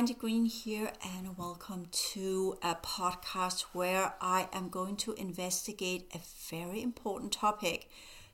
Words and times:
Randi 0.00 0.14
Green 0.14 0.46
here, 0.46 0.92
and 1.04 1.36
welcome 1.36 1.88
to 2.12 2.56
a 2.62 2.74
podcast 2.74 3.64
where 3.74 4.14
I 4.18 4.48
am 4.50 4.70
going 4.70 4.96
to 4.96 5.12
investigate 5.12 6.10
a 6.14 6.20
very 6.48 6.80
important 6.80 7.32
topic, 7.32 7.90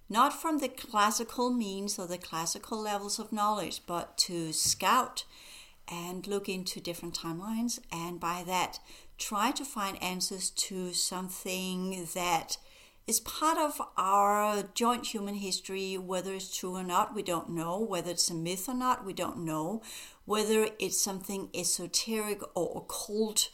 not 0.09 0.33
from 0.33 0.59
the 0.59 0.69
classical 0.69 1.51
means 1.51 1.99
or 1.99 2.07
the 2.07 2.19
classical 2.19 2.81
levels 2.81 3.19
of 3.19 3.33
knowledge, 3.33 3.81
but 3.85 4.17
to 4.19 4.53
scout 4.53 5.25
and 5.89 6.29
look 6.29 6.49
into 6.49 6.79
different 6.81 7.19
timelines, 7.19 7.81
and 7.91 8.21
by 8.21 8.45
that, 8.47 8.79
try 9.19 9.51
to 9.51 9.65
find 9.65 10.01
answers 10.01 10.51
to 10.51 10.93
something 10.93 12.07
that 12.15 12.59
is 13.09 13.21
part 13.21 13.57
of 13.57 13.81
our 13.97 14.65
joint 14.75 15.07
human 15.07 15.35
history. 15.35 15.97
Whether 15.97 16.35
it's 16.35 16.57
true 16.57 16.75
or 16.75 16.83
not, 16.83 17.15
we 17.15 17.23
don't 17.23 17.51
know. 17.51 17.79
Whether 17.81 18.11
it's 18.11 18.31
a 18.31 18.35
myth 18.35 18.69
or 18.69 18.75
not, 18.75 19.05
we 19.05 19.13
don't 19.13 19.45
know. 19.45 19.81
Whether 20.27 20.69
it's 20.79 21.01
something 21.01 21.49
esoteric 21.55 22.43
or 22.55 22.83
occult 22.83 23.49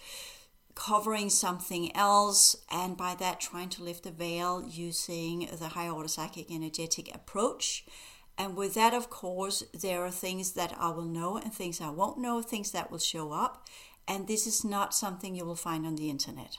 covering 0.75 1.29
something 1.29 1.95
else, 1.95 2.57
and 2.71 2.97
by 2.97 3.15
that 3.17 3.41
trying 3.41 3.69
to 3.71 3.85
lift 3.85 4.05
the 4.05 4.11
veil 4.11 4.65
using 4.67 5.49
the 5.59 5.69
higher 5.69 5.91
order 5.91 6.09
psychic 6.09 6.51
energetic 6.51 7.15
approach. 7.15 7.85
And 8.39 8.57
with 8.57 8.75
that, 8.75 8.95
of 8.95 9.11
course, 9.11 9.63
there 9.75 10.03
are 10.05 10.11
things 10.11 10.53
that 10.53 10.75
I 10.79 10.89
will 10.91 11.05
know 11.05 11.37
and 11.37 11.53
things 11.53 11.81
I 11.81 11.91
won't 11.91 12.19
know, 12.19 12.41
things 12.41 12.71
that 12.73 12.91
will 12.91 12.99
show 12.99 13.33
up. 13.33 13.67
And 14.09 14.27
this 14.27 14.47
is 14.47 14.65
not 14.65 14.95
something 14.95 15.35
you 15.35 15.45
will 15.45 15.55
find 15.55 15.87
on 15.87 15.97
the 15.97 16.11
internet. 16.11 16.57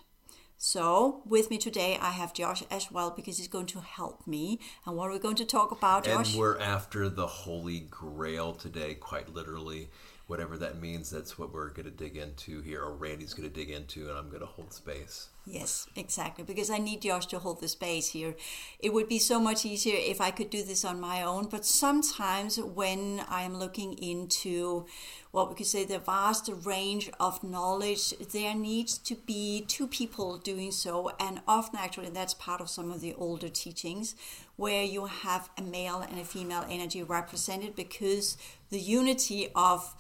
So, 0.66 1.24
with 1.26 1.50
me 1.50 1.58
today, 1.58 1.98
I 2.02 2.12
have 2.12 2.34
Josh 2.34 2.64
as 2.72 2.90
well 2.90 3.12
because 3.12 3.38
he's 3.38 3.50
going 3.50 3.66
to 3.66 3.82
help 3.82 4.26
me. 4.26 4.62
And 4.86 4.96
what 4.96 5.10
are 5.10 5.12
we 5.12 5.20
going 5.20 5.36
to 5.36 5.46
talk 5.46 5.72
about, 5.72 6.06
Josh? 6.06 6.32
And 6.32 6.40
we're 6.40 6.58
after 6.58 7.10
the 7.10 7.28
Holy 7.28 7.82
Grail 7.82 8.54
today, 8.54 8.94
quite 8.94 9.34
literally. 9.34 9.90
Whatever 10.34 10.58
that 10.58 10.82
means, 10.82 11.12
that's 11.12 11.38
what 11.38 11.54
we're 11.54 11.70
going 11.70 11.86
to 11.86 11.92
dig 11.92 12.18
into 12.18 12.64
here, 12.64 12.82
or 12.82 12.96
Randi's 12.96 13.36
going 13.36 13.48
to 13.48 13.54
dig 13.54 13.70
into, 13.70 14.10
and 14.10 14.18
I'm 14.18 14.30
going 14.30 14.40
to 14.40 14.48
hold 14.48 14.74
space. 14.74 15.30
Yes, 15.46 15.86
exactly. 15.96 16.44
Because 16.44 16.72
I 16.72 16.80
need 16.80 17.04
Josh 17.04 17.28
to 17.28 17.38
hold 17.38 17.62
the 17.62 17.68
space 17.68 18.10
here. 18.10 18.34
It 18.80 18.94
would 18.94 19.08
be 19.08 19.20
so 19.20 19.40
much 19.40 19.64
easier 19.64 19.96
if 19.96 20.20
I 20.20 20.32
could 20.32 20.50
do 20.50 20.64
this 20.64 20.84
on 20.84 21.00
my 21.00 21.22
own. 21.22 21.50
But 21.52 21.68
sometimes 21.68 22.60
when 22.60 23.22
I'm 23.30 23.60
looking 23.60 23.94
into 24.00 24.88
what 25.30 25.50
we 25.50 25.56
could 25.56 25.68
say 25.68 25.86
the 25.86 26.00
vast 26.00 26.50
range 26.64 27.12
of 27.20 27.44
knowledge, 27.44 28.18
there 28.32 28.56
needs 28.56 28.98
to 28.98 29.14
be 29.14 29.64
two 29.68 29.86
people 29.86 30.40
doing 30.40 30.72
so. 30.72 31.12
And 31.20 31.42
often, 31.48 31.78
actually, 31.80 32.10
that's 32.10 32.34
part 32.34 32.60
of 32.60 32.72
some 32.72 32.92
of 32.92 33.02
the 33.02 33.14
older 33.14 33.50
teachings 33.50 34.16
where 34.56 34.84
you 34.84 35.06
have 35.06 35.52
a 35.60 35.62
male 35.62 36.00
and 36.00 36.20
a 36.20 36.26
female 36.26 36.66
energy 36.68 37.04
represented 37.04 37.76
because 37.76 38.36
the 38.72 38.80
unity 38.80 39.50
of 39.56 39.94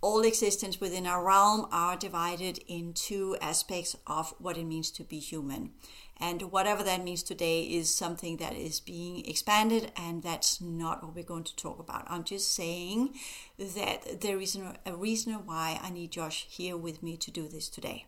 all 0.00 0.22
existence 0.22 0.80
within 0.80 1.06
our 1.06 1.24
realm 1.24 1.66
are 1.72 1.96
divided 1.96 2.60
in 2.68 2.92
two 2.92 3.36
aspects 3.40 3.96
of 4.06 4.32
what 4.38 4.56
it 4.56 4.64
means 4.64 4.90
to 4.92 5.04
be 5.04 5.18
human. 5.18 5.72
And 6.20 6.42
whatever 6.50 6.82
that 6.82 7.04
means 7.04 7.22
today 7.22 7.62
is 7.62 7.94
something 7.94 8.38
that 8.38 8.54
is 8.54 8.80
being 8.80 9.24
expanded, 9.24 9.92
and 9.96 10.22
that's 10.22 10.60
not 10.60 11.02
what 11.02 11.14
we're 11.14 11.22
going 11.22 11.44
to 11.44 11.54
talk 11.56 11.78
about. 11.78 12.06
I'm 12.08 12.24
just 12.24 12.52
saying 12.52 13.14
that 13.56 14.20
there 14.20 14.40
is 14.40 14.58
a 14.84 14.96
reason 14.96 15.32
why 15.46 15.78
I 15.80 15.90
need 15.90 16.10
Josh 16.10 16.46
here 16.48 16.76
with 16.76 17.02
me 17.02 17.16
to 17.18 17.30
do 17.30 17.46
this 17.46 17.68
today. 17.68 18.06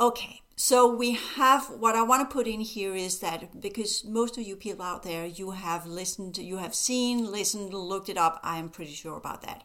Okay, 0.00 0.40
so 0.56 0.92
we 0.92 1.12
have 1.12 1.66
what 1.66 1.94
I 1.94 2.02
want 2.02 2.28
to 2.28 2.32
put 2.32 2.48
in 2.48 2.60
here 2.60 2.94
is 2.94 3.20
that 3.20 3.60
because 3.60 4.04
most 4.04 4.38
of 4.38 4.44
you 4.44 4.56
people 4.56 4.84
out 4.84 5.02
there, 5.02 5.26
you 5.26 5.52
have 5.52 5.86
listened, 5.86 6.38
you 6.38 6.56
have 6.56 6.74
seen, 6.74 7.30
listened, 7.30 7.74
looked 7.74 8.08
it 8.08 8.16
up, 8.16 8.40
I 8.42 8.58
am 8.58 8.70
pretty 8.70 8.92
sure 8.92 9.16
about 9.16 9.42
that 9.42 9.64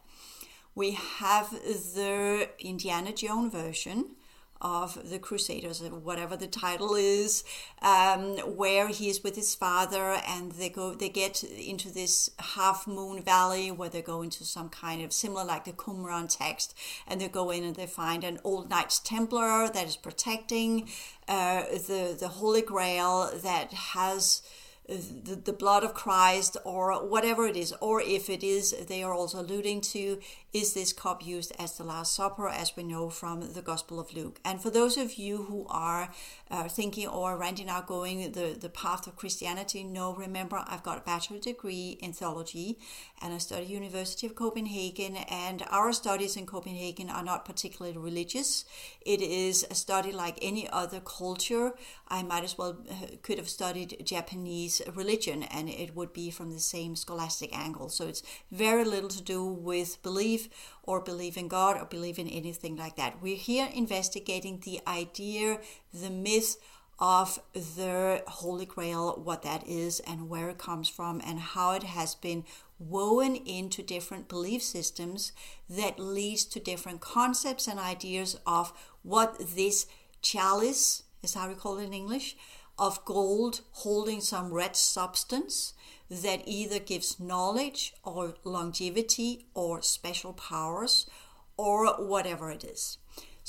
we 0.74 0.92
have 0.92 1.50
the 1.50 2.48
Indiana 2.58 3.12
Jones 3.12 3.52
version 3.52 4.16
of 4.60 5.08
the 5.08 5.18
Crusaders, 5.18 5.80
whatever 5.80 6.36
the 6.36 6.46
title 6.46 6.94
is, 6.94 7.44
um, 7.80 8.36
where 8.56 8.88
he 8.88 9.08
is 9.08 9.24
with 9.24 9.34
his 9.34 9.54
father, 9.54 10.20
and 10.28 10.52
they 10.52 10.68
go, 10.68 10.94
they 10.94 11.08
get 11.08 11.42
into 11.42 11.90
this 11.90 12.30
half 12.38 12.86
moon 12.86 13.22
valley 13.22 13.70
where 13.70 13.88
they 13.88 14.02
go 14.02 14.20
into 14.20 14.44
some 14.44 14.68
kind 14.68 15.02
of 15.02 15.12
similar 15.12 15.44
like 15.44 15.64
the 15.64 15.72
Qumran 15.72 16.28
text, 16.28 16.76
and 17.06 17.20
they 17.20 17.28
go 17.28 17.50
in 17.50 17.64
and 17.64 17.76
they 17.76 17.86
find 17.86 18.22
an 18.22 18.38
old 18.44 18.68
Knights 18.68 18.98
Templar 18.98 19.68
that 19.68 19.86
is 19.86 19.96
protecting 19.96 20.88
uh, 21.26 21.62
the 21.62 22.14
the 22.18 22.28
Holy 22.28 22.62
Grail 22.62 23.30
that 23.42 23.72
has 23.72 24.42
the, 24.90 25.36
the 25.36 25.52
blood 25.52 25.84
of 25.84 25.94
Christ 25.94 26.56
or 26.64 27.06
whatever 27.06 27.46
it 27.46 27.56
is, 27.56 27.72
or 27.80 28.00
if 28.02 28.28
it 28.28 28.42
is, 28.42 28.72
they 28.88 29.02
are 29.02 29.14
also 29.14 29.40
alluding 29.40 29.80
to, 29.82 30.18
is 30.52 30.74
this 30.74 30.92
cup 30.92 31.24
used 31.24 31.52
as 31.58 31.76
the 31.76 31.84
Last 31.84 32.14
Supper, 32.14 32.48
as 32.48 32.76
we 32.76 32.82
know 32.82 33.08
from 33.08 33.52
the 33.52 33.62
Gospel 33.62 34.00
of 34.00 34.12
Luke. 34.12 34.40
And 34.44 34.60
for 34.60 34.70
those 34.70 34.96
of 34.96 35.14
you 35.14 35.44
who 35.44 35.66
are 35.68 36.10
uh, 36.50 36.68
thinking 36.68 37.06
or 37.06 37.36
Randi 37.36 37.64
now 37.64 37.80
going 37.80 38.32
the, 38.32 38.56
the 38.58 38.68
path 38.68 39.06
of 39.06 39.16
Christianity, 39.16 39.84
no, 39.84 40.14
remember, 40.14 40.62
I've 40.66 40.82
got 40.82 40.98
a 40.98 41.02
bachelor 41.02 41.38
degree 41.38 41.98
in 42.00 42.12
theology 42.12 42.78
and 43.22 43.32
I 43.32 43.38
study 43.38 43.66
University 43.66 44.26
of 44.26 44.34
Copenhagen, 44.34 45.16
and 45.16 45.62
our 45.70 45.92
studies 45.92 46.36
in 46.36 46.46
Copenhagen 46.46 47.10
are 47.10 47.22
not 47.22 47.44
particularly 47.44 47.96
religious. 47.96 48.64
It 49.02 49.20
is 49.20 49.66
a 49.70 49.74
study 49.74 50.10
like 50.10 50.38
any 50.42 50.68
other 50.70 51.00
culture. 51.00 51.74
I 52.08 52.22
might 52.22 52.44
as 52.44 52.56
well 52.56 52.78
uh, 52.90 52.94
could 53.22 53.38
have 53.38 53.48
studied 53.48 54.02
Japanese 54.04 54.82
religion 54.94 55.42
and 55.44 55.68
it 55.68 55.94
would 55.94 56.12
be 56.12 56.30
from 56.30 56.50
the 56.50 56.60
same 56.60 56.96
scholastic 56.96 57.56
angle. 57.56 57.88
So 57.88 58.06
it's 58.06 58.22
very 58.50 58.84
little 58.84 59.08
to 59.10 59.22
do 59.22 59.44
with 59.44 60.02
belief 60.02 60.48
or 60.82 61.00
believe 61.00 61.36
in 61.36 61.48
God 61.48 61.80
or 61.80 61.84
believe 61.84 62.18
in 62.18 62.28
anything 62.28 62.76
like 62.76 62.96
that. 62.96 63.22
We're 63.22 63.36
here 63.36 63.68
investigating 63.74 64.60
the 64.60 64.80
idea, 64.86 65.60
the 65.92 66.10
myth 66.10 66.56
of 66.98 67.38
the 67.52 68.22
Holy 68.26 68.66
Grail, 68.66 69.20
what 69.24 69.42
that 69.42 69.66
is 69.66 70.00
and 70.00 70.28
where 70.28 70.50
it 70.50 70.58
comes 70.58 70.88
from, 70.88 71.20
and 71.24 71.40
how 71.40 71.72
it 71.72 71.82
has 71.82 72.14
been 72.14 72.44
woven 72.78 73.36
into 73.36 73.82
different 73.82 74.28
belief 74.28 74.62
systems 74.62 75.32
that 75.68 75.98
leads 75.98 76.44
to 76.44 76.60
different 76.60 77.00
concepts 77.00 77.66
and 77.66 77.78
ideas 77.78 78.38
of 78.46 78.72
what 79.02 79.38
this 79.54 79.86
chalice 80.22 81.02
is 81.22 81.34
how 81.34 81.48
we 81.48 81.54
call 81.54 81.78
it 81.78 81.84
in 81.84 81.92
English 81.92 82.36
of 82.78 83.04
gold 83.04 83.60
holding 83.72 84.20
some 84.20 84.52
red 84.52 84.74
substance 84.74 85.74
that 86.10 86.42
either 86.44 86.80
gives 86.80 87.20
knowledge 87.20 87.94
or 88.04 88.34
longevity 88.44 89.46
or 89.54 89.80
special 89.80 90.32
powers 90.32 91.08
or 91.56 91.86
whatever 92.04 92.50
it 92.50 92.64
is. 92.64 92.98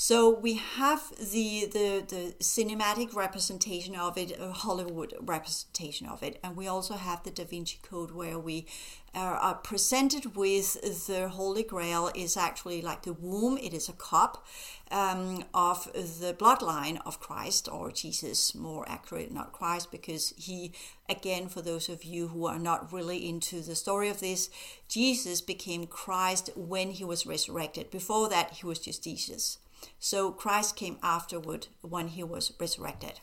So 0.03 0.31
we 0.31 0.55
have 0.55 1.11
the, 1.19 1.67
the, 1.71 2.03
the 2.07 2.33
cinematic 2.39 3.13
representation 3.13 3.95
of 3.95 4.17
it, 4.17 4.35
a 4.39 4.51
Hollywood 4.51 5.13
representation 5.21 6.07
of 6.07 6.23
it, 6.23 6.39
and 6.43 6.57
we 6.57 6.65
also 6.65 6.95
have 6.95 7.21
the 7.21 7.29
Da 7.29 7.43
Vinci 7.43 7.77
Code 7.83 8.09
where 8.09 8.39
we 8.39 8.65
are 9.13 9.53
presented 9.53 10.35
with 10.35 11.05
the 11.05 11.29
Holy 11.29 11.61
Grail 11.61 12.09
is 12.15 12.35
actually 12.35 12.81
like 12.81 13.03
the 13.03 13.13
womb. 13.13 13.59
It 13.59 13.75
is 13.75 13.89
a 13.89 13.93
cup 13.93 14.43
um, 14.89 15.43
of 15.53 15.85
the 15.93 16.33
bloodline 16.33 16.99
of 17.05 17.19
Christ 17.19 17.69
or 17.71 17.91
Jesus, 17.91 18.55
more 18.55 18.89
accurate, 18.89 19.31
not 19.31 19.53
Christ, 19.53 19.91
because 19.91 20.33
he, 20.35 20.71
again, 21.09 21.47
for 21.47 21.61
those 21.61 21.89
of 21.89 22.03
you 22.03 22.29
who 22.29 22.47
are 22.47 22.57
not 22.57 22.91
really 22.91 23.29
into 23.29 23.61
the 23.61 23.75
story 23.75 24.09
of 24.09 24.19
this, 24.19 24.49
Jesus 24.87 25.41
became 25.41 25.85
Christ 25.85 26.49
when 26.55 26.89
he 26.89 27.03
was 27.03 27.27
resurrected. 27.27 27.91
Before 27.91 28.27
that, 28.29 28.53
he 28.53 28.65
was 28.65 28.79
just 28.79 29.03
Jesus. 29.03 29.59
So 29.99 30.31
Christ 30.31 30.75
came 30.75 30.97
afterward 31.01 31.67
when 31.81 32.09
he 32.09 32.23
was 32.23 32.51
resurrected. 32.59 33.19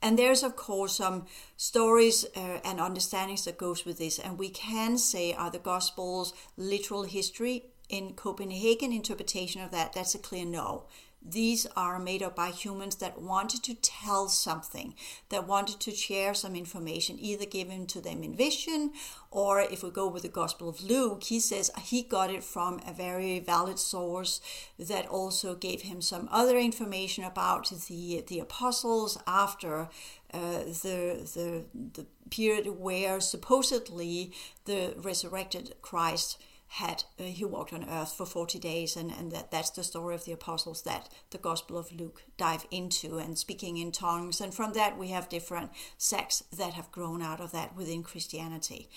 And 0.00 0.18
there's 0.18 0.42
of 0.42 0.54
course 0.56 0.96
some 0.96 1.26
stories 1.56 2.24
uh, 2.36 2.60
and 2.64 2.80
understandings 2.80 3.44
that 3.44 3.58
goes 3.58 3.84
with 3.84 3.98
this, 3.98 4.18
and 4.18 4.38
we 4.38 4.48
can 4.48 4.96
say 4.98 5.32
are 5.32 5.50
the 5.50 5.58
Gospels 5.58 6.32
literal 6.56 7.02
history 7.02 7.64
in 7.88 8.12
Copenhagen 8.14 8.92
interpretation 8.92 9.62
of 9.62 9.70
that. 9.72 9.94
That's 9.94 10.14
a 10.14 10.18
clear 10.18 10.44
no. 10.44 10.84
These 11.20 11.66
are 11.76 11.98
made 11.98 12.22
up 12.22 12.36
by 12.36 12.50
humans 12.50 12.96
that 12.96 13.20
wanted 13.20 13.62
to 13.64 13.74
tell 13.74 14.28
something, 14.28 14.94
that 15.28 15.46
wanted 15.46 15.80
to 15.80 15.90
share 15.90 16.32
some 16.32 16.54
information, 16.54 17.18
either 17.18 17.44
given 17.44 17.86
to 17.88 18.00
them 18.00 18.22
in 18.22 18.34
vision, 18.34 18.92
or 19.30 19.60
if 19.60 19.82
we 19.82 19.90
go 19.90 20.08
with 20.08 20.22
the 20.22 20.28
Gospel 20.28 20.68
of 20.68 20.82
Luke, 20.82 21.24
he 21.24 21.40
says 21.40 21.70
he 21.82 22.02
got 22.02 22.30
it 22.30 22.44
from 22.44 22.80
a 22.86 22.92
very 22.92 23.40
valid 23.40 23.78
source 23.78 24.40
that 24.78 25.06
also 25.06 25.54
gave 25.54 25.82
him 25.82 26.00
some 26.00 26.28
other 26.30 26.56
information 26.56 27.24
about 27.24 27.68
the 27.88 28.24
the 28.26 28.38
apostles 28.40 29.18
after 29.26 29.88
uh, 30.32 30.58
the 30.82 31.28
the 31.34 31.64
the 31.94 32.06
period 32.30 32.78
where 32.78 33.20
supposedly 33.20 34.32
the 34.64 34.94
resurrected 34.96 35.74
Christ 35.82 36.38
had 36.68 37.04
uh, 37.18 37.24
he 37.24 37.44
walked 37.44 37.72
on 37.72 37.88
earth 37.88 38.12
for 38.12 38.26
40 38.26 38.58
days 38.58 38.96
and, 38.96 39.10
and 39.10 39.32
that, 39.32 39.50
that's 39.50 39.70
the 39.70 39.82
story 39.82 40.14
of 40.14 40.24
the 40.24 40.32
apostles 40.32 40.82
that 40.82 41.08
the 41.30 41.38
gospel 41.38 41.78
of 41.78 41.90
luke 41.92 42.22
dive 42.36 42.66
into 42.70 43.18
and 43.18 43.38
speaking 43.38 43.78
in 43.78 43.90
tongues. 43.90 44.40
And 44.40 44.52
from 44.52 44.74
that 44.74 44.98
we 44.98 45.08
have 45.08 45.28
different 45.28 45.70
sects 45.96 46.44
that 46.56 46.74
have 46.74 46.92
grown 46.92 47.22
out 47.22 47.40
of 47.40 47.52
that 47.52 47.74
within 47.74 48.02
christianity 48.02 48.88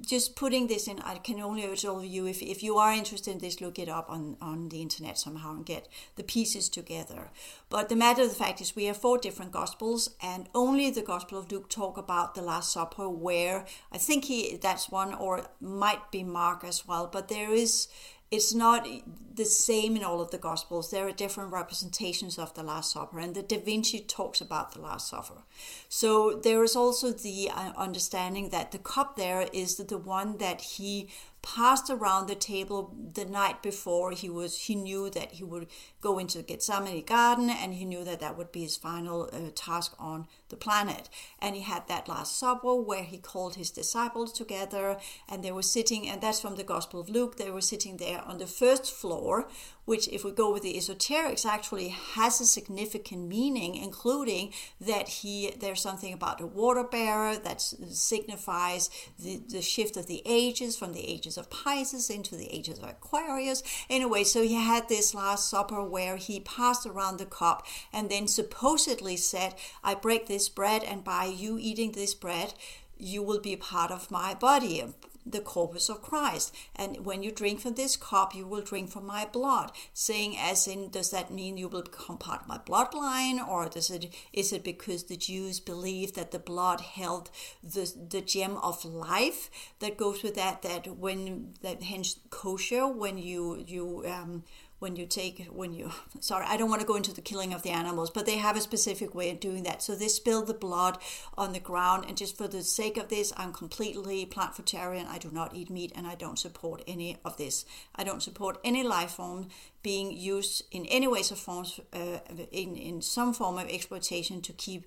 just 0.00 0.36
putting 0.36 0.66
this 0.66 0.88
in, 0.88 0.98
I 1.00 1.16
can 1.16 1.40
only 1.40 1.64
urge 1.64 1.84
all 1.84 1.98
of 1.98 2.04
you, 2.04 2.26
if, 2.26 2.42
if 2.42 2.62
you 2.62 2.76
are 2.78 2.92
interested 2.92 3.30
in 3.30 3.38
this, 3.38 3.60
look 3.60 3.78
it 3.78 3.88
up 3.88 4.10
on, 4.10 4.36
on 4.40 4.68
the 4.68 4.82
internet 4.82 5.18
somehow 5.18 5.52
and 5.52 5.66
get 5.66 5.88
the 6.16 6.22
pieces 6.22 6.68
together. 6.68 7.30
But 7.70 7.88
the 7.88 7.96
matter 7.96 8.22
of 8.22 8.28
the 8.28 8.34
fact 8.34 8.60
is, 8.60 8.76
we 8.76 8.84
have 8.84 8.96
four 8.96 9.18
different 9.18 9.52
Gospels, 9.52 10.10
and 10.20 10.48
only 10.54 10.90
the 10.90 11.02
Gospel 11.02 11.38
of 11.38 11.50
Luke 11.50 11.68
talk 11.68 11.96
about 11.96 12.34
the 12.34 12.42
Last 12.42 12.72
Supper, 12.72 13.08
where 13.08 13.64
I 13.92 13.98
think 13.98 14.24
he 14.24 14.56
that's 14.56 14.90
one, 14.90 15.14
or 15.14 15.46
might 15.60 16.10
be 16.10 16.22
Mark 16.24 16.64
as 16.64 16.86
well, 16.86 17.06
but 17.06 17.28
there 17.28 17.52
is 17.52 17.88
it's 18.34 18.54
not 18.54 18.86
the 19.34 19.44
same 19.44 19.96
in 19.96 20.04
all 20.04 20.20
of 20.20 20.30
the 20.30 20.38
Gospels. 20.38 20.90
There 20.90 21.06
are 21.08 21.12
different 21.12 21.52
representations 21.52 22.38
of 22.38 22.54
the 22.54 22.62
Last 22.62 22.92
Supper, 22.92 23.18
and 23.18 23.34
the 23.34 23.42
Da 23.42 23.58
Vinci 23.58 24.00
talks 24.00 24.40
about 24.40 24.72
the 24.72 24.80
Last 24.80 25.08
Supper. 25.08 25.42
So 25.88 26.34
there 26.34 26.62
is 26.62 26.76
also 26.76 27.12
the 27.12 27.50
uh, 27.50 27.72
understanding 27.76 28.50
that 28.50 28.72
the 28.72 28.78
cup 28.78 29.16
there 29.16 29.48
is 29.52 29.76
the 29.76 29.98
one 29.98 30.38
that 30.38 30.60
he 30.60 31.08
passed 31.44 31.90
around 31.90 32.26
the 32.26 32.34
table 32.34 32.94
the 33.12 33.24
night 33.26 33.62
before 33.62 34.12
he 34.12 34.30
was 34.30 34.62
he 34.62 34.74
knew 34.74 35.10
that 35.10 35.32
he 35.32 35.44
would 35.44 35.66
go 36.00 36.18
into 36.18 36.42
Gethsemane 36.42 37.04
garden 37.04 37.50
and 37.50 37.74
he 37.74 37.84
knew 37.84 38.02
that 38.02 38.20
that 38.20 38.38
would 38.38 38.50
be 38.50 38.62
his 38.62 38.78
final 38.78 39.28
uh, 39.30 39.50
task 39.54 39.94
on 39.98 40.26
the 40.48 40.56
planet. 40.56 41.10
And 41.38 41.54
he 41.54 41.60
had 41.60 41.86
that 41.88 42.08
last 42.08 42.38
supper 42.38 42.74
where 42.74 43.04
he 43.04 43.18
called 43.18 43.56
his 43.56 43.70
disciples 43.70 44.32
together 44.32 44.96
and 45.28 45.44
they 45.44 45.52
were 45.52 45.62
sitting 45.62 46.08
and 46.08 46.20
that's 46.22 46.40
from 46.40 46.56
the 46.56 46.64
gospel 46.64 47.00
of 47.00 47.10
Luke 47.10 47.36
they 47.36 47.50
were 47.50 47.60
sitting 47.60 47.98
there 47.98 48.22
on 48.22 48.38
the 48.38 48.46
first 48.46 48.90
floor 48.90 49.46
which 49.84 50.08
if 50.08 50.24
we 50.24 50.30
go 50.32 50.52
with 50.52 50.62
the 50.62 50.74
esoterics 50.74 51.44
actually 51.44 51.88
has 51.88 52.40
a 52.40 52.46
significant 52.46 53.28
meaning 53.28 53.74
including 53.74 54.52
that 54.80 55.08
he 55.08 55.54
there's 55.58 55.80
something 55.80 56.12
about 56.12 56.38
the 56.38 56.46
water 56.46 56.84
bearer 56.84 57.36
that 57.36 57.60
signifies 57.60 58.90
the, 59.18 59.40
the 59.48 59.62
shift 59.62 59.96
of 59.96 60.06
the 60.06 60.22
ages 60.24 60.76
from 60.76 60.92
the 60.92 61.08
ages 61.08 61.36
of 61.36 61.50
Pisces 61.50 62.10
into 62.10 62.36
the 62.36 62.52
ages 62.54 62.78
of 62.78 62.88
Aquarius. 62.88 63.62
Anyway 63.90 64.24
so 64.24 64.42
he 64.42 64.54
had 64.54 64.88
this 64.88 65.14
last 65.14 65.48
supper 65.48 65.82
where 65.82 66.16
he 66.16 66.40
passed 66.40 66.86
around 66.86 67.18
the 67.18 67.26
cup 67.26 67.66
and 67.92 68.10
then 68.10 68.26
supposedly 68.26 69.16
said 69.16 69.54
I 69.82 69.94
break 69.94 70.26
this 70.26 70.48
bread 70.48 70.82
and 70.82 71.04
by 71.04 71.26
you 71.26 71.58
eating 71.58 71.92
this 71.92 72.14
bread 72.14 72.54
you 72.96 73.22
will 73.22 73.40
be 73.40 73.56
part 73.56 73.90
of 73.90 74.10
my 74.10 74.34
body 74.34 74.82
the 75.26 75.40
corpus 75.40 75.88
of 75.88 76.02
Christ. 76.02 76.54
And 76.76 77.04
when 77.04 77.22
you 77.22 77.30
drink 77.30 77.60
from 77.60 77.74
this 77.74 77.96
cup, 77.96 78.34
you 78.34 78.46
will 78.46 78.62
drink 78.62 78.90
from 78.90 79.06
my 79.06 79.24
blood. 79.24 79.72
Saying 79.92 80.36
as 80.38 80.66
in, 80.66 80.90
does 80.90 81.10
that 81.10 81.32
mean 81.32 81.56
you 81.56 81.68
will 81.68 81.82
become 81.82 82.18
part 82.18 82.42
of 82.42 82.48
my 82.48 82.58
bloodline? 82.58 83.46
Or 83.46 83.68
does 83.68 83.90
it 83.90 84.14
is 84.32 84.52
it 84.52 84.64
because 84.64 85.04
the 85.04 85.16
Jews 85.16 85.60
believe 85.60 86.14
that 86.14 86.30
the 86.30 86.38
blood 86.38 86.80
held 86.80 87.30
the 87.62 87.92
the 88.10 88.20
gem 88.20 88.56
of 88.58 88.84
life 88.84 89.50
that 89.78 89.96
goes 89.96 90.22
with 90.22 90.34
that 90.34 90.62
that 90.62 90.96
when 90.98 91.54
that 91.62 91.82
hence 91.82 92.18
kosher 92.30 92.86
when 92.86 93.18
you 93.18 93.62
you 93.66 94.04
um 94.06 94.44
when 94.84 94.96
you 94.96 95.06
take 95.06 95.46
when 95.46 95.72
you 95.72 95.90
sorry 96.20 96.44
i 96.46 96.58
don't 96.58 96.68
want 96.68 96.82
to 96.82 96.86
go 96.86 96.94
into 96.94 97.14
the 97.14 97.22
killing 97.22 97.54
of 97.54 97.62
the 97.62 97.70
animals 97.70 98.10
but 98.10 98.26
they 98.26 98.36
have 98.36 98.54
a 98.54 98.60
specific 98.60 99.14
way 99.14 99.30
of 99.30 99.40
doing 99.40 99.62
that. 99.64 99.82
So 99.82 99.94
they 99.94 100.08
spill 100.08 100.42
the 100.44 100.60
blood 100.66 100.98
on 101.38 101.52
the 101.54 101.66
ground 101.70 102.04
and 102.06 102.18
just 102.18 102.36
for 102.36 102.46
the 102.46 102.62
sake 102.62 102.98
of 102.98 103.08
this 103.08 103.32
i'm 103.38 103.52
completely 103.52 104.26
plant 104.26 104.54
vegetarian 104.56 105.06
i 105.06 105.18
do 105.18 105.30
not 105.32 105.54
eat 105.54 105.70
meat 105.70 105.92
and 105.96 106.06
i 106.06 106.14
don't 106.14 106.38
support 106.38 106.82
any 106.86 107.16
of 107.24 107.38
this. 107.38 107.64
I 107.96 108.04
don't 108.04 108.22
support 108.22 108.60
any 108.62 108.82
life 108.82 109.12
form 109.12 109.48
being 109.82 110.12
used 110.12 110.62
in 110.70 110.84
any 110.86 111.08
ways 111.08 111.32
or 111.32 111.36
forms 111.36 111.80
uh, 111.92 112.18
in, 112.52 112.76
in 112.76 113.00
some 113.00 113.32
form 113.32 113.56
of 113.58 113.68
exploitation 113.68 114.42
to 114.42 114.52
keep 114.52 114.82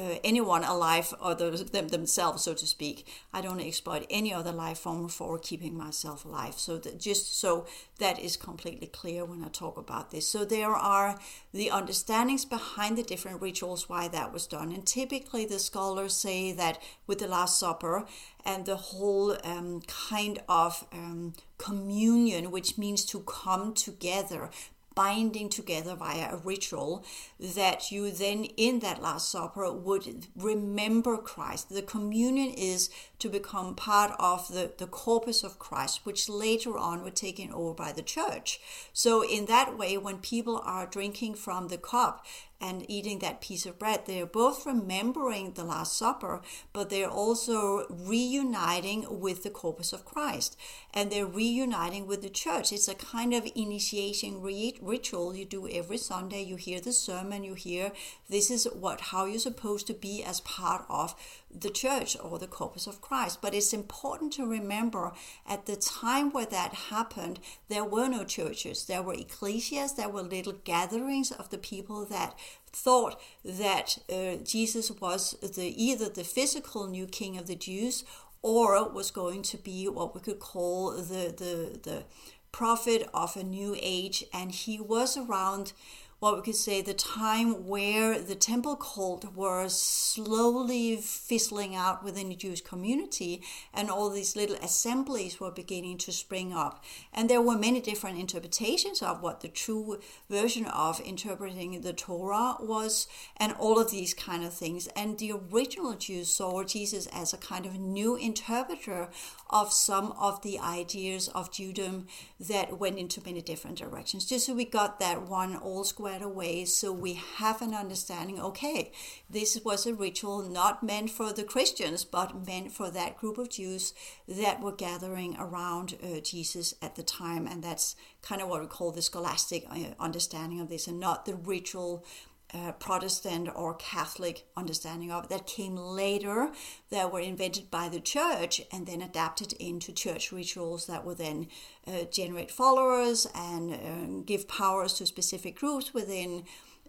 uh, 0.00 0.18
anyone 0.24 0.64
alive 0.64 1.12
or 1.20 1.34
them 1.34 1.88
themselves, 1.88 2.44
so 2.44 2.54
to 2.54 2.66
speak. 2.66 3.06
I 3.32 3.40
don't 3.40 3.60
exploit 3.60 4.06
any 4.08 4.32
other 4.32 4.52
life 4.52 4.78
form 4.78 5.08
for 5.08 5.38
keeping 5.38 5.76
myself 5.76 6.24
alive. 6.24 6.54
So 6.54 6.78
that 6.78 6.98
just 6.98 7.38
so 7.38 7.66
that 7.98 8.18
is 8.18 8.36
completely 8.36 8.86
clear 8.86 9.24
when 9.24 9.44
I 9.44 9.48
talk 9.48 9.76
about 9.76 10.10
this. 10.10 10.26
So 10.26 10.44
there 10.44 10.74
are 10.74 11.18
the 11.52 11.70
understandings 11.70 12.44
behind 12.44 12.96
the 12.96 13.02
different 13.02 13.42
rituals 13.42 13.88
why 13.88 14.08
that 14.08 14.32
was 14.32 14.46
done, 14.46 14.72
and 14.72 14.86
typically 14.86 15.44
the 15.44 15.58
scholars 15.58 16.14
say 16.14 16.52
that 16.52 16.80
with 17.06 17.18
the 17.18 17.28
Last 17.28 17.58
Supper 17.58 18.06
and 18.44 18.64
the 18.64 18.76
whole 18.76 19.36
um, 19.44 19.82
kind 19.82 20.40
of 20.48 20.86
um, 20.92 21.34
communion, 21.58 22.50
which 22.50 22.78
means 22.78 23.04
to 23.06 23.20
come 23.20 23.74
together, 23.74 24.50
binding 24.94 25.48
together 25.48 25.94
via 25.94 26.32
a 26.32 26.36
ritual 26.36 27.04
that 27.38 27.92
you 27.92 28.10
then 28.10 28.44
in 28.56 28.80
that 28.80 29.00
last 29.00 29.30
supper 29.30 29.72
would 29.72 30.26
remember 30.36 31.16
christ. 31.16 31.70
The 31.70 31.82
communion 31.82 32.50
is 32.50 32.90
to 33.20 33.28
become 33.28 33.74
part 33.74 34.12
of 34.18 34.48
the, 34.48 34.72
the 34.76 34.86
corpus 34.86 35.44
of 35.44 35.58
christ 35.58 36.04
which 36.04 36.28
later 36.28 36.76
on 36.76 37.02
were 37.02 37.10
taken 37.10 37.52
over 37.52 37.74
by 37.74 37.92
the 37.92 38.02
church. 38.02 38.60
So 38.92 39.22
in 39.22 39.46
that 39.46 39.78
way 39.78 39.96
when 39.96 40.18
people 40.18 40.60
are 40.64 40.86
drinking 40.86 41.34
from 41.34 41.68
the 41.68 41.78
cup 41.78 42.26
and 42.60 42.84
eating 42.90 43.20
that 43.20 43.40
piece 43.40 43.64
of 43.64 43.78
bread, 43.78 44.02
they're 44.06 44.26
both 44.26 44.66
remembering 44.66 45.52
the 45.52 45.64
Last 45.64 45.96
Supper, 45.96 46.42
but 46.72 46.90
they're 46.90 47.08
also 47.08 47.86
reuniting 47.88 49.20
with 49.20 49.42
the 49.42 49.50
corpus 49.50 49.92
of 49.92 50.04
Christ. 50.04 50.58
And 50.92 51.10
they're 51.10 51.26
reuniting 51.26 52.06
with 52.06 52.22
the 52.22 52.28
church. 52.28 52.72
It's 52.72 52.88
a 52.88 52.94
kind 52.94 53.32
of 53.32 53.50
initiation 53.54 54.42
ritual 54.42 55.34
you 55.34 55.44
do 55.44 55.68
every 55.68 55.98
Sunday. 55.98 56.42
You 56.42 56.56
hear 56.56 56.80
the 56.80 56.92
sermon, 56.92 57.44
you 57.44 57.54
hear 57.54 57.92
this 58.28 58.50
is 58.50 58.66
what 58.74 59.00
how 59.00 59.24
you're 59.24 59.38
supposed 59.38 59.86
to 59.86 59.94
be 59.94 60.22
as 60.22 60.40
part 60.40 60.84
of 60.88 61.14
the 61.52 61.70
church 61.70 62.16
or 62.22 62.38
the 62.38 62.46
corpus 62.46 62.86
of 62.86 63.00
Christ. 63.00 63.40
But 63.42 63.54
it's 63.54 63.72
important 63.72 64.32
to 64.34 64.46
remember 64.46 65.12
at 65.46 65.66
the 65.66 65.76
time 65.76 66.30
where 66.30 66.46
that 66.46 66.74
happened, 66.90 67.40
there 67.68 67.84
were 67.84 68.08
no 68.08 68.24
churches. 68.24 68.86
There 68.86 69.02
were 69.02 69.14
ecclesias, 69.14 69.96
there 69.96 70.08
were 70.08 70.22
little 70.22 70.54
gatherings 70.64 71.32
of 71.32 71.50
the 71.50 71.58
people 71.58 72.04
that 72.06 72.38
thought 72.72 73.20
that 73.44 73.98
uh, 74.12 74.36
Jesus 74.44 74.90
was 74.90 75.32
the 75.40 75.74
either 75.82 76.08
the 76.08 76.24
physical 76.24 76.86
new 76.86 77.06
king 77.06 77.36
of 77.36 77.46
the 77.46 77.56
Jews 77.56 78.04
or 78.42 78.88
was 78.88 79.10
going 79.10 79.42
to 79.42 79.58
be 79.58 79.88
what 79.88 80.14
we 80.14 80.20
could 80.20 80.38
call 80.38 80.92
the 80.92 81.34
the 81.36 81.80
the 81.82 82.04
prophet 82.52 83.08
of 83.14 83.36
a 83.36 83.44
new 83.44 83.76
age 83.80 84.24
and 84.32 84.50
he 84.52 84.80
was 84.80 85.16
around 85.16 85.72
what 86.20 86.36
we 86.36 86.42
could 86.42 86.54
say 86.54 86.82
the 86.82 86.92
time 86.92 87.66
where 87.66 88.20
the 88.20 88.34
temple 88.34 88.76
cult 88.76 89.24
was 89.34 89.80
slowly 89.80 90.96
fizzling 90.96 91.74
out 91.74 92.04
within 92.04 92.28
the 92.28 92.36
Jewish 92.36 92.60
community 92.60 93.42
and 93.72 93.88
all 93.90 94.10
these 94.10 94.36
little 94.36 94.56
assemblies 94.56 95.40
were 95.40 95.50
beginning 95.50 95.96
to 95.96 96.12
spring 96.12 96.52
up. 96.52 96.84
And 97.14 97.30
there 97.30 97.40
were 97.40 97.56
many 97.56 97.80
different 97.80 98.18
interpretations 98.18 99.00
of 99.00 99.22
what 99.22 99.40
the 99.40 99.48
true 99.48 99.98
version 100.28 100.66
of 100.66 101.00
interpreting 101.00 101.80
the 101.80 101.94
Torah 101.94 102.56
was 102.60 103.08
and 103.38 103.54
all 103.54 103.78
of 103.78 103.90
these 103.90 104.12
kind 104.12 104.44
of 104.44 104.52
things. 104.52 104.88
And 104.88 105.18
the 105.18 105.32
original 105.32 105.94
Jews 105.94 106.28
saw 106.28 106.62
Jesus 106.64 107.06
as 107.06 107.32
a 107.32 107.38
kind 107.38 107.64
of 107.64 107.78
new 107.78 108.14
interpreter 108.16 109.08
of 109.48 109.72
some 109.72 110.12
of 110.12 110.42
the 110.42 110.58
ideas 110.58 111.28
of 111.28 111.50
Judaism 111.50 112.08
that 112.38 112.78
went 112.78 112.98
into 112.98 113.22
many 113.24 113.40
different 113.40 113.78
directions. 113.78 114.26
Just 114.26 114.44
so 114.46 114.54
we 114.54 114.66
got 114.66 115.00
that 115.00 115.22
one 115.22 115.56
all 115.56 115.82
away, 116.18 116.64
so 116.64 116.92
we 116.92 117.14
have 117.36 117.62
an 117.62 117.74
understanding 117.74 118.40
okay, 118.40 118.92
this 119.28 119.58
was 119.64 119.86
a 119.86 119.94
ritual 119.94 120.42
not 120.42 120.82
meant 120.82 121.10
for 121.10 121.32
the 121.32 121.44
Christians, 121.44 122.04
but 122.04 122.46
meant 122.46 122.72
for 122.72 122.90
that 122.90 123.16
group 123.16 123.38
of 123.38 123.50
Jews 123.50 123.94
that 124.26 124.60
were 124.60 124.72
gathering 124.72 125.36
around 125.38 125.96
uh, 126.02 126.20
Jesus 126.20 126.74
at 126.82 126.96
the 126.96 127.02
time. 127.02 127.46
And 127.46 127.62
that's 127.62 127.96
kind 128.22 128.42
of 128.42 128.48
what 128.48 128.60
we 128.60 128.66
call 128.66 128.90
the 128.90 129.02
scholastic 129.02 129.64
uh, 129.70 129.94
understanding 129.98 130.60
of 130.60 130.68
this 130.68 130.86
and 130.86 130.98
not 130.98 131.24
the 131.24 131.34
ritual 131.34 132.04
uh, 132.52 132.72
Protestant 132.72 133.48
or 133.54 133.74
Catholic 133.74 134.46
understanding 134.56 135.10
of 135.12 135.24
it 135.24 135.30
that 135.30 135.46
came 135.46 135.76
later, 135.76 136.50
that 136.90 137.12
were 137.12 137.20
invented 137.20 137.70
by 137.70 137.88
the 137.88 138.00
church 138.00 138.60
and 138.72 138.86
then 138.86 139.02
adapted 139.02 139.52
into 139.54 139.92
church 139.92 140.32
rituals 140.32 140.86
that 140.86 141.04
would 141.04 141.18
then 141.18 141.48
uh, 141.86 142.04
generate 142.10 142.50
followers 142.50 143.26
and 143.34 143.72
uh, 143.72 144.22
give 144.24 144.48
powers 144.48 144.94
to 144.94 145.06
specific 145.06 145.56
groups 145.56 145.94
within 145.94 146.44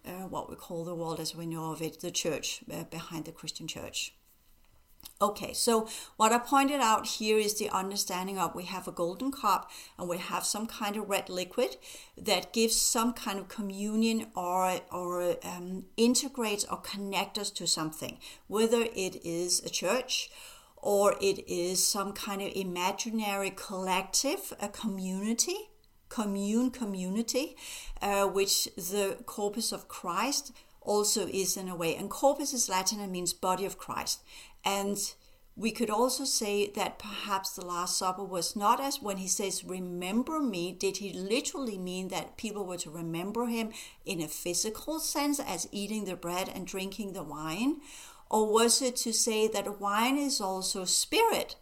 uh, 0.06 0.28
what 0.28 0.50
we 0.50 0.56
call 0.56 0.84
the 0.84 0.96
world 0.96 1.20
as 1.20 1.36
we 1.36 1.46
know 1.46 1.72
of 1.72 1.82
it, 1.82 2.02
the 2.02 2.12
church 2.12 2.62
uh, 2.74 2.84
behind 2.86 3.26
the 3.26 3.32
Christian 3.32 3.68
church. 3.68 4.14
Okay, 5.22 5.54
so 5.54 5.88
what 6.18 6.32
I 6.32 6.40
pointed 6.40 6.82
out 6.82 7.06
here 7.06 7.38
is 7.38 7.54
the 7.54 7.70
understanding 7.70 8.40
of 8.40 8.56
we 8.56 8.64
have 8.64 8.88
a 8.88 8.92
golden 8.92 9.32
cup 9.32 9.70
and 10.00 10.10
we 10.10 10.18
have 10.18 10.44
some 10.44 10.66
kind 10.66 10.98
of 10.98 11.08
red 11.08 11.30
liquid 11.30 11.78
that 12.18 12.54
gives 12.54 12.76
some 12.82 13.14
kind 13.14 13.38
of 13.38 13.48
communion 13.48 14.28
or, 14.36 14.80
or 14.92 15.38
um, 15.44 15.86
integrates 15.96 16.66
or 16.66 16.78
connects 16.78 17.40
us 17.40 17.52
to 17.52 17.68
something, 17.68 18.18
whether 18.48 18.82
it 18.82 19.24
is 19.24 19.60
a 19.64 19.70
church 19.70 20.32
or 20.78 21.14
it 21.22 21.48
is 21.48 21.86
some 21.86 22.14
kind 22.14 22.42
of 22.42 22.52
imaginary 22.56 23.52
collective, 23.52 24.52
a 24.60 24.70
community, 24.70 25.70
commune 26.10 26.72
community, 26.72 27.56
uh, 28.02 28.26
which 28.26 28.66
the 28.76 29.20
corpus 29.28 29.72
of 29.72 29.88
Christ 29.88 30.52
also 30.82 31.28
is 31.28 31.56
in 31.58 31.70
a 31.70 31.76
way. 31.76 31.96
And 31.96 32.10
corpus 32.10 32.54
is 32.54 32.68
Latin 32.68 33.00
and 33.00 33.12
means 33.12 33.34
body 33.34 33.66
of 33.66 33.78
Christ. 33.78 34.22
And 34.64 34.98
we 35.56 35.72
could 35.72 35.90
also 35.90 36.24
say 36.24 36.72
that 36.72 36.98
perhaps 36.98 37.52
the 37.52 37.66
Last 37.66 37.98
Supper 37.98 38.24
was 38.24 38.56
not 38.56 38.80
as 38.80 39.02
when 39.02 39.18
he 39.18 39.28
says, 39.28 39.64
Remember 39.64 40.40
me, 40.40 40.72
did 40.72 40.98
he 40.98 41.12
literally 41.12 41.78
mean 41.78 42.08
that 42.08 42.38
people 42.38 42.66
were 42.66 42.78
to 42.78 42.90
remember 42.90 43.48
him 43.48 43.72
in 44.06 44.22
a 44.22 44.28
physical 44.28 45.00
sense 45.00 45.40
as 45.40 45.68
eating 45.72 46.06
the 46.06 46.16
bread 46.16 46.50
and 46.50 46.66
drinking 46.66 47.14
the 47.14 47.24
wine? 47.24 47.82
Or 48.30 48.52
was 48.52 48.82
it 48.82 48.96
to 48.98 49.12
say 49.12 49.48
that 49.50 49.82
wine 49.82 50.18
is 50.18 50.40
also 50.40 50.86
spirit? 50.86 51.58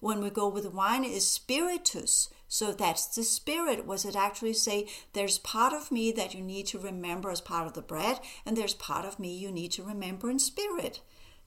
When 0.00 0.22
we 0.22 0.30
go 0.30 0.48
with 0.48 0.72
wine, 0.72 1.04
is 1.04 1.26
spiritus. 1.26 2.30
So 2.48 2.72
that's 2.72 3.06
the 3.06 3.22
spirit. 3.22 3.86
Was 3.86 4.06
it 4.06 4.16
actually 4.16 4.54
say, 4.54 4.88
there's 5.12 5.38
part 5.38 5.74
of 5.74 5.92
me 5.92 6.10
that 6.12 6.34
you 6.34 6.40
need 6.40 6.66
to 6.68 6.78
remember 6.78 7.30
as 7.30 7.42
part 7.42 7.66
of 7.66 7.74
the 7.74 7.82
bread, 7.82 8.18
and 8.46 8.56
there's 8.56 8.74
part 8.74 9.04
of 9.04 9.20
me 9.20 9.36
you 9.36 9.52
need 9.52 9.72
to 9.72 9.84
remember 9.84 10.30
in 10.30 10.38
spirit? 10.38 11.00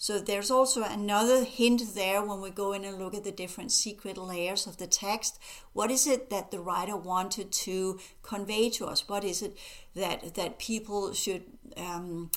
So 0.04 0.20
there's 0.20 0.52
also 0.52 0.84
another 0.84 1.46
hint 1.46 1.96
there 1.96 2.22
when 2.22 2.42
we 2.42 2.50
go 2.50 2.74
in 2.74 2.84
and 2.84 3.00
look 3.00 3.16
at 3.16 3.24
the 3.24 3.32
different 3.32 3.72
secret 3.72 4.18
layers 4.18 4.68
of 4.68 4.76
the 4.76 4.86
text. 4.86 5.40
What 5.72 5.92
is 5.92 6.06
it 6.06 6.30
that 6.30 6.52
the 6.52 6.60
writer 6.60 6.98
wanted 6.98 7.54
to 7.54 8.02
convey 8.22 8.70
to 8.72 8.86
us? 8.86 9.08
What 9.08 9.24
is 9.24 9.42
it 9.42 9.58
that 9.96 10.36
that 10.36 10.60
people 10.60 11.14
should 11.14 11.44
um, 11.78 12.32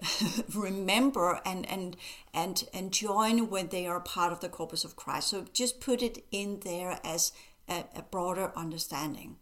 remember 0.54 1.38
and 1.44 1.68
and 1.68 1.98
and 2.32 2.64
and 2.72 2.90
join 2.90 3.50
when 3.50 3.68
they 3.68 3.86
are 3.86 4.00
part 4.00 4.32
of 4.32 4.40
the 4.40 4.48
corpus 4.48 4.82
of 4.82 4.96
Christ? 4.96 5.28
So 5.28 5.44
just 5.52 5.82
put 5.82 6.02
it 6.02 6.24
in 6.30 6.60
there 6.60 6.98
as 7.04 7.32
a, 7.68 7.84
a 7.94 8.00
broader 8.10 8.52
understanding. 8.56 9.36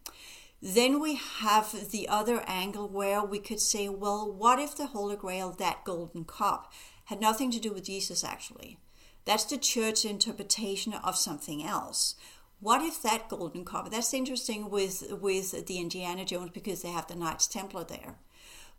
Then 0.62 1.00
we 1.00 1.14
have 1.14 1.90
the 1.90 2.06
other 2.08 2.42
angle 2.46 2.86
where 2.86 3.24
we 3.24 3.38
could 3.38 3.60
say, 3.60 3.88
well, 3.88 4.30
what 4.30 4.58
if 4.58 4.76
the 4.76 4.88
Holy 4.88 5.16
Grail, 5.16 5.52
that 5.52 5.84
golden 5.84 6.24
cup, 6.24 6.70
had 7.10 7.20
nothing 7.20 7.50
to 7.50 7.58
do 7.58 7.72
with 7.72 7.84
Jesus, 7.84 8.22
actually. 8.22 8.78
That's 9.24 9.44
the 9.44 9.58
church 9.58 10.04
interpretation 10.04 10.92
of 10.92 11.16
something 11.16 11.60
else. 11.60 12.14
What 12.60 12.82
if 12.82 13.02
that 13.02 13.28
golden 13.28 13.64
cup? 13.64 13.90
That's 13.90 14.14
interesting 14.14 14.70
with 14.70 15.12
with 15.20 15.66
the 15.66 15.78
Indiana 15.78 16.24
Jones 16.24 16.50
because 16.54 16.82
they 16.82 16.90
have 16.90 17.08
the 17.08 17.16
Knights 17.16 17.48
Templar 17.48 17.82
there. 17.82 18.14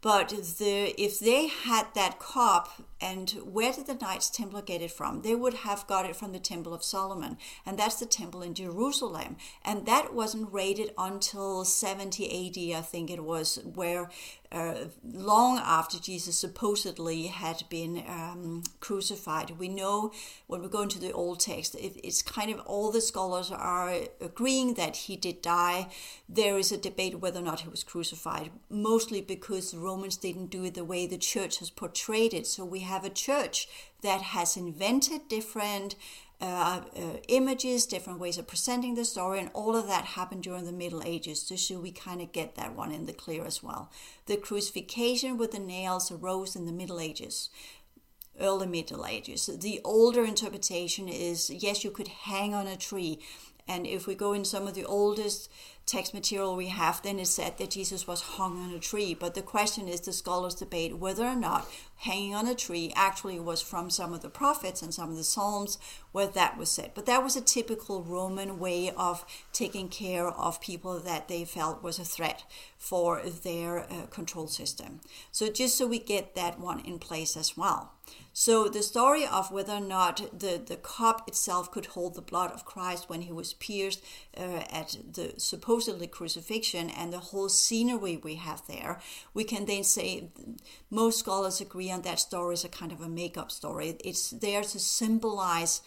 But 0.02 0.30
the, 0.30 1.00
if 1.00 1.20
they 1.20 1.48
had 1.48 1.88
that 1.94 2.20
cup, 2.20 2.82
and 3.00 3.30
where 3.44 3.72
did 3.72 3.86
the 3.86 3.94
Knights 3.94 4.32
Templar 4.32 4.64
get 4.64 4.82
it 4.82 4.92
from? 4.92 5.22
They 5.22 5.36
would 5.36 5.54
have 5.54 5.86
got 5.86 6.08
it 6.08 6.16
from 6.16 6.32
the 6.32 6.40
Temple 6.40 6.74
of 6.74 6.84
Solomon, 6.84 7.38
and 7.68 7.78
that's 7.78 8.00
the 8.00 8.08
temple 8.08 8.42
in 8.42 8.56
Jerusalem. 8.56 9.38
And 9.64 9.86
that 9.86 10.14
wasn't 10.14 10.52
raided 10.52 10.92
until 10.98 11.66
70 11.66 12.26
AD, 12.26 12.80
I 12.80 12.82
think 12.82 13.12
it 13.12 13.24
was, 13.24 13.60
where 13.64 14.10
uh, 14.52 14.86
long 15.04 15.58
after 15.60 15.98
Jesus 15.98 16.38
supposedly 16.38 17.28
had 17.28 17.64
been 17.70 18.04
um, 18.08 18.64
crucified. 18.82 19.52
We 19.58 19.70
know 19.70 20.12
when 20.48 20.62
we 20.62 20.68
go 20.68 20.82
into 20.82 21.00
the 21.00 21.14
Old 21.14 21.40
Text, 21.40 21.76
it, 21.76 22.00
it's 22.04 22.22
kind 22.22 22.52
of 22.52 22.60
all 22.66 22.92
the 22.92 23.00
scholars 23.00 23.50
are 23.50 23.94
agreeing 24.20 24.74
that 24.74 24.96
he 24.96 25.16
did 25.16 25.42
die. 25.42 25.88
There 26.28 26.58
is 26.58 26.72
a 26.72 26.78
debate 26.78 27.20
whether 27.20 27.40
or 27.40 27.44
not 27.44 27.62
he 27.62 27.70
was 27.70 27.84
crucified, 27.84 28.52
mostly 28.70 29.22
because 29.22 29.72
the 29.72 29.80
Romans 29.80 30.18
didn't 30.18 30.48
do 30.48 30.66
it 30.66 30.74
the 30.74 30.84
way 30.84 31.08
the 31.08 31.18
church 31.18 31.60
has 31.60 31.70
portrayed 31.70 32.34
it. 32.34 32.46
So 32.46 32.66
we 32.66 32.82
have 32.82 33.06
a 33.06 33.10
church 33.10 33.68
that 34.02 34.22
has 34.22 34.58
invented 34.58 35.28
different 35.30 35.96
uh, 36.42 36.82
uh, 36.98 37.02
images, 37.28 37.86
different 37.86 38.20
ways 38.20 38.38
of 38.38 38.48
presenting 38.48 38.96
the 38.96 39.06
story, 39.06 39.40
and 39.40 39.52
all 39.54 39.76
of 39.76 39.88
that 39.88 40.06
happened 40.06 40.42
during 40.42 40.66
the 40.66 40.72
Middle 40.72 41.04
Ages. 41.06 41.42
So, 41.44 41.56
should 41.56 41.84
we 41.84 41.92
kind 41.92 42.20
of 42.22 42.32
get 42.32 42.56
that 42.56 42.76
one 42.76 42.92
in 42.92 43.06
the 43.06 43.14
clear 43.14 43.46
as 43.46 43.62
well? 43.62 43.92
The 44.26 44.38
crucifixion 44.38 45.38
with 45.38 45.52
the 45.52 45.60
nails 45.60 46.12
arose 46.12 46.56
in 46.56 46.66
the 46.66 46.72
Middle 46.72 47.00
Ages, 47.00 47.50
early 48.40 48.66
Middle 48.66 49.06
Ages. 49.06 49.46
The 49.46 49.82
older 49.84 50.26
interpretation 50.26 51.08
is 51.08 51.50
yes, 51.52 51.84
you 51.84 51.92
could 51.92 52.08
hang 52.08 52.56
on 52.56 52.66
a 52.66 52.76
tree. 52.76 53.20
And 53.72 53.88
if 53.88 54.06
we 54.06 54.16
go 54.16 54.34
in 54.34 54.44
some 54.44 54.68
of 54.68 54.74
the 54.74 54.84
oldest 54.84 55.50
text 55.86 56.14
material 56.14 56.58
we 56.58 56.68
have, 56.68 57.02
then 57.02 57.20
it 57.20 57.28
said 57.28 57.58
that 57.58 57.72
Jesus 57.72 58.06
was 58.06 58.22
hung 58.22 58.58
on 58.62 58.74
a 58.74 58.80
tree. 58.80 59.14
But 59.14 59.34
the 59.34 59.42
question 59.42 59.88
is 59.88 60.02
the 60.02 60.12
scholars 60.12 60.56
debate 60.56 60.98
whether 60.98 61.26
or 61.26 61.36
not 61.36 61.68
hanging 61.96 62.36
on 62.36 62.48
a 62.48 62.56
tree 62.56 62.92
actually 62.98 63.40
was 63.40 63.62
from 63.62 63.90
some 63.90 64.14
of 64.14 64.22
the 64.22 64.30
prophets 64.30 64.82
and 64.82 64.94
some 64.94 65.10
of 65.10 65.16
the 65.16 65.24
Psalms 65.24 65.78
where 66.12 66.28
that 66.28 66.58
was 66.58 66.70
said. 66.70 66.92
But 66.94 67.06
that 67.06 67.24
was 67.24 67.38
a 67.38 67.42
typical 67.42 68.04
Roman 68.04 68.60
way 68.60 68.92
of 68.92 69.26
taking 69.54 69.88
care 69.88 70.28
of 70.28 70.60
people 70.60 71.00
that 71.00 71.30
they 71.30 71.46
felt 71.46 71.82
was 71.82 71.98
a 71.98 72.04
threat 72.04 72.44
for 72.78 73.22
their 73.22 73.90
uh, 73.90 74.08
control 74.08 74.48
system. 74.48 75.00
So 75.32 75.50
just 75.50 75.78
so 75.78 75.88
we 75.88 76.00
get 76.00 76.36
that 76.36 76.60
one 76.60 76.82
in 76.82 77.00
place 77.00 77.38
as 77.38 77.56
well. 77.56 77.94
So 78.34 78.70
the 78.70 78.82
story 78.82 79.26
of 79.26 79.52
whether 79.52 79.74
or 79.74 79.82
not 79.82 80.40
the, 80.40 80.62
the 80.64 80.78
cup 80.78 81.28
itself 81.28 81.70
could 81.72 81.88
hold 81.88 82.16
the 82.16 82.22
blood 82.22 82.52
of 82.52 82.66
Christ 82.66 83.10
when 83.10 83.22
he 83.22 83.32
was 83.32 83.54
pierced 83.54 84.02
uh, 84.38 84.64
at 84.70 84.98
the 85.14 85.34
supposedly 85.38 86.08
crucifixion 86.08 86.90
and 86.90 87.12
the 87.12 87.20
whole 87.20 87.50
scenery 87.50 88.18
we 88.18 88.36
have 88.36 88.66
there, 88.68 89.00
we 89.34 89.44
can 89.44 89.66
then 89.66 89.84
say 89.84 90.30
most 90.90 91.20
scholars 91.20 91.60
agree 91.60 91.92
on 91.92 92.04
that 92.04 92.20
story 92.20 92.54
is 92.54 92.64
a 92.64 92.70
kind 92.70 92.92
of 92.92 93.02
a 93.02 93.10
make-up 93.10 93.52
story. 93.52 93.98
It's 94.04 94.30
there 94.30 94.62
to 94.62 94.80
symbolize 94.80 95.82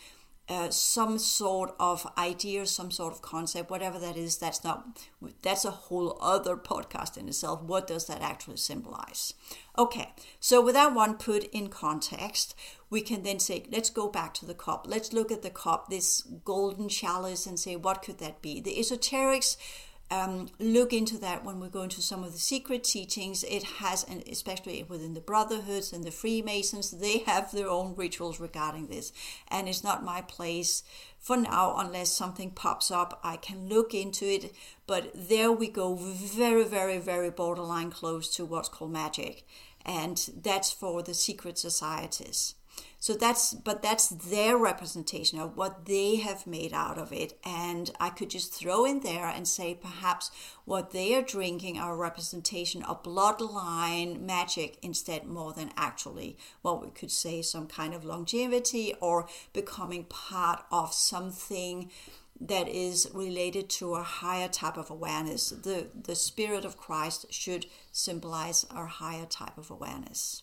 uh, 0.49 0.69
some 0.69 1.19
sort 1.19 1.75
of 1.81 2.07
idea, 2.19 2.67
some 2.67 2.91
sort 2.91 3.15
of 3.15 3.23
concept, 3.23 3.71
whatever 3.71 3.99
that 3.99 4.17
is. 4.17 4.37
That's 4.39 4.63
not. 4.63 5.07
That's 5.43 5.65
a 5.65 5.71
whole 5.71 6.19
other 6.21 6.57
podcast 6.57 7.17
in 7.17 7.29
itself. 7.29 7.63
What 7.63 7.87
does 7.87 8.07
that 8.07 8.21
actually 8.21 8.59
symbolize? 8.59 9.35
Okay, 9.79 10.13
so 10.41 10.61
with 10.61 10.75
that 10.75 10.95
one 10.95 11.15
put 11.15 11.45
in 11.45 11.69
context, 11.69 12.55
we 12.91 13.01
can 13.01 13.23
then 13.23 13.39
say, 13.39 13.65
let's 13.73 13.91
go 13.91 14.09
back 14.09 14.35
to 14.35 14.47
the 14.47 14.55
cup. 14.55 14.87
Let's 14.89 15.13
look 15.13 15.33
at 15.33 15.43
the 15.43 15.51
cup, 15.51 15.89
this 15.89 16.21
golden 16.21 16.89
chalice, 16.89 17.47
and 17.47 17.59
say, 17.59 17.75
what 17.75 18.03
could 18.03 18.19
that 18.19 18.43
be? 18.43 18.61
The 18.61 18.77
esoterics 18.79 19.57
um, 20.15 20.49
look 20.59 20.93
into 20.93 21.19
that 21.19 21.45
when 21.45 21.61
we 21.61 21.69
go 21.69 21.83
into 21.83 22.03
some 22.03 22.23
of 22.23 22.33
the 22.33 22.39
secret 22.39 22.85
teachings. 22.85 23.43
It 23.45 23.63
has, 23.65 24.05
and 24.05 24.23
especially 24.29 24.83
within 24.83 25.15
the 25.15 25.21
brotherhoods 25.21 25.93
and 25.93 26.05
the 26.05 26.11
Freemasons, 26.11 26.91
they 26.91 27.19
have 27.19 27.53
their 27.53 27.69
own 27.69 27.95
rituals 27.97 28.39
regarding 28.41 28.87
this. 28.87 29.13
And 29.49 29.69
it's 29.69 29.85
not 29.85 30.05
my 30.05 30.21
place 30.23 30.83
for 31.19 31.37
now, 31.39 31.77
unless 31.79 32.13
something 32.13 32.51
pops 32.51 32.91
up, 32.91 33.19
I 33.25 33.37
can 33.37 33.69
look 33.69 33.95
into 33.95 34.27
it. 34.27 34.55
But 34.87 35.11
there 35.15 35.51
we 35.51 35.69
go, 35.69 35.95
very, 35.95 36.65
very, 36.65 36.99
very 36.99 37.31
borderline 37.31 37.91
close 37.91 38.29
to 38.37 38.45
what's 38.45 38.69
called 38.69 38.93
magic. 38.93 39.47
And 39.87 40.19
that's 40.43 40.71
for 40.71 41.03
the 41.03 41.15
secret 41.15 41.59
societies. 41.59 42.55
So 43.05 43.13
that's, 43.13 43.53
but 43.53 43.83
that's 43.83 44.09
their 44.09 44.57
representation 44.57 45.39
of 45.39 45.59
what 45.59 45.85
they 45.85 46.17
have 46.17 46.47
made 46.47 46.73
out 46.73 46.97
of 46.97 47.13
it. 47.13 47.39
And 47.45 47.91
I 48.01 48.09
could 48.09 48.31
just 48.31 48.55
throw 48.55 48.87
in 48.87 49.01
there 49.01 49.27
and 49.27 49.47
say 49.47 49.75
perhaps 49.75 50.31
what 50.65 50.93
they 50.93 51.15
are 51.15 51.21
drinking 51.21 51.79
are 51.79 51.93
a 51.93 51.97
representation 51.99 52.83
of 52.83 53.03
bloodline 53.03 54.23
magic 54.23 54.79
instead 54.81 55.27
more 55.27 55.53
than 55.53 55.71
actually 55.77 56.39
what 56.63 56.81
we 56.81 56.89
could 56.93 57.11
say 57.11 57.43
some 57.43 57.67
kind 57.67 57.93
of 57.93 58.07
longevity 58.07 58.95
or 59.03 59.29
becoming 59.53 60.05
part 60.05 60.65
of 60.73 60.95
something 60.95 61.91
that 62.41 62.69
is 62.69 63.11
related 63.13 63.69
to 63.69 63.97
a 63.97 64.03
higher 64.03 64.49
type 64.49 64.79
of 64.79 64.89
awareness. 64.89 65.51
The, 65.51 65.89
the 65.95 66.17
Spirit 66.17 66.65
of 66.65 66.79
Christ 66.79 67.27
should 67.29 67.67
symbolize 67.93 68.65
our 68.71 68.87
higher 68.87 69.27
type 69.27 69.59
of 69.59 69.71
awareness. 69.71 70.43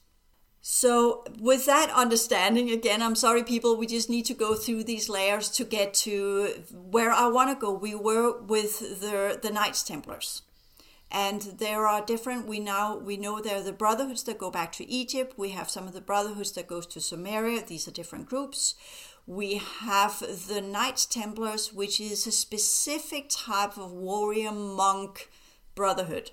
So, 0.63 1.24
with 1.39 1.65
that 1.65 1.89
understanding, 1.89 2.70
again, 2.70 3.01
I'm 3.01 3.15
sorry, 3.15 3.44
people, 3.44 3.75
we 3.75 3.88
just 3.88 4.12
need 4.12 4.25
to 4.25 4.36
go 4.36 4.53
through 4.53 4.84
these 4.84 5.10
layers 5.10 5.50
to 5.50 5.63
get 5.63 5.96
to 6.06 6.63
where 6.72 7.12
I 7.12 7.27
want 7.30 7.50
to 7.50 7.60
go. 7.60 7.72
We 7.72 7.96
were 7.96 8.39
with 8.39 9.01
the, 9.01 9.39
the 9.41 9.50
Knights 9.50 9.82
Templars. 9.82 10.44
And 11.12 11.41
there 11.58 11.88
are 11.88 12.06
different, 12.06 12.48
we 12.48 12.60
now, 12.60 12.96
we 12.96 13.18
know 13.18 13.41
there 13.41 13.58
are 13.58 13.63
the 13.63 13.74
brotherhoods 13.74 14.24
that 14.24 14.38
go 14.38 14.51
back 14.51 14.72
to 14.74 14.89
Egypt. 14.89 15.34
We 15.36 15.50
have 15.50 15.70
some 15.70 15.88
of 15.88 15.94
the 15.94 16.00
brotherhoods 16.00 16.51
that 16.53 16.68
goes 16.68 16.86
to 16.88 17.01
Samaria. 17.01 17.63
These 17.65 17.88
are 17.88 17.91
different 17.91 18.30
groups. 18.30 18.75
We 19.25 19.62
have 19.80 20.20
the 20.48 20.62
Knights 20.62 21.06
Templars, 21.08 21.74
which 21.74 22.00
is 22.00 22.27
a 22.27 22.32
specific 22.32 23.30
type 23.30 23.77
of 23.77 23.91
warrior 23.91 24.51
monk 24.51 25.30
brotherhood. 25.74 26.32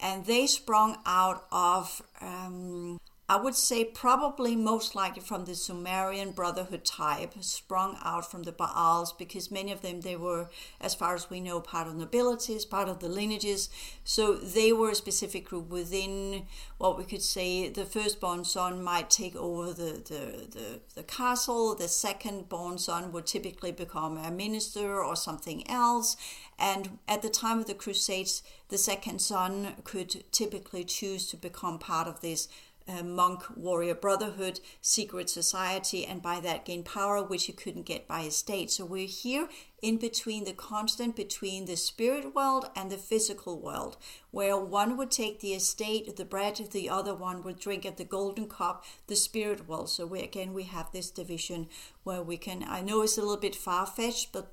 And 0.00 0.26
they 0.26 0.46
sprung 0.46 0.98
out 1.06 1.46
of 1.50 2.02
um, 2.20 3.00
I 3.30 3.36
would 3.36 3.54
say 3.54 3.84
probably 3.84 4.56
most 4.56 4.94
likely 4.94 5.20
from 5.20 5.44
the 5.44 5.54
Sumerian 5.54 6.30
Brotherhood 6.30 6.86
type, 6.86 7.34
sprung 7.40 7.98
out 8.02 8.30
from 8.30 8.44
the 8.44 8.52
Baals, 8.52 9.12
because 9.12 9.50
many 9.50 9.70
of 9.70 9.82
them 9.82 10.00
they 10.00 10.16
were, 10.16 10.48
as 10.80 10.94
far 10.94 11.14
as 11.14 11.28
we 11.28 11.38
know, 11.38 11.60
part 11.60 11.88
of 11.88 11.94
nobilities, 11.94 12.64
part 12.64 12.88
of 12.88 13.00
the 13.00 13.08
lineages. 13.08 13.68
So 14.02 14.34
they 14.34 14.72
were 14.72 14.92
a 14.92 14.94
specific 14.94 15.44
group 15.44 15.68
within 15.68 16.46
what 16.78 16.96
we 16.96 17.04
could 17.04 17.20
say 17.20 17.68
the 17.68 17.84
firstborn 17.84 18.44
son 18.44 18.82
might 18.82 19.10
take 19.10 19.36
over 19.36 19.74
the, 19.74 20.02
the, 20.08 20.48
the, 20.50 20.80
the 20.94 21.02
castle, 21.02 21.74
the 21.74 21.88
second 21.88 22.48
born 22.48 22.78
son 22.78 23.12
would 23.12 23.26
typically 23.26 23.72
become 23.72 24.16
a 24.16 24.30
minister 24.30 25.04
or 25.04 25.14
something 25.14 25.68
else. 25.68 26.16
And 26.58 26.98
at 27.06 27.20
the 27.20 27.28
time 27.28 27.58
of 27.58 27.66
the 27.66 27.74
Crusades, 27.74 28.42
the 28.68 28.78
second 28.78 29.20
son 29.20 29.74
could 29.84 30.24
typically 30.32 30.84
choose 30.84 31.28
to 31.28 31.36
become 31.36 31.78
part 31.78 32.08
of 32.08 32.20
this 32.20 32.48
uh, 32.88 33.02
monk 33.02 33.44
warrior 33.54 33.94
brotherhood, 33.94 34.60
secret 34.80 35.28
society, 35.28 36.06
and 36.06 36.22
by 36.22 36.40
that 36.40 36.64
gain 36.64 36.82
power, 36.82 37.22
which 37.22 37.46
he 37.46 37.52
couldn't 37.52 37.86
get 37.86 38.08
by 38.08 38.22
his 38.22 38.36
state. 38.36 38.70
So 38.70 38.84
we're 38.84 39.06
here 39.06 39.48
in 39.82 39.98
between 39.98 40.44
the 40.44 40.52
constant 40.52 41.14
between 41.14 41.66
the 41.66 41.76
spirit 41.76 42.34
world 42.34 42.70
and 42.74 42.90
the 42.90 42.96
physical 42.96 43.60
world, 43.60 43.96
where 44.30 44.56
one 44.56 44.96
would 44.96 45.10
take 45.10 45.40
the 45.40 45.52
estate, 45.52 46.16
the 46.16 46.24
bread, 46.24 46.56
the 46.72 46.88
other 46.88 47.14
one 47.14 47.42
would 47.42 47.58
drink 47.58 47.84
at 47.84 47.96
the 47.96 48.04
golden 48.04 48.48
cup, 48.48 48.84
the 49.06 49.16
spirit 49.16 49.68
world. 49.68 49.90
So 49.90 50.06
we 50.06 50.20
again 50.20 50.54
we 50.54 50.64
have 50.64 50.90
this 50.90 51.10
division 51.10 51.68
where 52.04 52.22
we 52.22 52.36
can. 52.36 52.64
I 52.66 52.80
know 52.80 53.02
it's 53.02 53.18
a 53.18 53.22
little 53.22 53.36
bit 53.36 53.54
far 53.54 53.86
fetched, 53.86 54.32
but 54.32 54.50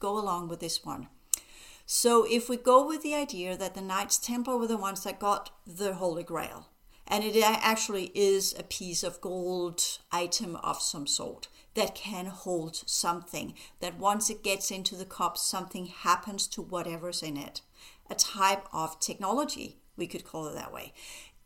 go 0.00 0.18
along 0.18 0.48
with 0.48 0.60
this 0.60 0.84
one. 0.84 1.08
So 1.90 2.26
if 2.28 2.48
we 2.48 2.58
go 2.58 2.86
with 2.86 3.02
the 3.02 3.14
idea 3.14 3.56
that 3.56 3.74
the 3.74 3.80
Knights 3.80 4.18
Templar 4.18 4.58
were 4.58 4.66
the 4.66 4.76
ones 4.76 5.04
that 5.04 5.18
got 5.18 5.50
the 5.66 5.94
Holy 5.94 6.22
Grail, 6.22 6.68
and 7.08 7.24
it 7.24 7.42
actually 7.42 8.12
is 8.14 8.54
a 8.58 8.62
piece 8.62 9.02
of 9.02 9.20
gold 9.20 9.98
item 10.12 10.56
of 10.56 10.80
some 10.80 11.06
sort 11.06 11.48
that 11.74 11.94
can 11.94 12.26
hold 12.26 12.82
something, 12.86 13.54
that 13.80 13.98
once 13.98 14.30
it 14.30 14.42
gets 14.42 14.70
into 14.70 14.94
the 14.94 15.04
cup, 15.04 15.38
something 15.38 15.86
happens 15.86 16.46
to 16.48 16.62
whatever's 16.62 17.22
in 17.22 17.36
it. 17.36 17.62
A 18.10 18.14
type 18.14 18.66
of 18.72 19.00
technology, 19.00 19.76
we 19.96 20.06
could 20.06 20.24
call 20.24 20.46
it 20.48 20.54
that 20.54 20.72
way. 20.72 20.92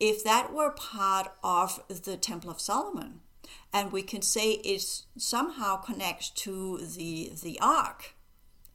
If 0.01 0.25
that 0.25 0.53
were 0.53 0.71
part 0.71 1.33
of 1.45 1.81
the 1.89 2.17
Temple 2.17 2.51
of 2.51 2.61
Solomon, 2.61 3.21
and 3.73 3.93
we 3.93 4.03
can 4.03 4.23
say 4.23 4.53
it 4.53 5.05
somehow 5.17 5.77
connects 5.77 6.31
to 6.31 6.79
the 6.79 7.33
the 7.43 7.59
ark 7.61 8.15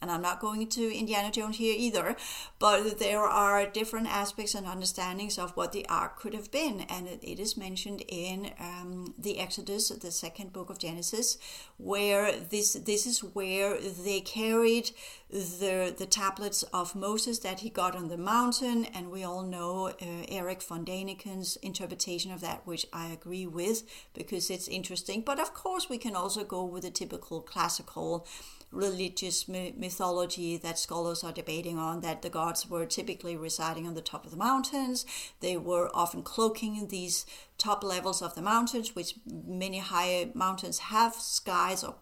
and 0.02 0.12
I'm 0.12 0.22
not 0.22 0.40
going 0.40 0.68
to 0.68 0.96
Indiana 0.96 1.32
Jones 1.32 1.58
here 1.58 1.76
either, 1.78 2.16
but 2.60 3.00
there 3.00 3.24
are 3.24 3.66
different 3.66 4.08
aspects 4.08 4.54
and 4.54 4.68
understandings 4.68 5.38
of 5.38 5.56
what 5.58 5.72
the 5.72 5.88
ark 5.88 6.20
could 6.20 6.34
have 6.34 6.52
been, 6.52 6.82
and 6.82 7.08
it, 7.08 7.20
it 7.24 7.40
is 7.40 7.58
mentioned 7.58 8.04
in 8.08 8.52
um, 8.60 9.14
the 9.18 9.40
Exodus, 9.40 9.90
the 9.90 10.12
second 10.12 10.54
book 10.54 10.70
of 10.70 10.80
Genesis, 10.80 11.38
where 11.78 12.32
this 12.32 12.74
this 12.74 13.06
is 13.06 13.24
where 13.24 13.78
they 13.80 14.20
carried 14.20 14.92
the 15.30 15.94
the 15.98 16.06
tablets 16.06 16.64
of 16.74 16.96
Moses 16.96 17.40
that 17.40 17.62
he 17.62 17.70
got 17.70 17.96
on 17.96 18.08
the 18.08 18.18
mountain, 18.18 18.86
and 18.86 19.12
we 19.12 19.24
all 19.24 19.44
know 19.44 19.88
uh, 19.88 20.26
Erich 20.30 20.62
von 20.62 20.86
Daniken's 20.86 21.58
interpretation 21.58 22.32
of 22.32 22.42
that, 22.42 22.66
which 22.66 22.86
I 22.94 23.08
agree 23.08 23.48
with 23.48 23.84
because 24.14 24.50
it's 24.50 24.68
interesting. 24.68 25.22
But 25.22 25.40
of 25.40 25.54
course, 25.54 25.90
we 25.90 25.98
can 25.98 26.16
also 26.16 26.44
go 26.44 26.64
with 26.64 26.84
the 26.84 26.92
typical 26.92 27.42
classical 27.42 28.26
religious 28.72 29.48
mythology 29.48 30.58
that 30.58 30.78
scholars 30.78 31.24
are 31.24 31.32
debating 31.32 31.78
on 31.78 32.02
that 32.02 32.22
the 32.22 32.30
gods 32.30 32.70
were 32.70 32.86
typically 32.86 33.36
residing 33.38 33.88
on 33.88 33.94
the 33.94 34.02
top 34.02 34.26
of 34.26 34.32
the 34.32 34.38
mountains. 34.38 35.06
They 35.40 35.56
were 35.58 35.90
often 35.94 36.22
cloaking 36.22 36.76
in 36.76 36.88
these 36.90 37.26
top 37.58 37.84
levels 37.84 38.22
of 38.22 38.36
the 38.36 38.42
mountains, 38.42 38.96
which 38.96 39.16
many 39.26 39.80
higher 39.80 40.30
mountains 40.34 40.80
have 40.80 41.16
skies 41.16 41.84
or 41.84 41.94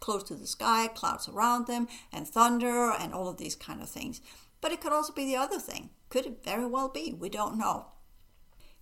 close 0.00 0.22
to 0.24 0.34
the 0.34 0.46
sky, 0.46 0.88
clouds 0.88 1.28
around 1.28 1.66
them, 1.66 1.88
and 2.12 2.28
thunder, 2.28 2.92
and 2.92 3.12
all 3.12 3.28
of 3.28 3.38
these 3.38 3.56
kind 3.56 3.82
of 3.82 3.88
things. 3.88 4.20
But 4.60 4.72
it 4.72 4.80
could 4.80 4.92
also 4.92 5.12
be 5.12 5.26
the 5.26 5.36
other 5.36 5.58
thing. 5.58 5.90
Could 6.08 6.26
it 6.26 6.44
very 6.44 6.66
well 6.66 6.88
be? 6.88 7.12
We 7.12 7.28
don't 7.28 7.58
know. 7.58 7.86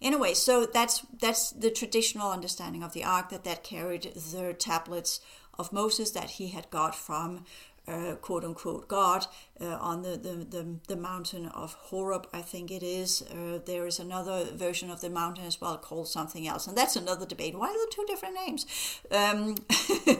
Anyway, 0.02 0.34
so 0.34 0.66
that's 0.66 1.06
that's 1.20 1.50
the 1.50 1.70
traditional 1.70 2.30
understanding 2.30 2.82
of 2.82 2.92
the 2.92 3.04
ark 3.04 3.30
that 3.30 3.44
that 3.44 3.62
carried 3.62 4.02
the 4.02 4.52
tablets 4.58 5.20
of 5.58 5.72
Moses 5.72 6.10
that 6.12 6.30
he 6.30 6.48
had 6.48 6.70
got 6.70 6.94
from 6.94 7.44
uh, 7.88 8.14
quote 8.20 8.44
unquote 8.44 8.86
God 8.86 9.26
uh, 9.60 9.76
on 9.80 10.02
the, 10.02 10.10
the, 10.10 10.46
the, 10.48 10.66
the, 10.86 10.96
mountain 10.96 11.46
of 11.46 11.74
Horeb, 11.74 12.28
I 12.32 12.40
think 12.40 12.70
it 12.70 12.82
is. 12.82 13.22
Uh, 13.22 13.58
there 13.64 13.86
is 13.86 13.98
another 13.98 14.44
version 14.54 14.90
of 14.90 15.00
the 15.00 15.10
mountain 15.10 15.44
as 15.44 15.60
well 15.60 15.76
called 15.78 16.08
something 16.08 16.46
else, 16.46 16.66
and 16.66 16.76
that's 16.76 16.94
another 16.94 17.26
debate. 17.26 17.58
Why 17.58 17.68
there 17.68 17.86
two 17.90 18.04
different 18.06 18.36
names? 18.46 18.66
Um, 19.10 19.54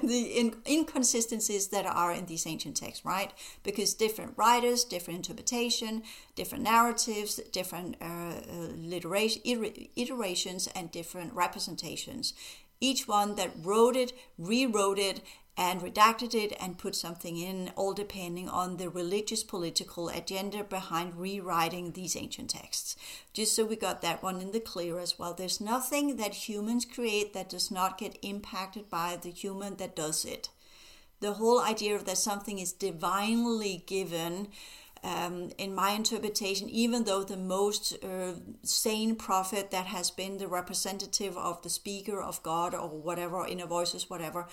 the 0.02 0.32
in, 0.36 0.56
inconsistencies 0.66 1.68
that 1.68 1.86
are 1.86 2.12
in 2.12 2.26
these 2.26 2.46
ancient 2.46 2.76
texts, 2.76 3.04
right? 3.04 3.32
Because 3.62 3.94
different 3.94 4.32
writers, 4.36 4.84
different 4.84 5.18
interpretation, 5.18 6.02
different 6.34 6.64
narratives, 6.64 7.36
different 7.52 7.96
uh, 8.00 8.04
uh, 8.04 8.68
iterations, 9.96 10.68
and 10.74 10.90
different 10.90 11.32
representations 11.32 12.34
each 12.82 13.06
one 13.06 13.36
that 13.36 13.52
wrote 13.62 13.96
it, 13.96 14.12
rewrote 14.36 14.98
it, 14.98 15.22
and 15.56 15.82
redacted 15.82 16.34
it 16.34 16.56
and 16.58 16.78
put 16.78 16.96
something 16.96 17.36
in, 17.36 17.70
all 17.76 17.92
depending 17.92 18.48
on 18.48 18.76
the 18.76 18.88
religious 18.88 19.44
political 19.44 20.08
agenda 20.08 20.64
behind 20.64 21.14
rewriting 21.14 21.92
these 21.92 22.16
ancient 22.16 22.50
texts. 22.50 22.96
Just 23.34 23.54
so 23.54 23.64
we 23.64 23.76
got 23.76 24.00
that 24.00 24.22
one 24.22 24.40
in 24.40 24.52
the 24.52 24.60
clear 24.60 24.98
as 24.98 25.18
well. 25.18 25.34
There's 25.34 25.60
nothing 25.60 26.16
that 26.16 26.48
humans 26.48 26.86
create 26.86 27.34
that 27.34 27.50
does 27.50 27.70
not 27.70 27.98
get 27.98 28.18
impacted 28.22 28.88
by 28.88 29.18
the 29.20 29.30
human 29.30 29.76
that 29.76 29.94
does 29.94 30.24
it. 30.24 30.48
The 31.20 31.34
whole 31.34 31.60
idea 31.60 31.98
that 31.98 32.18
something 32.18 32.58
is 32.58 32.72
divinely 32.72 33.84
given 33.86 34.48
um, 35.04 35.50
in 35.58 35.74
my 35.74 35.90
interpretation, 35.92 36.68
even 36.68 37.04
though 37.04 37.24
the 37.24 37.36
most 37.36 37.96
uh, 38.04 38.34
sane 38.62 39.16
prophet 39.16 39.70
that 39.70 39.86
has 39.86 40.10
been 40.10 40.38
the 40.38 40.46
representative 40.46 41.36
of 41.36 41.62
the 41.62 41.70
speaker 41.70 42.22
of 42.22 42.42
God 42.42 42.74
or 42.74 42.88
whatever, 42.88 43.46
inner 43.46 43.66
voices, 43.66 44.08
whatever, 44.08 44.46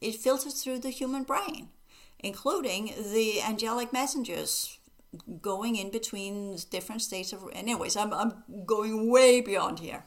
it 0.00 0.14
filters 0.14 0.62
through 0.62 0.78
the 0.78 0.90
human 0.90 1.22
brain, 1.24 1.68
including 2.18 2.94
the 3.12 3.42
angelic 3.42 3.92
messengers 3.92 4.78
going 5.40 5.76
in 5.76 5.90
between 5.90 6.56
different 6.70 7.02
states 7.02 7.32
of. 7.32 7.44
Anyways, 7.52 7.96
I'm, 7.96 8.12
I'm 8.12 8.42
going 8.66 9.10
way 9.10 9.40
beyond 9.40 9.80
here. 9.80 10.04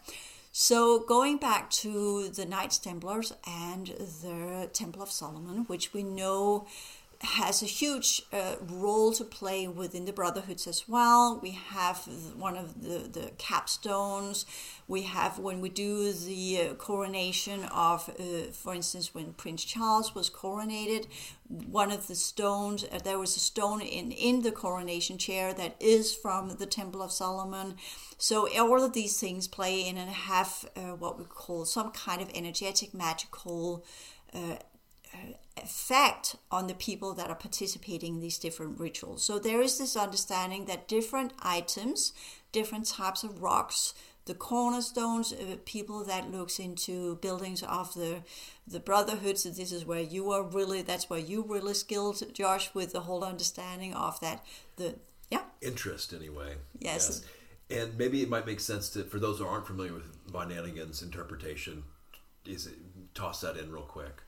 So, 0.52 1.00
going 1.02 1.38
back 1.38 1.70
to 1.70 2.30
the 2.30 2.46
Knights 2.46 2.80
Templars 2.80 3.32
and 3.46 3.88
the 3.88 4.70
Temple 4.74 5.04
of 5.04 5.12
Solomon, 5.12 5.66
which 5.66 5.94
we 5.94 6.02
know 6.02 6.66
has 7.22 7.64
a 7.64 7.66
huge 7.66 8.22
uh, 8.32 8.56
role 8.62 9.12
to 9.14 9.24
play 9.24 9.68
within 9.68 10.06
the 10.06 10.14
brotherhoods 10.14 10.68
as 10.68 10.88
well. 10.88 11.40
We 11.42 11.52
have 11.52 11.98
one 12.38 12.56
of 12.56 12.82
the, 12.82 13.10
the 13.20 13.32
capstones. 13.38 14.46
We 14.88 15.04
have 15.04 15.40
when 15.40 15.60
we 15.60 15.70
do 15.70 16.12
the 16.14 16.62
uh, 16.62 16.74
coronation 16.76 17.64
of, 17.66 18.10
uh, 18.10 18.52
for 18.52 18.74
instance, 18.74 19.16
when 19.16 19.34
Prince 19.34 19.64
Charles 19.64 20.14
was 20.14 20.30
coronated, 20.30 21.08
one 21.48 21.92
of 21.92 22.08
the 22.08 22.16
stones, 22.16 22.84
uh, 22.84 23.00
there 23.04 23.18
was 23.18 23.36
a 23.36 23.40
stone 23.40 23.82
in, 23.82 24.12
in 24.12 24.44
the 24.44 24.52
coronation 24.52 25.18
chair 25.18 25.54
that 25.54 25.76
is 25.80 26.14
from 26.14 26.58
the 26.58 26.66
Temple 26.66 27.02
of 27.02 27.12
Solomon. 27.12 27.78
So 28.18 28.48
all 28.60 28.84
of 28.84 28.94
these 28.94 29.20
things 29.20 29.48
play 29.48 29.88
in 29.88 29.98
and 29.98 30.10
have 30.10 30.70
uh, 30.76 30.96
what 30.96 31.18
we 31.18 31.26
call 31.26 31.66
some 31.66 31.92
kind 31.92 32.22
of 32.22 32.30
energetic, 32.36 32.94
magical 32.94 33.84
uh, 34.34 34.58
effect 35.68 36.38
on 36.50 36.68
the 36.68 36.74
people 36.74 37.14
that 37.14 37.30
are 37.30 37.36
participating 37.36 38.16
in 38.16 38.22
these 38.22 38.40
different 38.40 38.80
rituals. 38.80 39.22
So 39.22 39.38
there 39.38 39.62
is 39.62 39.78
this 39.78 39.98
understanding 39.98 40.66
that 40.66 40.88
different 40.88 41.34
items, 41.42 42.14
different 42.54 42.86
types 42.86 43.24
of 43.24 43.42
rocks, 43.42 43.94
the 44.26 44.34
cornerstones, 44.34 45.34
uh, 45.34 45.58
people 45.66 46.06
that 46.06 46.32
looks 46.32 46.58
into 46.60 47.16
buildings 47.18 47.64
of 47.64 47.94
the 47.94 48.24
the 48.66 48.80
brotherhoods. 48.80 49.44
So 49.44 49.50
this 49.50 49.72
is 49.72 49.86
where 49.86 50.02
you 50.02 50.32
are 50.32 50.44
really. 50.44 50.82
That's 50.82 51.10
where 51.10 51.20
you 51.20 51.44
really 51.48 51.74
skilled, 51.74 52.22
Josh, 52.34 52.74
with 52.74 52.94
the 52.94 53.02
whole 53.02 53.24
understanding 53.24 53.94
of 53.94 54.20
that. 54.22 54.46
The 54.78 54.96
yeah 55.30 55.44
interest 55.62 56.14
anyway. 56.14 56.56
Yes. 56.80 57.22
yes. 57.70 57.80
And 57.80 57.98
maybe 57.98 58.22
it 58.22 58.30
might 58.30 58.46
make 58.46 58.62
sense 58.62 58.90
to 58.92 59.04
for 59.04 59.20
those 59.20 59.40
who 59.40 59.46
aren't 59.46 59.68
familiar 59.68 59.94
with 59.94 60.08
von 60.28 60.50
Daniken's 60.50 61.02
interpretation, 61.02 61.84
is 62.46 62.68
it, 62.68 62.76
toss 63.14 63.42
that 63.42 63.58
in 63.58 63.72
real 63.72 63.90
quick 63.98 64.22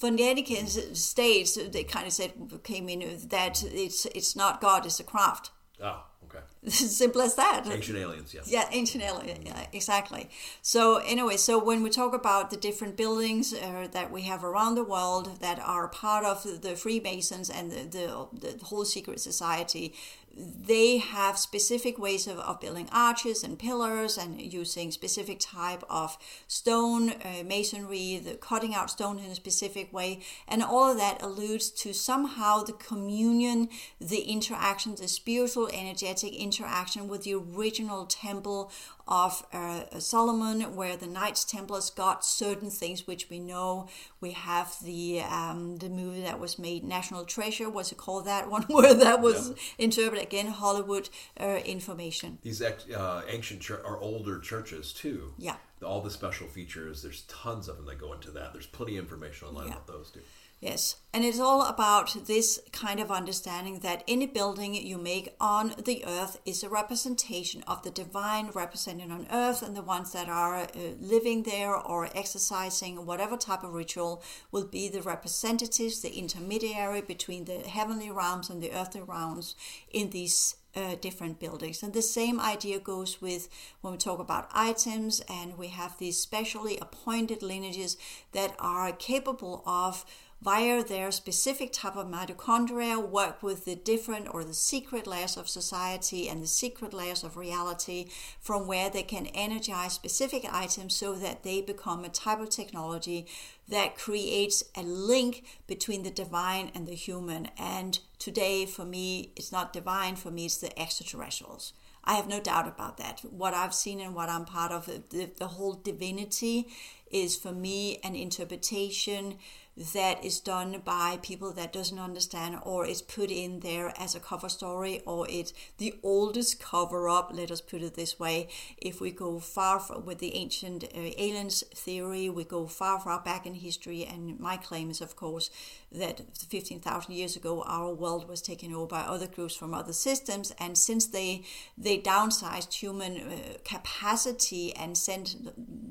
von 0.00 0.16
Daniken's 0.16 0.98
states 0.98 1.58
they 1.72 1.84
kind 1.84 2.06
of 2.06 2.12
said 2.12 2.32
came 2.64 2.88
in 2.88 3.00
that 3.28 3.64
it's 3.64 4.06
it's 4.06 4.36
not 4.36 4.60
God, 4.60 4.86
it's 4.86 5.00
a 5.00 5.04
craft. 5.04 5.50
Oh, 5.82 6.04
okay. 6.24 6.38
Simple 6.68 7.20
as 7.20 7.34
that. 7.34 7.64
Ancient 7.70 7.98
aliens, 7.98 8.32
yes. 8.32 8.50
Yeah, 8.50 8.66
ancient 8.72 9.04
aliens, 9.04 9.44
yeah, 9.44 9.66
exactly. 9.72 10.30
So 10.62 10.96
anyway, 10.98 11.36
so 11.36 11.62
when 11.62 11.82
we 11.82 11.90
talk 11.90 12.14
about 12.14 12.50
the 12.50 12.56
different 12.56 12.96
buildings 12.96 13.52
uh, 13.52 13.88
that 13.92 14.10
we 14.10 14.22
have 14.22 14.42
around 14.42 14.74
the 14.74 14.84
world 14.84 15.40
that 15.40 15.58
are 15.60 15.88
part 15.88 16.24
of 16.24 16.62
the 16.62 16.74
Freemasons 16.76 17.50
and 17.50 17.70
the, 17.70 18.28
the, 18.32 18.56
the 18.56 18.64
whole 18.64 18.86
secret 18.86 19.20
society, 19.20 19.92
they 20.36 20.98
have 20.98 21.38
specific 21.38 21.98
ways 21.98 22.26
of, 22.26 22.38
of 22.40 22.60
building 22.60 22.88
arches 22.92 23.42
and 23.42 23.58
pillars 23.58 24.18
and 24.18 24.40
using 24.40 24.90
specific 24.90 25.40
type 25.40 25.82
of 25.88 26.18
stone 26.46 27.10
uh, 27.10 27.42
masonry 27.44 28.18
the 28.22 28.34
cutting 28.34 28.74
out 28.74 28.90
stone 28.90 29.18
in 29.18 29.30
a 29.30 29.34
specific 29.34 29.90
way. 29.92 30.20
And 30.46 30.62
all 30.62 30.90
of 30.90 30.98
that 30.98 31.22
alludes 31.22 31.70
to 31.70 31.94
somehow 31.94 32.62
the 32.62 32.74
communion 32.74 33.70
the 33.98 34.20
interaction 34.20 34.94
the 34.94 35.08
spiritual 35.08 35.68
energetic 35.72 36.34
interaction 36.34 37.08
with 37.08 37.24
the 37.24 37.34
original 37.34 38.04
temple 38.04 38.70
of 39.08 39.46
uh, 39.52 39.82
Solomon, 39.98 40.74
where 40.74 40.96
the 40.96 41.06
Knights 41.06 41.44
Templars 41.44 41.90
got 41.90 42.24
certain 42.24 42.70
things 42.70 43.06
which 43.06 43.30
we 43.30 43.38
know. 43.38 43.88
We 44.20 44.32
have 44.32 44.76
the 44.82 45.20
um, 45.20 45.76
the 45.76 45.88
movie 45.88 46.22
that 46.22 46.40
was 46.40 46.58
made, 46.58 46.82
National 46.84 47.24
Treasure, 47.24 47.70
was 47.70 47.92
it 47.92 47.98
called 47.98 48.26
that 48.26 48.50
one, 48.50 48.62
where 48.68 48.94
that 48.94 49.20
was 49.20 49.50
yeah. 49.50 49.54
interpreted 49.78 50.26
again 50.26 50.48
Hollywood 50.48 51.08
uh, 51.40 51.60
information. 51.64 52.38
These 52.42 52.62
ex- 52.62 52.90
uh, 52.90 53.22
ancient 53.28 53.60
chur- 53.60 53.82
or 53.84 53.98
older 53.98 54.38
churches 54.40 54.92
too. 54.92 55.34
Yeah. 55.38 55.56
All 55.84 56.00
the 56.00 56.10
special 56.10 56.46
features. 56.46 57.02
There's 57.02 57.22
tons 57.22 57.68
of 57.68 57.76
them 57.76 57.86
that 57.86 57.98
go 57.98 58.12
into 58.14 58.30
that. 58.32 58.52
There's 58.54 58.66
plenty 58.66 58.96
of 58.96 59.04
information 59.04 59.48
online 59.48 59.66
Yeah. 59.68 59.72
about 59.74 59.86
those 59.86 60.10
too. 60.10 60.20
Yes, 60.58 60.96
and 61.12 61.22
it's 61.22 61.38
all 61.38 61.62
about 61.66 62.26
this 62.26 62.58
kind 62.72 62.98
of 62.98 63.10
understanding 63.10 63.80
that 63.80 64.02
any 64.08 64.26
building 64.26 64.74
you 64.74 64.96
make 64.96 65.34
on 65.38 65.74
the 65.84 66.02
earth 66.06 66.40
is 66.46 66.62
a 66.62 66.70
representation 66.70 67.62
of 67.66 67.82
the 67.82 67.90
divine 67.90 68.50
represented 68.54 69.10
on 69.10 69.26
earth, 69.30 69.60
and 69.60 69.76
the 69.76 69.82
ones 69.82 70.12
that 70.12 70.30
are 70.30 70.56
uh, 70.56 70.68
living 70.98 71.42
there 71.42 71.76
or 71.76 72.08
exercising 72.14 73.04
whatever 73.04 73.36
type 73.36 73.64
of 73.64 73.74
ritual 73.74 74.22
will 74.50 74.64
be 74.64 74.88
the 74.88 75.02
representatives, 75.02 76.00
the 76.00 76.16
intermediary 76.16 77.02
between 77.02 77.44
the 77.44 77.58
heavenly 77.58 78.10
realms 78.10 78.48
and 78.48 78.62
the 78.62 78.72
earthly 78.72 79.02
realms 79.02 79.56
in 79.90 80.08
these 80.08 80.56
uh, 80.74 80.94
different 81.00 81.40
buildings. 81.40 81.82
And 81.82 81.92
the 81.92 82.02
same 82.02 82.38
idea 82.38 82.78
goes 82.78 83.20
with 83.20 83.48
when 83.80 83.92
we 83.92 83.98
talk 83.98 84.18
about 84.18 84.50
items, 84.52 85.22
and 85.28 85.56
we 85.56 85.68
have 85.68 85.98
these 85.98 86.18
specially 86.18 86.78
appointed 86.78 87.42
lineages 87.42 87.96
that 88.32 88.54
are 88.58 88.92
capable 88.92 89.62
of 89.66 90.04
via 90.46 90.84
their 90.84 91.10
specific 91.10 91.72
type 91.72 91.96
of 91.96 92.06
mitochondria 92.06 92.96
work 93.04 93.42
with 93.42 93.64
the 93.64 93.74
different 93.74 94.32
or 94.32 94.44
the 94.44 94.54
secret 94.54 95.04
layers 95.04 95.36
of 95.36 95.48
society 95.48 96.28
and 96.28 96.40
the 96.40 96.46
secret 96.46 96.94
layers 96.94 97.24
of 97.24 97.36
reality 97.36 98.06
from 98.40 98.68
where 98.68 98.88
they 98.88 99.02
can 99.02 99.26
energize 99.34 99.92
specific 99.92 100.46
items 100.52 100.94
so 100.94 101.16
that 101.16 101.42
they 101.42 101.60
become 101.60 102.04
a 102.04 102.08
type 102.08 102.38
of 102.38 102.48
technology 102.48 103.26
that 103.66 103.98
creates 103.98 104.62
a 104.76 104.84
link 104.84 105.42
between 105.66 106.04
the 106.04 106.12
divine 106.12 106.70
and 106.76 106.86
the 106.86 106.94
human 106.94 107.48
and 107.58 107.98
today 108.20 108.64
for 108.64 108.84
me 108.84 109.32
it's 109.34 109.50
not 109.50 109.72
divine 109.72 110.14
for 110.14 110.30
me 110.30 110.46
it's 110.46 110.58
the 110.58 110.80
extraterrestrials 110.80 111.72
I 112.08 112.14
have 112.14 112.28
no 112.28 112.38
doubt 112.38 112.68
about 112.68 112.98
that. 112.98 113.22
What 113.30 113.52
I've 113.52 113.74
seen 113.74 114.00
and 114.00 114.14
what 114.14 114.28
I'm 114.28 114.44
part 114.44 114.70
of, 114.70 114.86
the, 114.86 115.28
the 115.38 115.48
whole 115.48 115.72
divinity 115.72 116.68
is 117.10 117.36
for 117.36 117.50
me 117.50 117.98
an 118.04 118.14
interpretation 118.14 119.38
that 119.76 120.24
is 120.24 120.40
done 120.40 120.80
by 120.84 121.18
people 121.22 121.52
that 121.52 121.72
doesn't 121.72 121.98
understand 121.98 122.58
or 122.62 122.86
is 122.86 123.02
put 123.02 123.30
in 123.30 123.60
there 123.60 123.92
as 123.98 124.14
a 124.14 124.20
cover 124.20 124.48
story 124.48 125.02
or 125.04 125.26
it's 125.28 125.52
the 125.76 125.94
oldest 126.02 126.58
cover 126.58 127.08
up 127.08 127.30
let 127.34 127.50
us 127.50 127.60
put 127.60 127.82
it 127.82 127.94
this 127.94 128.18
way. 128.18 128.48
If 128.78 129.00
we 129.00 129.10
go 129.10 129.38
far 129.38 129.82
with 130.00 130.18
the 130.18 130.34
ancient 130.34 130.84
uh, 130.84 130.88
aliens 131.18 131.62
theory 131.74 132.30
we 132.30 132.44
go 132.44 132.66
far 132.66 133.00
far 133.00 133.20
back 133.20 133.46
in 133.46 133.54
history 133.54 134.04
and 134.04 134.40
my 134.40 134.56
claim 134.56 134.90
is 134.90 135.00
of 135.00 135.14
course 135.14 135.50
that 135.98 136.20
15,000 136.48 137.12
years 137.12 137.36
ago 137.36 137.62
our 137.66 137.92
world 137.92 138.28
was 138.28 138.42
taken 138.42 138.72
over 138.72 138.86
by 138.86 139.00
other 139.00 139.26
groups 139.26 139.56
from 139.56 139.74
other 139.74 139.92
systems. 139.92 140.52
And 140.58 140.76
since 140.76 141.06
they 141.06 141.44
they 141.76 141.98
downsized 141.98 142.74
human 142.74 143.16
uh, 143.16 143.36
capacity 143.64 144.74
and 144.74 144.96
sent 144.96 145.36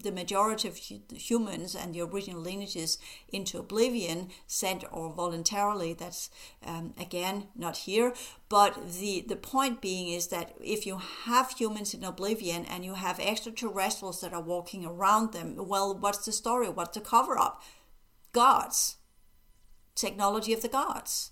the 0.03 0.11
majority 0.11 0.67
of 0.67 0.77
humans 0.77 1.75
and 1.75 1.93
the 1.93 2.01
original 2.01 2.41
lineages 2.41 2.97
into 3.29 3.59
oblivion 3.59 4.29
sent 4.47 4.83
or 4.91 5.11
voluntarily 5.11 5.93
that's 5.93 6.29
um, 6.65 6.93
again 6.99 7.47
not 7.55 7.77
here. 7.77 8.13
But 8.49 8.91
the 8.99 9.25
the 9.27 9.35
point 9.35 9.81
being 9.81 10.07
is 10.09 10.27
that 10.27 10.53
if 10.63 10.85
you 10.85 10.97
have 11.25 11.51
humans 11.51 11.93
in 11.93 12.03
oblivion 12.03 12.65
and 12.65 12.85
you 12.85 12.93
have 12.93 13.19
extraterrestrials 13.19 14.21
that 14.21 14.33
are 14.33 14.41
walking 14.41 14.85
around 14.85 15.33
them 15.33 15.55
well 15.57 15.97
what's 15.97 16.25
the 16.25 16.31
story? 16.31 16.69
What's 16.69 16.95
the 16.95 17.01
cover 17.01 17.37
up 17.37 17.61
gods 18.35 18.97
technology 19.95 20.53
of 20.53 20.61
the 20.61 20.67
gods. 20.67 21.31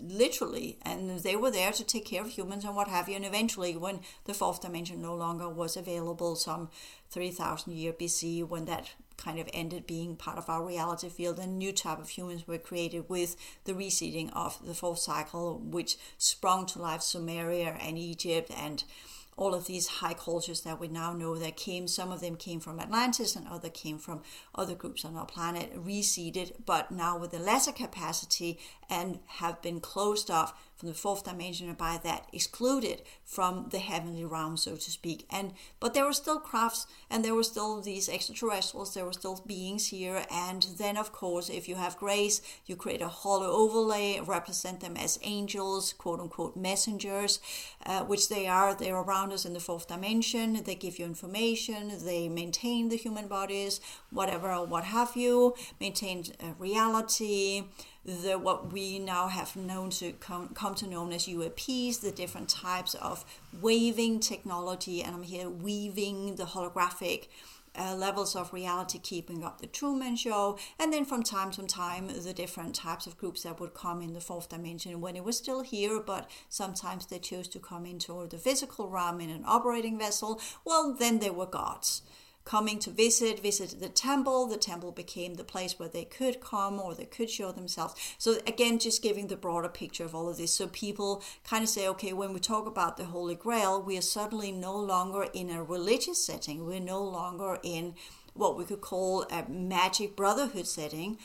Literally. 0.00 0.78
And 0.82 1.18
they 1.20 1.34
were 1.34 1.50
there 1.50 1.72
to 1.72 1.84
take 1.84 2.04
care 2.04 2.22
of 2.22 2.28
humans 2.28 2.64
and 2.64 2.76
what 2.76 2.88
have 2.88 3.08
you. 3.08 3.16
And 3.16 3.24
eventually 3.24 3.76
when 3.76 4.00
the 4.24 4.34
fourth 4.34 4.60
dimension 4.60 5.02
no 5.02 5.14
longer 5.14 5.48
was 5.48 5.76
available 5.76 6.36
some 6.36 6.70
3000 7.10 7.72
year 7.72 7.92
bc 7.92 8.46
when 8.48 8.66
that 8.66 8.90
kind 9.16 9.38
of 9.38 9.48
ended 9.52 9.86
being 9.86 10.14
part 10.14 10.38
of 10.38 10.48
our 10.48 10.64
reality 10.64 11.08
field 11.08 11.38
and 11.38 11.58
new 11.58 11.72
type 11.72 11.98
of 11.98 12.10
humans 12.10 12.46
were 12.46 12.58
created 12.58 13.08
with 13.08 13.36
the 13.64 13.72
reseeding 13.72 14.30
of 14.32 14.64
the 14.64 14.74
fourth 14.74 14.98
cycle 14.98 15.58
which 15.58 15.96
sprung 16.18 16.66
to 16.66 16.78
life 16.78 17.00
sumeria 17.00 17.76
and 17.80 17.98
egypt 17.98 18.50
and 18.56 18.84
all 19.38 19.54
of 19.54 19.66
these 19.66 19.86
high 19.86 20.14
cultures 20.14 20.62
that 20.62 20.80
we 20.80 20.88
now 20.88 21.12
know 21.12 21.36
that 21.36 21.56
came, 21.56 21.86
some 21.86 22.10
of 22.10 22.20
them 22.20 22.34
came 22.34 22.58
from 22.58 22.80
Atlantis 22.80 23.36
and 23.36 23.46
other 23.46 23.68
came 23.68 23.98
from 23.98 24.20
other 24.54 24.74
groups 24.74 25.04
on 25.04 25.16
our 25.16 25.24
planet, 25.24 25.72
reseeded, 25.74 26.52
but 26.66 26.90
now 26.90 27.16
with 27.16 27.32
a 27.32 27.38
lesser 27.38 27.70
capacity 27.70 28.58
and 28.90 29.20
have 29.26 29.62
been 29.62 29.80
closed 29.80 30.28
off 30.28 30.67
from 30.78 30.88
the 30.88 30.94
fourth 30.94 31.24
dimension 31.24 31.68
and 31.68 31.76
by 31.76 31.98
that 32.04 32.28
excluded 32.32 33.02
from 33.24 33.66
the 33.70 33.80
heavenly 33.80 34.24
realm, 34.24 34.56
so 34.56 34.76
to 34.76 34.90
speak. 34.90 35.26
And 35.28 35.52
but 35.80 35.92
there 35.92 36.04
were 36.04 36.12
still 36.12 36.38
crafts 36.38 36.86
and 37.10 37.24
there 37.24 37.34
were 37.34 37.42
still 37.42 37.80
these 37.80 38.08
extraterrestrials, 38.08 38.94
there 38.94 39.04
were 39.04 39.12
still 39.12 39.42
beings 39.44 39.88
here. 39.88 40.24
And 40.30 40.62
then 40.78 40.96
of 40.96 41.10
course, 41.10 41.50
if 41.50 41.68
you 41.68 41.74
have 41.74 41.98
grace, 41.98 42.40
you 42.66 42.76
create 42.76 43.02
a 43.02 43.08
hollow 43.08 43.50
overlay, 43.50 44.20
represent 44.24 44.78
them 44.78 44.96
as 44.96 45.18
angels, 45.22 45.92
quote 45.92 46.20
unquote 46.20 46.56
messengers, 46.56 47.40
uh, 47.84 48.04
which 48.04 48.28
they 48.28 48.46
are. 48.46 48.72
They're 48.72 48.96
around 48.96 49.32
us 49.32 49.44
in 49.44 49.54
the 49.54 49.60
fourth 49.60 49.88
dimension. 49.88 50.62
They 50.62 50.76
give 50.76 51.00
you 51.00 51.04
information, 51.04 51.92
they 52.04 52.28
maintain 52.28 52.88
the 52.88 52.96
human 52.96 53.26
bodies, 53.26 53.80
whatever, 54.10 54.64
what 54.64 54.84
have 54.84 55.16
you, 55.16 55.54
maintain 55.80 56.24
uh, 56.40 56.52
reality 56.58 57.64
the 58.08 58.38
what 58.38 58.72
we 58.72 58.98
now 58.98 59.28
have 59.28 59.54
known 59.54 59.90
to 59.90 60.12
come, 60.12 60.48
come 60.54 60.74
to 60.76 60.86
known 60.86 61.12
as 61.12 61.26
UAPs, 61.26 62.00
the 62.00 62.10
different 62.10 62.48
types 62.48 62.94
of 62.94 63.24
waving 63.60 64.20
technology, 64.20 65.02
and 65.02 65.14
I'm 65.14 65.22
here 65.22 65.50
weaving 65.50 66.36
the 66.36 66.44
holographic 66.44 67.28
uh, 67.78 67.94
levels 67.94 68.34
of 68.34 68.54
reality, 68.54 68.98
keeping 68.98 69.44
up 69.44 69.60
the 69.60 69.66
Truman 69.66 70.16
Show, 70.16 70.58
and 70.78 70.90
then 70.90 71.04
from 71.04 71.22
time 71.22 71.50
to 71.52 71.62
time 71.64 72.08
the 72.08 72.32
different 72.32 72.74
types 72.74 73.06
of 73.06 73.18
groups 73.18 73.42
that 73.42 73.60
would 73.60 73.74
come 73.74 74.00
in 74.00 74.14
the 74.14 74.20
fourth 74.20 74.48
dimension 74.48 75.02
when 75.02 75.14
it 75.14 75.22
was 75.22 75.36
still 75.36 75.62
here, 75.62 76.00
but 76.00 76.30
sometimes 76.48 77.06
they 77.06 77.18
chose 77.18 77.46
to 77.48 77.58
come 77.58 77.84
into 77.84 78.26
the 78.30 78.38
physical 78.38 78.88
realm 78.88 79.20
in 79.20 79.28
an 79.28 79.44
operating 79.46 79.98
vessel. 79.98 80.40
Well, 80.64 80.94
then 80.98 81.18
they 81.18 81.30
were 81.30 81.46
gods 81.46 82.02
coming 82.48 82.78
to 82.78 82.90
visit, 82.90 83.40
visit 83.40 83.78
the 83.78 83.90
temple. 83.90 84.46
The 84.46 84.56
temple 84.56 84.90
became 84.90 85.34
the 85.34 85.44
place 85.44 85.78
where 85.78 85.88
they 85.88 86.06
could 86.06 86.40
come 86.40 86.80
or 86.80 86.94
they 86.94 87.04
could 87.04 87.28
show 87.28 87.52
themselves. 87.52 87.94
So, 88.16 88.38
again, 88.46 88.78
just 88.78 89.02
giving 89.02 89.26
the 89.26 89.36
broader 89.36 89.68
picture 89.68 90.04
of 90.04 90.14
all 90.14 90.30
of 90.30 90.38
this. 90.38 90.54
So, 90.54 90.66
people 90.66 91.22
kind 91.44 91.62
of 91.62 91.68
say, 91.68 91.86
okay, 91.88 92.14
when 92.14 92.32
we 92.32 92.40
talk 92.40 92.66
about 92.66 92.96
the 92.96 93.04
Holy 93.04 93.34
Grail, 93.34 93.82
we 93.82 93.98
are 93.98 94.02
suddenly 94.02 94.50
no 94.50 94.74
longer 94.74 95.26
in 95.34 95.50
a 95.50 95.62
religious 95.62 96.24
setting. 96.24 96.64
We're 96.64 96.80
no 96.80 97.02
longer 97.02 97.58
in 97.62 97.94
what 98.32 98.56
we 98.56 98.64
could 98.64 98.80
call 98.80 99.26
a 99.30 99.46
magic 99.46 100.16
brotherhood 100.16 100.66
setting 100.66 101.18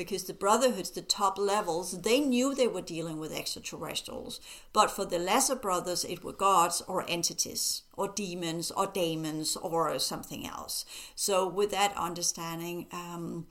because 0.00 0.24
the 0.24 0.32
brotherhoods, 0.32 0.92
the 0.92 1.02
top 1.02 1.36
levels, 1.36 2.00
they 2.00 2.20
knew 2.20 2.54
they 2.54 2.66
were 2.66 2.80
dealing 2.80 3.20
with 3.20 3.34
extraterrestrials. 3.34 4.40
But 4.72 4.90
for 4.90 5.04
the 5.04 5.18
lesser 5.18 5.54
brothers, 5.54 6.06
it 6.06 6.24
were 6.24 6.32
gods 6.32 6.80
or 6.88 7.04
entities 7.06 7.82
or 7.98 8.08
demons 8.08 8.70
or 8.70 8.86
daemons 8.86 9.56
or 9.56 9.98
something 9.98 10.46
else. 10.46 10.86
So, 11.14 11.46
with 11.46 11.70
that 11.72 11.94
understanding, 11.98 12.86
um, 12.92 13.48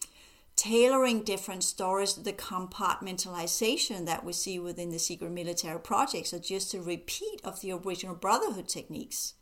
tailoring 0.56 1.22
different 1.22 1.64
stories, 1.64 2.16
the 2.16 2.34
compartmentalization 2.34 4.08
that 4.08 4.26
we 4.26 4.34
see 4.34 4.58
within 4.58 4.90
the 4.90 4.98
secret 4.98 5.30
military 5.30 5.80
projects 5.80 6.34
are 6.34 6.40
just 6.40 6.74
a 6.74 6.82
repeat 6.82 7.42
of 7.44 7.62
the 7.62 7.74
original 7.74 8.16
brotherhood 8.16 8.68
techniques. 8.68 9.36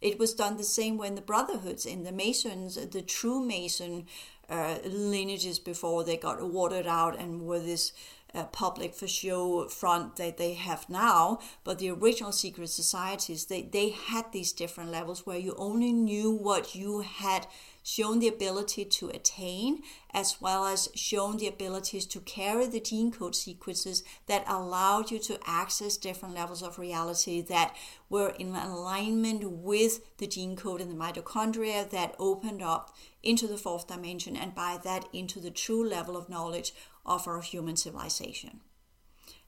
It 0.00 0.18
was 0.18 0.34
done 0.34 0.56
the 0.56 0.64
same 0.64 0.98
way 0.98 1.06
in 1.06 1.14
the 1.14 1.20
brotherhoods, 1.20 1.86
in 1.86 2.02
the 2.02 2.12
Masons, 2.12 2.74
the 2.74 3.02
true 3.02 3.44
Mason 3.44 4.06
uh, 4.48 4.78
lineages 4.84 5.58
before 5.58 6.04
they 6.04 6.16
got 6.16 6.42
watered 6.42 6.86
out 6.86 7.18
and 7.18 7.42
were 7.42 7.60
this 7.60 7.92
uh, 8.34 8.44
public 8.44 8.94
for 8.94 9.08
show 9.08 9.66
front 9.68 10.16
that 10.16 10.36
they 10.36 10.54
have 10.54 10.88
now. 10.88 11.38
But 11.64 11.78
the 11.78 11.90
original 11.90 12.32
secret 12.32 12.68
societies, 12.68 13.46
they, 13.46 13.62
they 13.62 13.90
had 13.90 14.32
these 14.32 14.52
different 14.52 14.90
levels 14.90 15.26
where 15.26 15.38
you 15.38 15.54
only 15.56 15.92
knew 15.92 16.30
what 16.30 16.74
you 16.74 17.00
had 17.00 17.46
shown 17.82 18.18
the 18.18 18.28
ability 18.28 18.84
to 18.84 19.08
attain, 19.08 19.82
as 20.12 20.40
well 20.40 20.66
as 20.66 20.88
shown 20.94 21.36
the 21.36 21.46
abilities 21.46 22.06
to 22.06 22.20
carry 22.20 22.66
the 22.66 22.80
gene 22.80 23.10
code 23.10 23.34
sequences 23.34 24.02
that 24.26 24.44
allowed 24.48 25.10
you 25.10 25.18
to 25.18 25.38
access 25.46 25.96
different 25.96 26.34
levels 26.34 26.62
of 26.62 26.78
reality 26.78 27.40
that 27.40 27.74
were 28.08 28.30
in 28.38 28.54
alignment 28.54 29.50
with 29.50 30.16
the 30.18 30.26
gene 30.26 30.56
code 30.56 30.80
in 30.80 30.88
the 30.88 30.94
mitochondria 30.94 31.88
that 31.90 32.14
opened 32.18 32.62
up 32.62 32.94
into 33.22 33.46
the 33.46 33.58
fourth 33.58 33.86
dimension 33.86 34.36
and 34.36 34.54
by 34.54 34.78
that 34.82 35.08
into 35.12 35.40
the 35.40 35.50
true 35.50 35.86
level 35.86 36.16
of 36.16 36.28
knowledge 36.28 36.72
of 37.04 37.26
our 37.26 37.40
human 37.40 37.76
civilization 37.76 38.60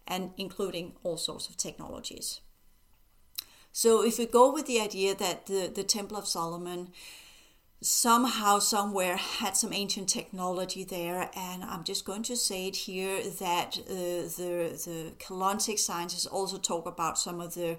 and 0.07 0.33
including 0.37 0.95
all 1.03 1.16
sorts 1.16 1.49
of 1.49 1.57
technologies. 1.57 2.40
So 3.73 4.05
if 4.05 4.19
we 4.19 4.27
go 4.27 4.53
with 4.53 4.66
the 4.66 4.81
idea 4.81 5.14
that 5.14 5.47
the, 5.47 5.71
the 5.73 5.85
Temple 5.85 6.16
of 6.16 6.27
Solomon 6.27 6.90
somehow 7.83 8.59
somewhere 8.59 9.16
had 9.16 9.57
some 9.57 9.73
ancient 9.73 10.07
technology 10.07 10.85
there 10.85 11.31
and 11.35 11.64
i'm 11.64 11.83
just 11.83 12.05
going 12.05 12.23
to 12.23 12.37
say 12.37 12.69
it 12.69 12.77
here 12.77 13.23
that 13.40 13.79
uh, 13.88 13.95
the 14.37 14.79
the 14.85 15.12
Keylontic 15.19 15.79
scientists 15.79 16.27
also 16.27 16.59
talk 16.59 16.85
about 16.85 17.19
some 17.19 17.40
of 17.40 17.55
the 17.55 17.79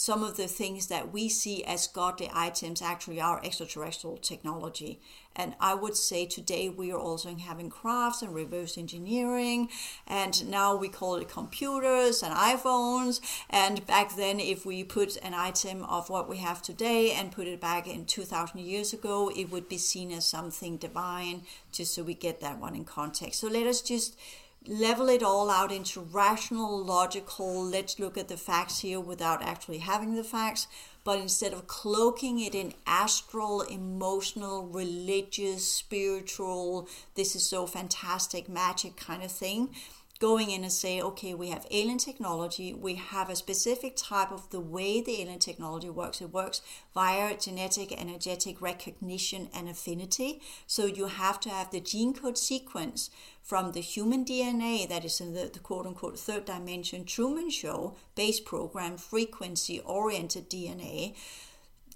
some 0.00 0.22
of 0.24 0.38
the 0.38 0.48
things 0.48 0.86
that 0.86 1.12
we 1.12 1.28
see 1.28 1.62
as 1.64 1.86
godly 1.86 2.30
items 2.32 2.80
actually 2.80 3.20
are 3.20 3.38
extraterrestrial 3.44 4.16
technology. 4.16 4.98
And 5.36 5.54
I 5.60 5.74
would 5.74 5.94
say 5.94 6.24
today 6.24 6.70
we 6.70 6.90
are 6.90 6.98
also 6.98 7.36
having 7.36 7.68
crafts 7.68 8.22
and 8.22 8.34
reverse 8.34 8.78
engineering, 8.78 9.68
and 10.06 10.48
now 10.48 10.74
we 10.74 10.88
call 10.88 11.16
it 11.16 11.28
computers 11.28 12.22
and 12.22 12.34
iPhones. 12.34 13.20
And 13.50 13.86
back 13.86 14.16
then, 14.16 14.40
if 14.40 14.64
we 14.64 14.84
put 14.84 15.18
an 15.18 15.34
item 15.34 15.84
of 15.84 16.08
what 16.08 16.30
we 16.30 16.38
have 16.38 16.62
today 16.62 17.12
and 17.12 17.30
put 17.30 17.46
it 17.46 17.60
back 17.60 17.86
in 17.86 18.06
2000 18.06 18.58
years 18.58 18.94
ago, 18.94 19.30
it 19.36 19.50
would 19.50 19.68
be 19.68 19.76
seen 19.76 20.12
as 20.12 20.24
something 20.24 20.78
divine, 20.78 21.42
just 21.72 21.92
so 21.94 22.02
we 22.02 22.14
get 22.14 22.40
that 22.40 22.58
one 22.58 22.74
in 22.74 22.86
context. 22.86 23.38
So 23.38 23.48
let 23.48 23.66
us 23.66 23.82
just 23.82 24.16
level 24.66 25.08
it 25.08 25.22
all 25.22 25.50
out 25.50 25.72
into 25.72 26.00
rational, 26.00 26.84
logical, 26.84 27.64
let's 27.64 27.98
look 27.98 28.18
at 28.18 28.28
the 28.28 28.36
facts 28.36 28.80
here 28.80 29.00
without 29.00 29.42
actually 29.42 29.78
having 29.78 30.14
the 30.14 30.24
facts, 30.24 30.66
but 31.02 31.18
instead 31.18 31.52
of 31.52 31.66
cloaking 31.66 32.40
it 32.40 32.54
in 32.54 32.74
astral, 32.86 33.62
emotional, 33.62 34.66
religious, 34.66 35.70
spiritual, 35.70 36.88
this 37.14 37.34
is 37.34 37.42
so 37.42 37.66
fantastic, 37.66 38.48
magic 38.48 38.96
kind 38.96 39.22
of 39.22 39.32
thing, 39.32 39.74
going 40.20 40.50
in 40.50 40.62
and 40.62 40.72
say, 40.72 41.00
okay, 41.00 41.32
we 41.32 41.48
have 41.48 41.66
alien 41.70 41.96
technology, 41.96 42.74
we 42.74 42.94
have 42.94 43.30
a 43.30 43.34
specific 43.34 43.96
type 43.96 44.30
of 44.30 44.50
the 44.50 44.60
way 44.60 45.00
the 45.00 45.22
alien 45.22 45.38
technology 45.38 45.88
works. 45.88 46.20
It 46.20 46.30
works 46.30 46.60
via 46.94 47.36
genetic 47.38 47.98
energetic 47.98 48.60
recognition 48.60 49.48
and 49.54 49.66
affinity. 49.66 50.42
So 50.66 50.84
you 50.84 51.06
have 51.06 51.40
to 51.40 51.48
have 51.48 51.70
the 51.70 51.80
gene 51.80 52.12
code 52.12 52.36
sequence 52.36 53.08
from 53.42 53.72
the 53.72 53.80
human 53.80 54.26
DNA 54.26 54.86
that 54.90 55.06
is 55.06 55.22
in 55.22 55.32
the, 55.32 55.50
the 55.50 55.58
quote 55.58 55.86
unquote 55.86 56.18
third 56.18 56.44
dimension 56.44 57.06
Truman 57.06 57.48
Show 57.48 57.96
base 58.14 58.40
program 58.40 58.98
frequency 58.98 59.80
oriented 59.80 60.50
DNA 60.50 61.14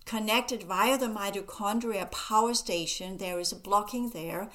connected 0.07 0.63
via 0.65 0.99
the 0.99 1.07
mitochondria 1.07 2.11
power 2.11 2.55
station. 2.55 3.19
There 3.19 3.39
is 3.39 3.53
a 3.53 3.57
blocking 3.57 4.11
there 4.11 4.51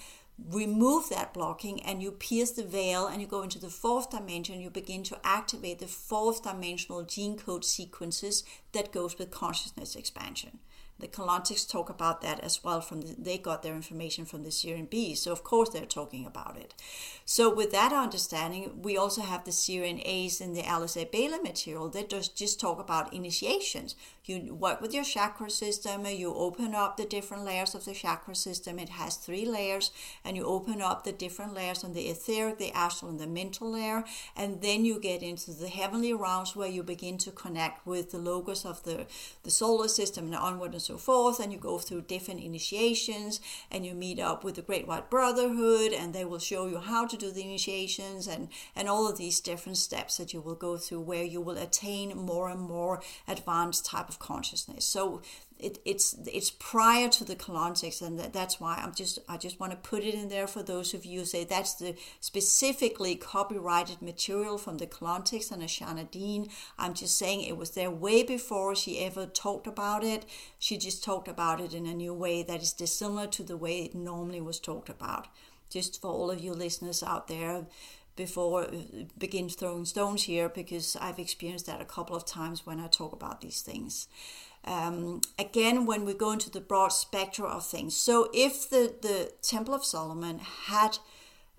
remove 0.52 1.10
that 1.10 1.34
blocking 1.34 1.82
and 1.84 2.02
you 2.02 2.12
pierce 2.12 2.52
the 2.52 2.63
veil 2.63 3.08
and 3.08 3.21
you 3.21 3.28
go 3.28 3.43
into 3.43 3.60
the 3.60 3.69
fourth 3.69 4.10
dimension 4.10 4.60
you 4.60 4.69
begin 4.69 5.04
to 5.04 5.17
activate 5.23 5.80
the 5.80 5.88
fourth 5.88 6.43
dimensional 6.43 7.04
gene 7.04 7.38
code 7.38 7.65
sequences 7.65 8.43
that 8.71 8.91
goes 8.91 9.17
with 9.17 9.32
consciousness 9.32 9.95
expansion 9.95 10.60
the 10.99 11.07
Keylontics 11.07 11.69
talk 11.69 11.89
about 11.89 12.21
that 12.21 12.39
as 12.41 12.63
well. 12.63 12.81
From 12.81 13.01
the, 13.01 13.15
they 13.17 13.38
got 13.38 13.63
their 13.63 13.75
information 13.75 14.25
from 14.25 14.43
the 14.43 14.49
Sirian 14.49 14.88
Bs, 14.88 15.17
so 15.17 15.31
of 15.31 15.43
course 15.43 15.69
they're 15.69 15.85
talking 15.85 16.25
about 16.25 16.57
it. 16.57 16.73
So 17.25 17.53
with 17.53 17.71
that 17.71 17.93
understanding, 17.93 18.81
we 18.81 18.97
also 18.97 19.21
have 19.21 19.45
the 19.45 19.51
Sirian 19.51 20.01
A's 20.03 20.41
in 20.41 20.53
the 20.53 20.65
Alice 20.65 20.97
A. 20.97 21.05
Bailey 21.05 21.39
material 21.39 21.89
that 21.89 22.09
just 22.09 22.35
just 22.35 22.59
talk 22.59 22.79
about 22.79 23.13
initiations. 23.13 23.95
You 24.25 24.53
work 24.53 24.79
with 24.79 24.93
your 24.93 25.03
chakra 25.03 25.49
system, 25.49 26.05
you 26.05 26.33
open 26.33 26.75
up 26.75 26.97
the 26.97 27.05
different 27.05 27.45
layers 27.45 27.73
of 27.73 27.85
the 27.85 27.93
chakra 27.93 28.35
system. 28.35 28.77
It 28.77 28.89
has 28.89 29.15
three 29.15 29.45
layers, 29.45 29.91
and 30.23 30.38
you 30.38 30.45
open 30.45 30.81
up 30.81 31.03
the 31.03 31.12
different 31.12 31.53
layers 31.53 31.83
on 31.83 31.93
the 31.93 32.09
etheric, 32.09 32.59
the 32.59 32.71
astral, 32.71 33.09
and 33.09 33.19
the 33.19 33.25
mental 33.25 33.71
layer, 33.71 34.03
and 34.35 34.62
then 34.62 34.85
you 34.85 34.99
get 34.99 35.23
into 35.23 35.51
the 35.51 35.69
heavenly 35.69 36.13
realms 36.13 36.55
where 36.55 36.67
you 36.69 36.83
begin 36.83 37.17
to 37.19 37.31
connect 37.31 37.88
with 37.88 38.12
the 38.12 38.17
logos 38.17 38.65
of 38.65 38.83
the 38.83 39.07
the 39.43 39.51
solar 39.51 39.88
system 39.88 40.25
and 40.25 40.35
onward 40.35 40.73
and 40.73 40.81
so 40.81 40.88
forth, 40.97 41.39
and 41.39 41.52
you 41.52 41.58
go 41.58 41.78
through 41.78 42.02
different 42.02 42.41
initiations, 42.41 43.39
and 43.71 43.86
you 43.86 43.93
meet 43.93 44.19
up 44.19 44.43
with 44.43 44.56
the 44.56 44.62
Great 44.62 44.88
White 44.88 45.10
Brotherhood, 45.10 45.93
and 45.93 46.13
they 46.13 46.25
will 46.25 46.39
show 46.39 46.67
you 46.67 46.80
how 46.80 47.06
to 47.06 47.17
do 47.17 47.32
the 47.32 47.43
initiations 47.43 48.28
and, 48.28 48.49
and 48.75 48.88
all 48.88 49.08
of 49.08 49.17
these 49.17 49.39
different 49.39 49.78
steps 49.78 50.17
that 50.17 50.34
you 50.34 50.41
will 50.41 50.56
go 50.56 50.78
through 50.78 51.02
where 51.02 51.23
you 51.23 51.41
will 51.41 51.58
attain 51.58 52.17
more 52.17 52.49
and 52.49 52.62
more 52.62 53.02
advanced 53.28 53.86
type 53.86 54.10
of 54.10 54.19
consciousness. 54.19 54.86
So 54.86 55.21
it, 55.59 55.79
it's 55.83 56.15
it's 56.25 56.51
prior 56.51 57.09
to 57.09 57.25
the 57.25 57.35
Keylontics, 57.35 58.01
and 58.01 58.17
that, 58.17 58.31
that's 58.31 58.61
why 58.61 58.81
I'm 58.81 58.93
just 58.93 59.19
I 59.27 59.35
just 59.35 59.59
want 59.59 59.73
to 59.73 59.77
put 59.77 60.03
it 60.03 60.13
in 60.13 60.29
there 60.29 60.47
for 60.47 60.63
those 60.63 60.93
of 60.93 61.05
you 61.05 61.19
who 61.19 61.25
say 61.25 61.43
that's 61.43 61.73
the 61.73 61.95
specifically 62.21 63.15
copyrighted 63.15 64.01
material 64.01 64.57
from 64.57 64.77
the 64.77 64.87
Keylontics 64.87 65.51
and 65.51 65.61
Ashayana 65.61 66.09
Deane. 66.09 66.49
I'm 66.77 66.93
just 66.93 67.17
saying 67.17 67.41
it 67.41 67.57
was 67.57 67.71
there 67.71 67.91
way 67.91 68.23
before 68.23 68.73
she 68.73 69.03
ever 69.03 69.25
talked 69.25 69.67
about 69.67 70.03
it. 70.03 70.25
She 70.59 70.77
just 70.77 71.03
talked 71.03 71.27
about 71.27 71.59
it 71.59 71.73
in 71.73 71.85
a 71.85 71.93
new 71.93 72.13
way 72.13 72.41
that 72.43 72.61
is 72.61 72.71
dissimilar 72.71 73.27
to 73.27 73.43
the 73.43 73.57
way 73.57 73.83
it 73.83 73.93
normally 73.93 74.41
was 74.41 74.61
talked 74.61 74.89
about. 74.89 75.27
Just 75.69 76.01
for 76.01 76.07
all 76.07 76.31
of 76.31 76.39
you 76.39 76.53
listeners 76.53 77.03
out 77.03 77.27
there, 77.27 77.65
before 78.15 78.67
begin 79.17 79.47
throwing 79.47 79.85
stones 79.85 80.23
here 80.23 80.49
because 80.49 80.97
I've 80.99 81.19
experienced 81.19 81.67
that 81.67 81.79
a 81.79 81.85
couple 81.85 82.17
of 82.17 82.25
times 82.25 82.65
when 82.65 82.77
I 82.77 82.87
talk 82.87 83.13
about 83.13 83.39
these 83.39 83.61
things 83.61 84.09
um, 84.69 85.21
again 85.39 85.86
when 85.86 86.05
we 86.05 86.13
go 86.13 86.32
into 86.32 86.49
the 86.49 86.62
broad 86.62 86.89
spectrum 86.89 87.51
of 87.51 87.65
things. 87.65 87.97
So 87.97 88.29
if 88.34 88.69
the, 88.69 88.93
the 89.01 89.34
Temple 89.41 89.73
of 89.73 89.84
Solomon 89.84 90.39
had 90.39 90.99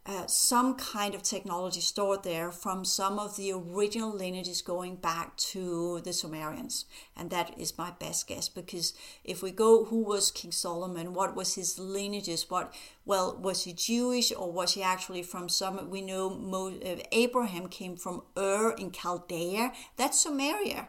uh, 0.07 0.27
some 0.27 0.77
kind 0.77 1.15
of 1.15 1.23
technology 1.23 1.81
stored 1.81 2.23
there 2.23 2.51
from 2.51 2.85
some 2.85 3.19
of 3.19 3.37
the 3.37 3.53
original 3.53 4.11
lineages 4.11 4.63
going 4.63 4.97
back 4.97 5.37
to 5.37 6.01
the 6.01 6.13
Sumerians. 6.13 6.87
And 7.17 7.31
that 7.31 7.59
is 7.59 7.77
my 7.77 7.91
best 7.91 8.27
guess 8.27 8.49
because 8.49 8.95
if 9.25 9.43
we 9.43 9.51
go, 9.51 9.85
who 9.85 10.03
was 10.03 10.31
King 10.31 10.53
Solomon? 10.53 11.13
What 11.13 11.37
was 11.37 11.55
his 11.55 11.79
lineages? 11.79 12.49
What, 12.49 12.73
well, 13.05 13.37
was 13.37 13.65
he 13.65 13.73
Jewish 13.73 14.33
or 14.33 14.51
was 14.51 14.75
he 14.75 14.83
actually 14.83 15.23
from 15.23 15.49
some, 15.49 15.91
we 15.91 16.01
know 16.01 16.31
Mo, 16.31 16.69
uh, 16.69 16.97
Abraham 17.13 17.69
came 17.69 17.97
from 17.97 18.23
Ur 18.39 18.71
in 18.79 18.93
Chaldea. 18.93 19.73
That's 19.97 20.25
Sumeria. 20.25 20.87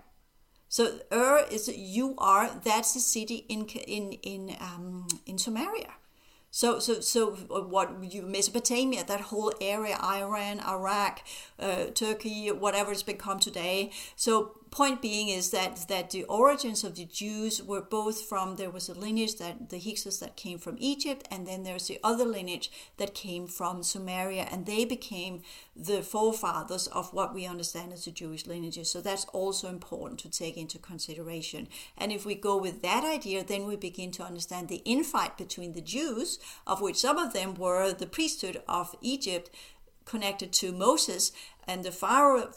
So 0.72 0.84
Ur 1.12 1.46
is 1.52 1.68
U 1.68 2.16
R. 2.18 2.50
That's 2.64 2.94
the 2.94 3.02
city 3.02 3.46
in 3.50 3.66
in 3.66 4.14
in 4.24 4.56
um, 4.62 5.08
in 5.26 5.36
Sumeria. 5.36 5.92
So, 6.54 6.80
so, 6.80 7.00
so 7.00 7.32
what 7.76 7.88
you 8.14 8.22
Mesopotamia, 8.22 9.04
that 9.06 9.22
whole 9.32 9.54
area, 9.62 9.98
Iran, 10.04 10.60
Iraq, 10.60 11.24
uh, 11.60 11.86
Turkey, 11.94 12.52
whatever 12.52 12.92
it's 12.92 13.04
become 13.04 13.40
today. 13.40 13.92
So, 14.16 14.58
point 14.72 15.02
being 15.02 15.28
is 15.28 15.52
that 15.52 15.86
that 15.90 16.12
the 16.12 16.24
origins 16.24 16.86
of 16.86 16.96
the 16.96 17.04
Jews 17.04 17.62
were 17.62 17.82
both 17.82 18.22
from 18.22 18.56
there 18.56 18.70
was 18.70 18.88
a 18.88 18.94
lineage 18.94 19.36
that 19.36 19.70
the 19.70 19.78
Hyksos 19.78 20.20
that 20.20 20.38
came 20.38 20.58
from 20.58 20.78
Egypt, 20.80 21.28
and 21.30 21.46
then 21.46 21.64
there's 21.64 21.88
the 21.88 22.00
other 22.04 22.24
lineage 22.24 22.72
that 22.96 23.14
came 23.14 23.48
from 23.48 23.82
Sumeria, 23.82 24.48
and 24.52 24.66
they 24.66 24.86
became 24.86 25.42
the 25.76 26.02
forefathers 26.02 26.88
of 26.88 27.14
what 27.14 27.34
we 27.34 27.46
understand 27.46 27.92
as 27.92 28.06
the 28.06 28.12
Jewish 28.12 28.48
lineages. 28.48 28.90
So 28.90 29.02
that's 29.02 29.26
also 29.34 29.68
important 29.68 30.22
to 30.22 30.30
take 30.30 30.56
into 30.56 30.80
consideration. 30.80 31.68
And 31.98 32.14
if 32.14 32.26
we 32.26 32.36
go 32.36 32.56
with 32.56 32.82
that 32.82 33.04
idea, 33.04 33.44
then 33.44 33.68
we 33.68 33.76
begin 33.76 34.12
to 34.12 34.24
understand 34.24 34.70
the 34.70 34.82
infight 34.86 35.38
between 35.38 35.74
the 35.74 35.82
Jews, 35.82 36.40
of 36.66 36.80
which 36.80 36.96
some 36.96 37.18
of 37.18 37.34
them 37.34 37.56
were 37.56 37.92
the 37.92 38.08
priesthood 38.08 38.62
of 38.70 38.96
Egypt 39.02 39.50
connected 40.12 40.52
to 40.54 40.72
Moses, 40.72 41.32
and 41.66 41.84
the 41.84 41.92
Pharaoh, 41.92 42.50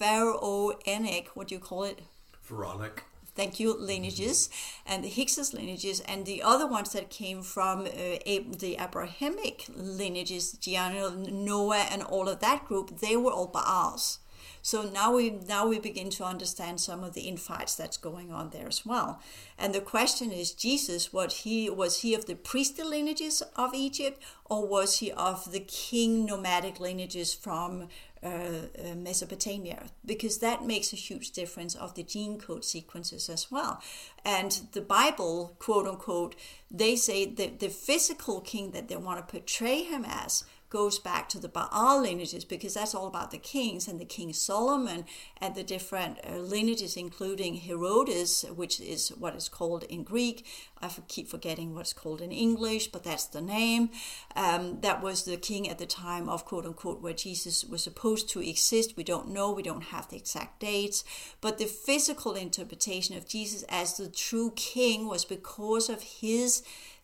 Pharaohenic, 0.00 1.26
what 1.34 1.48
do 1.48 1.54
you 1.56 1.60
call 1.60 1.84
it? 1.84 2.02
Pharaonic 2.40 3.04
thank 3.34 3.58
you, 3.58 3.74
lineages, 3.74 4.50
and 4.86 5.02
the 5.02 5.08
Hyksos 5.08 5.54
lineages, 5.54 6.00
and 6.00 6.26
the 6.26 6.42
other 6.42 6.66
ones 6.66 6.92
that 6.92 7.10
came 7.10 7.42
from 7.42 7.80
uh, 7.80 8.18
the 8.24 8.76
Abrahamic 8.78 9.66
lineages, 9.74 10.52
Gianna, 10.52 11.10
Noah, 11.10 11.86
and 11.90 12.02
all 12.02 12.28
of 12.28 12.40
that 12.40 12.66
group, 12.66 13.00
they 13.00 13.16
were 13.16 13.32
all 13.32 13.48
Baals. 13.48 14.18
So 14.62 14.82
now 14.82 15.14
we 15.16 15.30
now 15.30 15.66
we 15.66 15.80
begin 15.80 16.10
to 16.10 16.24
understand 16.24 16.80
some 16.80 17.02
of 17.02 17.14
the 17.14 17.22
infights 17.22 17.74
that's 17.74 17.96
going 17.96 18.32
on 18.32 18.50
there 18.50 18.68
as 18.68 18.86
well. 18.86 19.20
And 19.58 19.74
the 19.74 19.80
question 19.80 20.30
is, 20.30 20.52
Jesus, 20.52 21.12
what 21.12 21.32
he 21.32 21.68
was 21.68 22.02
he 22.02 22.14
of 22.14 22.26
the 22.26 22.36
priestly 22.36 22.84
lineages 22.84 23.42
of 23.56 23.74
Egypt, 23.74 24.22
or 24.44 24.66
was 24.66 25.00
he 25.00 25.10
of 25.10 25.50
the 25.50 25.60
king 25.60 26.24
nomadic 26.24 26.78
lineages 26.78 27.34
from 27.34 27.88
uh, 28.22 28.28
uh, 28.28 28.94
Mesopotamia 28.94 29.86
because 30.06 30.38
that 30.38 30.64
makes 30.64 30.92
a 30.92 30.96
huge 30.96 31.32
difference 31.32 31.74
of 31.74 31.94
the 31.94 32.04
gene 32.04 32.38
code 32.38 32.64
sequences 32.64 33.28
as 33.28 33.50
well. 33.50 33.82
And 34.24 34.68
the 34.72 34.80
Bible, 34.80 35.56
quote 35.58 35.88
unquote, 35.88 36.36
they 36.70 36.94
say 36.94 37.26
that 37.26 37.58
the 37.58 37.68
physical 37.68 38.40
king 38.40 38.70
that 38.70 38.86
they 38.86 38.94
want 38.94 39.18
to 39.18 39.28
portray 39.28 39.82
him 39.82 40.04
as 40.06 40.44
goes 40.72 40.98
back 40.98 41.28
to 41.28 41.38
the 41.38 41.50
Baal 41.50 42.00
lineages 42.00 42.46
because 42.46 42.72
that's 42.72 42.94
all 42.94 43.06
about 43.06 43.30
the 43.30 43.36
kings 43.36 43.86
and 43.86 44.00
the 44.00 44.06
King 44.06 44.32
Solomon 44.32 45.04
and 45.38 45.54
the 45.54 45.62
different 45.62 46.18
uh, 46.26 46.38
lineages, 46.38 46.96
including 46.96 47.56
Herodes, 47.56 48.46
which 48.56 48.80
is 48.80 49.10
what 49.10 49.36
is 49.36 49.50
called 49.50 49.84
in 49.84 50.02
Greek. 50.02 50.46
I 50.80 50.90
keep 51.08 51.28
forgetting 51.28 51.74
what's 51.74 51.92
called 51.92 52.22
in 52.22 52.32
English, 52.32 52.86
but 52.88 53.04
that's 53.04 53.26
the 53.26 53.42
name. 53.42 53.90
Um, 54.34 54.80
that 54.80 55.02
was 55.02 55.24
the 55.24 55.36
king 55.36 55.68
at 55.68 55.78
the 55.78 55.84
time 55.84 56.26
of 56.30 56.46
quote 56.46 56.64
unquote 56.64 57.02
where 57.02 57.12
Jesus 57.12 57.64
was 57.64 57.84
supposed 57.84 58.30
to 58.30 58.40
exist. 58.40 58.96
We 58.96 59.04
don't 59.04 59.28
know, 59.28 59.52
we 59.52 59.62
don't 59.62 59.84
have 59.84 60.08
the 60.08 60.16
exact 60.16 60.60
dates, 60.60 61.04
but 61.42 61.58
the 61.58 61.66
physical 61.66 62.32
interpretation 62.32 63.14
of 63.14 63.28
Jesus 63.28 63.62
as 63.68 63.98
the 63.98 64.08
true 64.08 64.52
king 64.56 65.06
was 65.06 65.26
because 65.26 65.90
of 65.90 66.02
his 66.02 66.62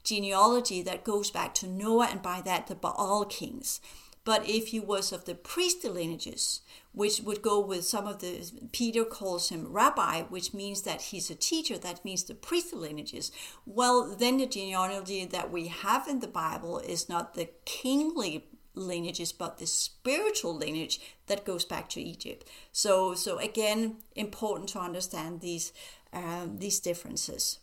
genealogy 0.08 0.82
that 0.82 1.04
goes 1.04 1.30
back 1.30 1.54
to 1.54 1.66
Noah 1.66 2.08
and 2.10 2.22
by 2.22 2.40
that 2.42 2.66
the 2.66 2.74
Baal 2.74 3.24
kings. 3.24 3.80
But 4.24 4.48
if 4.48 4.68
he 4.68 4.80
was 4.80 5.10
of 5.12 5.24
the 5.24 5.34
priestly 5.34 5.88
lineages, 5.88 6.60
which 6.92 7.20
would 7.20 7.40
go 7.40 7.60
with 7.60 7.84
some 7.84 8.06
of 8.06 8.18
the, 8.18 8.50
Peter 8.72 9.04
calls 9.04 9.48
him 9.48 9.72
rabbi, 9.72 10.22
which 10.22 10.52
means 10.52 10.82
that 10.82 11.00
he's 11.00 11.30
a 11.30 11.34
teacher, 11.34 11.78
that 11.78 12.04
means 12.04 12.24
the 12.24 12.34
priestly 12.34 12.78
lineages, 12.78 13.32
well, 13.64 14.14
then 14.14 14.36
the 14.36 14.46
genealogy 14.46 15.24
that 15.24 15.50
we 15.50 15.68
have 15.68 16.06
in 16.08 16.20
the 16.20 16.28
Bible 16.28 16.78
is 16.78 17.08
not 17.08 17.34
the 17.34 17.48
kingly 17.64 18.44
lineages, 18.74 19.32
but 19.32 19.58
the 19.58 19.66
spiritual 19.66 20.54
lineage 20.54 21.00
that 21.26 21.46
goes 21.46 21.64
back 21.64 21.88
to 21.90 22.00
Egypt. 22.00 22.48
So, 22.70 23.14
so 23.14 23.38
again, 23.38 23.96
important 24.14 24.68
to 24.70 24.78
understand 24.78 25.40
these 25.40 25.72
um, 26.12 26.58
these 26.58 26.80
differences. 26.80 27.58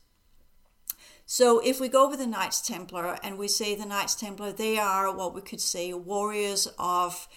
So 1.25 1.59
if 1.59 1.79
we 1.79 1.89
go 1.89 2.07
with 2.07 2.19
the 2.19 2.27
Knights 2.27 2.61
Templar 2.61 3.17
and 3.23 3.37
we 3.37 3.47
say 3.47 3.75
the 3.75 3.85
Knights 3.85 4.15
Templar, 4.15 4.51
they 4.51 4.77
are 4.77 5.13
what 5.15 5.33
we 5.33 5.41
could 5.41 5.61
say 5.61 5.91
warriors 5.93 6.67
of 6.77 7.27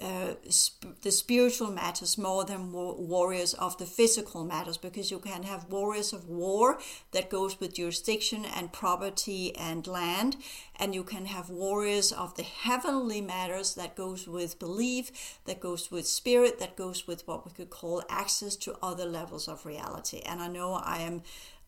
uh, 0.00 0.34
sp- 0.46 0.94
the 1.02 1.10
spiritual 1.10 1.72
matters 1.72 2.16
more 2.16 2.44
than 2.44 2.72
warriors 2.72 3.54
of 3.54 3.76
the 3.78 3.86
physical 3.86 4.44
matters 4.44 4.76
because 4.76 5.10
you 5.10 5.18
can 5.18 5.42
have 5.42 5.68
warriors 5.70 6.12
of 6.12 6.28
war 6.28 6.78
that 7.10 7.28
goes 7.30 7.58
with 7.58 7.74
jurisdiction 7.74 8.44
and 8.44 8.72
property 8.72 9.56
and 9.56 9.88
land 9.88 10.36
and 10.76 10.94
you 10.94 11.02
can 11.02 11.26
have 11.26 11.50
warriors 11.50 12.12
of 12.12 12.36
the 12.36 12.44
heavenly 12.44 13.20
matters 13.20 13.74
that 13.74 13.96
goes 13.96 14.28
with 14.28 14.58
belief 14.60 15.40
that 15.46 15.58
goes 15.58 15.90
with 15.90 16.06
spirit 16.06 16.60
that 16.60 16.76
goes 16.76 17.08
with 17.08 17.26
what 17.26 17.44
we 17.44 17.50
could 17.50 17.70
call 17.70 18.02
access 18.08 18.54
to 18.54 18.76
other 18.80 19.06
levels 19.06 19.48
of 19.48 19.66
reality. 19.66 20.20
And 20.24 20.40
i 20.40 20.46
know 20.46 20.74
i 20.74 20.98
am 20.98 21.22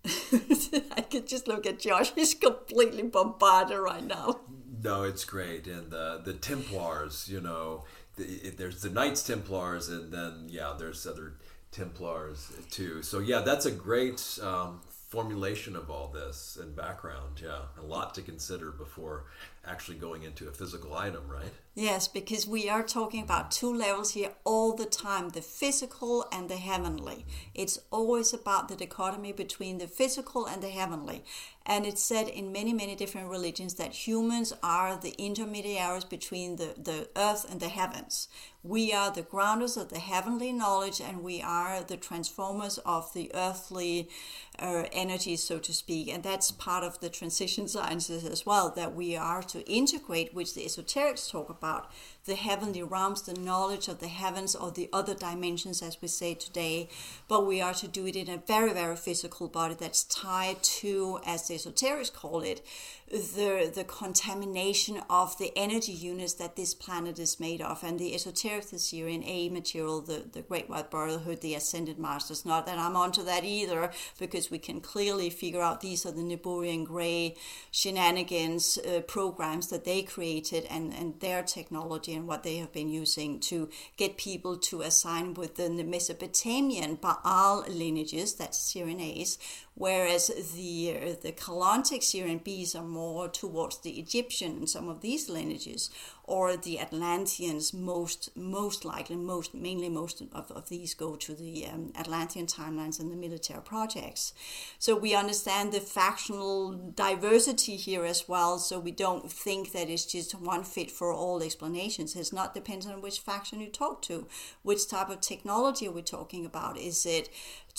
I 0.97 1.03
could 1.03 1.27
just 1.27 1.47
look 1.47 1.67
at 1.67 1.79
Josh. 1.79 2.13
He's 2.15 2.35
completely 2.35 3.03
bombarded 3.03 3.79
right 3.79 4.05
now. 4.05 4.41
No, 4.83 5.03
it's 5.03 5.25
great. 5.25 5.67
And 5.67 5.91
the 5.91 6.23
the 6.25 6.33
Templars, 6.33 7.29
you 7.29 7.41
know, 7.41 7.85
the, 8.17 8.51
there's 8.57 8.83
the 8.83 8.91
Knights 8.91 9.23
Templars, 9.23 9.89
and 9.89 10.13
then 10.13 10.47
yeah, 10.49 10.75
there's 10.79 11.07
other 11.07 11.35
Templars 11.71 12.51
too. 12.71 13.03
So 13.03 13.19
yeah, 13.19 13.41
that's 13.41 13.67
a 13.67 13.71
great 13.71 14.39
um, 14.43 14.81
formulation 15.09 15.77
of 15.77 15.91
all 15.91 16.09
this 16.09 16.57
and 16.61 16.75
background. 16.75 17.41
Yeah, 17.43 17.63
a 17.79 17.85
lot 17.85 18.15
to 18.15 18.23
consider 18.23 18.71
before 18.71 19.25
actually 19.67 19.99
going 19.99 20.23
into 20.23 20.49
a 20.49 20.53
physical 20.53 20.95
item, 20.95 21.29
right? 21.29 21.53
Yes, 21.81 22.09
because 22.09 22.47
we 22.47 22.69
are 22.69 22.83
talking 22.83 23.23
about 23.23 23.51
two 23.51 23.75
levels 23.75 24.13
here 24.13 24.33
all 24.45 24.77
the 24.77 24.85
time 24.85 25.31
the 25.31 25.41
physical 25.41 26.27
and 26.31 26.51
the 26.51 26.59
heavenly. 26.59 27.25
It's 27.55 27.79
always 27.91 28.35
about 28.35 28.69
the 28.69 28.77
dichotomy 28.77 29.33
between 29.33 29.79
the 29.79 29.87
physical 29.87 30.45
and 30.45 30.63
the 30.63 30.69
heavenly. 30.69 31.25
And 31.65 31.87
it's 31.87 32.03
said 32.03 32.29
in 32.29 32.53
many, 32.53 32.75
many 32.75 32.97
different 32.97 33.31
religions 33.31 33.75
that 33.75 34.07
humans 34.07 34.53
are 34.63 34.97
the 34.97 35.15
intermediaries 35.19 36.05
between 36.05 36.57
the, 36.57 36.75
the 36.77 37.09
earth 37.17 37.51
and 37.51 37.61
the 37.61 37.69
heavens. 37.69 38.29
We 38.63 38.93
are 38.93 39.11
the 39.11 39.23
grounders 39.23 39.77
of 39.77 39.89
the 39.89 40.01
heavenly 40.01 40.53
knowledge 40.53 41.01
and 41.01 41.23
we 41.23 41.41
are 41.41 41.83
the 41.83 41.97
transformers 41.97 42.79
of 42.79 43.13
the 43.15 43.31
earthly 43.35 44.11
uh, 44.59 44.85
energy, 44.93 45.37
so 45.37 45.59
to 45.59 45.73
speak. 45.73 46.09
And 46.09 46.23
that's 46.23 46.51
part 46.51 46.85
of 46.85 47.01
the 47.01 47.09
transition 47.09 47.69
sciences 47.69 48.25
as 48.25 48.45
well, 48.45 48.71
that 48.77 48.95
we 48.95 49.17
are 49.17 49.43
to 49.45 49.67
integrate, 49.71 50.35
which 50.35 50.55
the 50.55 50.65
esoterics 50.65 51.31
talk 51.31 51.49
about, 51.49 51.70
out 51.71 51.85
the 52.27 52.35
heavenly 52.35 52.83
realms, 52.83 53.23
the 53.23 53.35
knowledge 53.35 53.89
of 53.89 54.01
the 54.01 54.09
heavens 54.09 54.55
or 54.55 54.71
the 54.71 54.89
other 54.93 55.15
dimensions, 55.15 55.83
as 55.83 56.01
we 56.01 56.09
say 56.09 56.35
today. 56.35 56.89
But 57.29 57.47
we 57.47 57.61
are 57.61 57.75
to 57.75 57.89
do 57.89 58.07
it 58.07 58.17
in 58.17 58.29
a 58.29 58.37
very, 58.39 58.73
very 58.73 58.97
physical 58.97 59.49
body 59.49 59.75
that's 59.79 60.05
tied 60.05 60.63
to, 60.63 61.19
as 61.27 61.49
the 61.49 61.55
esoterics 61.55 62.13
call 62.13 62.43
it, 62.43 62.65
the, 63.11 63.71
the 63.75 63.85
contamination 63.85 65.01
of 65.11 65.37
the 65.39 65.53
energy 65.57 65.93
units 65.93 66.35
that 66.35 66.55
this 66.55 66.75
planet 66.75 67.19
is 67.19 67.41
made 67.41 67.61
of. 67.61 67.83
And 67.83 67.99
the 67.99 68.15
esoteric 68.15 68.71
this 68.71 68.93
year 68.93 69.09
in 69.09 69.25
A 69.25 69.49
material, 69.49 70.01
the, 70.01 70.25
the 70.31 70.43
Great 70.43 70.71
White 70.71 70.91
Brotherhood, 70.91 71.41
the 71.41 71.55
Ascended 71.55 71.99
Masters, 71.99 72.45
not 72.45 72.67
that 72.67 72.79
I'm 72.79 72.97
onto 72.97 73.25
that 73.25 73.45
either, 73.45 73.91
because 74.19 74.51
we 74.51 74.59
can 74.59 74.81
clearly 74.81 75.31
figure 75.31 75.61
out 75.61 75.81
these 75.81 76.07
are 76.07 76.13
the 76.13 76.23
Niburian 76.23 76.85
Grey 76.85 77.35
shenanigans 77.73 78.79
uh, 78.79 79.01
programs 79.01 79.69
that 79.69 79.85
they 79.85 80.03
created 80.03 80.67
and, 80.71 80.93
and 80.93 81.19
their 81.21 81.43
technology 81.43 82.10
and 82.15 82.27
what 82.27 82.43
they 82.43 82.57
have 82.57 82.73
been 82.73 82.89
using 82.89 83.41
to 83.41 83.69
get 83.97 84.17
people 84.17 84.57
to 84.57 84.83
assign 84.83 85.35
within 85.35 85.77
the 85.77 85.85
Mesopotamian 85.85 86.97
Baal 86.97 87.65
lineages, 87.69 88.35
that's 88.35 88.59
Sirian 88.59 89.01
A's, 89.01 89.39
whereas 89.75 90.29
the 90.55 91.17
the 91.23 91.33
Keylontic 91.33 92.01
Sirian 92.03 92.43
B's 92.43 92.75
are 92.75 92.85
more 92.85 93.29
towards 93.29 93.79
the 93.79 93.99
Egyptian 93.99 94.53
and 94.53 94.71
some 94.71 94.89
of 94.89 95.01
these 95.01 95.29
lineages, 95.29 95.91
or 96.31 96.57
the 96.57 96.79
Atlanteans 96.79 97.75
most 97.75 98.31
most 98.37 98.85
likely 98.85 99.17
most 99.17 99.53
mainly 99.53 99.89
most 99.89 100.23
of, 100.33 100.51
of 100.53 100.69
these 100.69 100.95
go 100.95 101.17
to 101.17 101.35
the 101.35 101.67
um, 101.67 101.93
Atlantean 101.99 102.47
timelines 102.47 103.01
and 103.01 103.11
the 103.11 103.17
military 103.17 103.61
projects. 103.61 104.33
So 104.79 104.95
we 104.97 105.13
understand 105.13 105.73
the 105.73 105.81
factional 105.81 106.73
diversity 106.95 107.75
here 107.75 108.05
as 108.05 108.29
well. 108.29 108.59
So 108.59 108.79
we 108.79 108.93
don't 108.93 109.31
think 109.31 109.73
that 109.73 109.91
it's 109.91 110.07
just 110.07 110.41
one 110.41 110.63
fit 110.63 110.91
for 110.93 111.13
all 111.13 111.43
explanations. 111.43 112.15
It's 112.15 112.33
not 112.33 112.55
dependent 112.55 112.95
on 112.95 113.03
which 113.03 113.19
faction 113.19 113.61
you 113.61 113.69
talk 113.69 114.01
to, 114.03 114.29
which 114.63 114.89
type 114.89 115.11
of 115.11 115.21
technology 115.21 115.89
are 115.89 115.93
we 115.93 116.03
talking 116.03 116.47
about? 116.47 116.79
Is 116.79 117.05
it 117.07 117.29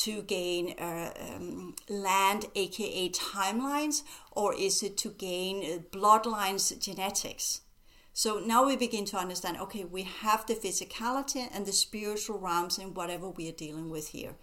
to 0.04 0.24
gain 0.24 0.76
uh, 0.78 1.14
um, 1.26 1.76
land, 1.88 2.48
aka 2.56 3.10
timelines, 3.10 4.04
or 4.32 4.54
is 4.54 4.84
it 4.84 4.98
to 4.98 5.10
gain 5.10 5.64
uh, 5.64 5.78
bloodlines 5.98 6.78
genetics? 6.78 7.62
So 8.14 8.40
now 8.40 8.66
we 8.66 8.76
begin 8.76 9.06
to 9.06 9.18
understand 9.18 9.58
okay, 9.58 9.84
we 9.84 10.04
have 10.04 10.46
the 10.46 10.56
physicality 10.56 11.48
and 11.54 11.66
the 11.66 11.72
spiritual 11.72 12.40
realms 12.40 12.78
in 12.78 12.94
whatever 12.94 13.30
we 13.30 13.50
are 13.50 13.54
dealing 13.54 13.90
with 13.90 14.10
here. 14.10 14.36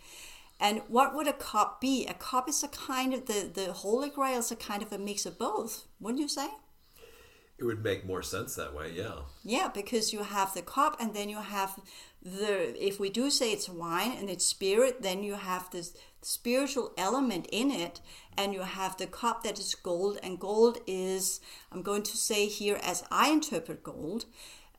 And 0.60 0.82
what 0.88 1.14
would 1.14 1.28
a 1.28 1.32
cup 1.32 1.80
be? 1.80 2.06
A 2.06 2.14
cup 2.14 2.48
is 2.48 2.62
a 2.64 2.68
kind 2.68 3.14
of 3.14 3.26
the, 3.26 3.48
the 3.52 3.72
Holy 3.72 4.10
Grail 4.10 4.38
is 4.38 4.50
a 4.50 4.56
kind 4.56 4.82
of 4.82 4.92
a 4.92 4.98
mix 4.98 5.24
of 5.24 5.38
both, 5.38 5.84
wouldn't 6.00 6.20
you 6.20 6.28
say? 6.28 6.48
It 7.58 7.64
would 7.64 7.82
make 7.82 8.06
more 8.06 8.22
sense 8.22 8.54
that 8.54 8.74
way, 8.74 8.92
yeah. 8.92 9.20
Yeah, 9.44 9.68
because 9.72 10.12
you 10.12 10.22
have 10.22 10.54
the 10.54 10.62
cup 10.62 10.96
and 11.00 11.14
then 11.14 11.28
you 11.28 11.38
have 11.38 11.78
the 12.22 12.74
if 12.84 13.00
we 13.00 13.10
do 13.10 13.30
say 13.30 13.52
it's 13.52 13.68
wine 13.68 14.12
and 14.12 14.30
it's 14.30 14.46
spirit, 14.46 15.02
then 15.02 15.22
you 15.22 15.34
have 15.34 15.70
this 15.70 15.96
spiritual 16.22 16.92
element 16.98 17.46
in 17.52 17.70
it 17.70 18.00
and 18.36 18.52
you 18.52 18.62
have 18.62 18.96
the 18.96 19.06
cup 19.06 19.42
that 19.42 19.58
is 19.58 19.74
gold 19.74 20.18
and 20.22 20.38
gold 20.38 20.78
is 20.86 21.40
i'm 21.72 21.82
going 21.82 22.02
to 22.02 22.16
say 22.16 22.46
here 22.46 22.78
as 22.82 23.04
i 23.10 23.30
interpret 23.30 23.82
gold 23.82 24.24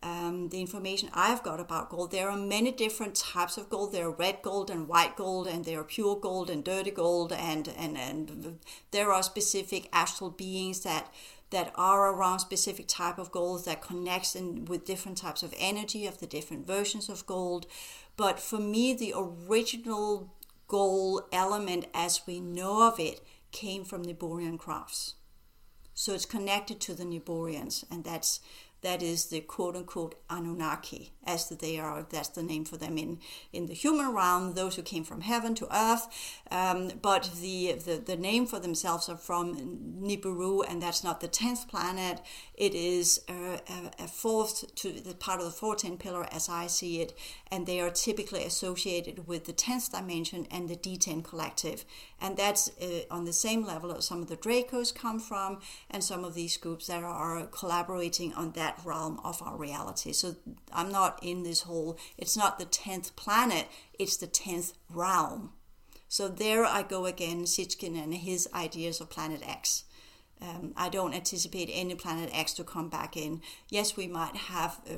um, 0.02 0.47
the 0.49 0.62
information 0.62 1.10
I've 1.13 1.43
got 1.43 1.60
about 1.60 1.89
gold, 1.89 2.12
there 2.12 2.30
are 2.30 2.38
many 2.38 2.71
different 2.71 3.15
types 3.15 3.58
of 3.58 3.69
gold. 3.69 3.91
There 3.91 4.06
are 4.06 4.12
red 4.12 4.41
gold 4.41 4.69
and 4.69 4.88
white 4.88 5.17
gold, 5.17 5.45
and 5.47 5.65
there 5.65 5.82
are 5.82 5.84
pure 5.84 6.15
gold 6.15 6.49
and 6.49 6.63
dirty 6.63 6.91
gold, 6.91 7.34
and, 7.34 7.67
and, 7.78 7.97
and 7.97 8.60
there 8.91 9.12
are 9.12 9.21
specific 9.21 9.89
astral 9.91 10.30
beings 10.30 10.82
that 10.82 11.12
that 11.52 11.71
are 11.73 12.13
around 12.13 12.38
specific 12.38 12.88
type 12.88 13.17
of 13.17 13.32
gold 13.32 13.65
that 13.65 13.82
connects 13.82 14.36
in 14.36 14.65
with 14.65 14.86
different 14.86 15.17
types 15.17 15.41
of 15.41 15.54
energy 15.58 16.06
of 16.06 16.19
the 16.19 16.28
different 16.28 16.67
versions 16.67 17.10
of 17.10 17.25
gold. 17.25 17.65
But 18.17 18.39
for 18.39 18.60
me, 18.60 18.93
the 18.93 19.15
original 19.17 20.32
gold 20.70 21.24
element 21.34 21.88
as 21.94 22.22
we 22.26 22.40
know 22.40 22.88
of 22.88 23.00
it 23.00 23.20
came 23.52 23.84
from 23.84 24.06
Niburian 24.06 24.58
crafts. 24.58 25.16
So 25.94 26.14
it's 26.14 26.26
connected 26.26 26.80
to 26.82 26.94
the 26.94 27.04
Niburians, 27.04 27.84
and 27.92 28.06
that's 28.06 28.40
that 28.82 29.04
is 29.04 29.26
the 29.26 29.42
quote 29.42 29.76
unquote 29.76 30.15
Anunnaki, 30.30 31.12
as 31.26 31.50
they 31.50 31.78
are, 31.78 32.06
that's 32.10 32.30
the 32.30 32.44
name 32.44 32.65
for 32.65 32.78
them 32.78 32.98
in, 32.98 33.20
in 33.52 33.65
the 33.65 33.74
human 33.74 34.13
realm, 34.13 34.54
those 34.54 34.76
who 34.76 34.82
came 34.82 35.04
from 35.04 35.22
heaven 35.22 35.54
to 35.56 35.68
earth. 35.76 36.08
Um, 36.50 36.92
but 37.02 37.30
the, 37.42 37.74
the, 37.74 37.98
the 37.98 38.15
name 38.15 38.46
for 38.46 38.60
themselves 38.60 39.10
are 39.10 39.18
from 39.18 39.56
Nibiru, 40.02 40.63
and 40.68 40.82
that's 40.82 41.04
not 41.04 41.20
the 41.20 41.28
10th 41.28 41.68
planet. 41.68 42.22
It 42.54 42.74
is 42.74 43.22
a, 43.28 43.62
a, 43.68 44.04
a 44.04 44.08
fourth 44.08 44.74
to 44.76 44.92
the 44.92 45.13
part 45.13 45.42
of 45.42 45.46
the 45.46 45.65
14th 45.65 46.00
pillar 46.00 46.28
as 46.32 46.50
I 46.50 46.68
see 46.68 47.02
it, 47.02 47.18
and 47.52 47.65
they 47.65 47.80
are 47.82 47.89
typically 47.89 48.44
associated 48.44 49.28
with 49.28 49.46
the 49.46 49.54
10th 49.54 49.92
dimension 49.92 50.48
and 50.50 50.70
the 50.70 50.76
D10 50.76 51.24
collective. 51.24 51.86
And 52.22 52.36
that's 52.36 52.70
uh, 52.82 53.02
on 53.10 53.26
the 53.26 53.34
same 53.34 53.64
level 53.64 53.92
as 53.92 54.06
some 54.06 54.22
of 54.22 54.28
the 54.28 54.38
Dracos 54.38 54.94
come 54.94 55.20
from, 55.20 55.60
and 55.90 56.04
some 56.04 56.24
of 56.24 56.34
these 56.34 56.58
groups 56.58 56.88
that 56.88 57.04
are 57.04 57.46
collaborating 57.48 58.34
on 58.34 58.52
that 58.52 58.80
realm 58.84 59.20
of 59.24 59.42
our 59.42 59.58
reality. 59.58 60.12
So 60.14 60.36
I'm 60.74 60.92
not 60.92 61.20
in 61.22 61.44
this 61.44 61.62
whole, 61.62 61.98
it's 62.17 62.36
not 62.36 62.60
the 62.60 62.65
10th 62.65 63.15
planet, 63.15 63.67
it's 63.98 64.17
the 64.17 64.28
10th 64.28 64.74
realm. 64.90 65.54
So 66.08 66.28
there 66.28 66.65
I 66.65 66.82
go 66.82 67.06
again, 67.06 67.44
Sitchin 67.44 68.02
and 68.02 68.13
his 68.13 68.50
ideas 68.54 69.00
of 69.00 69.10
Planet 69.10 69.42
X. 69.48 69.84
Um, 70.42 70.74
I 70.78 70.90
don't 70.90 71.13
anticipate 71.13 71.70
any 71.72 71.96
Planet 71.96 72.30
X 72.34 72.54
to 72.54 72.63
come 72.63 72.90
back 72.90 73.17
in. 73.17 73.42
Yes, 73.70 73.98
we 73.98 74.08
might 74.08 74.36
have 74.36 74.80
uh, 74.90 74.94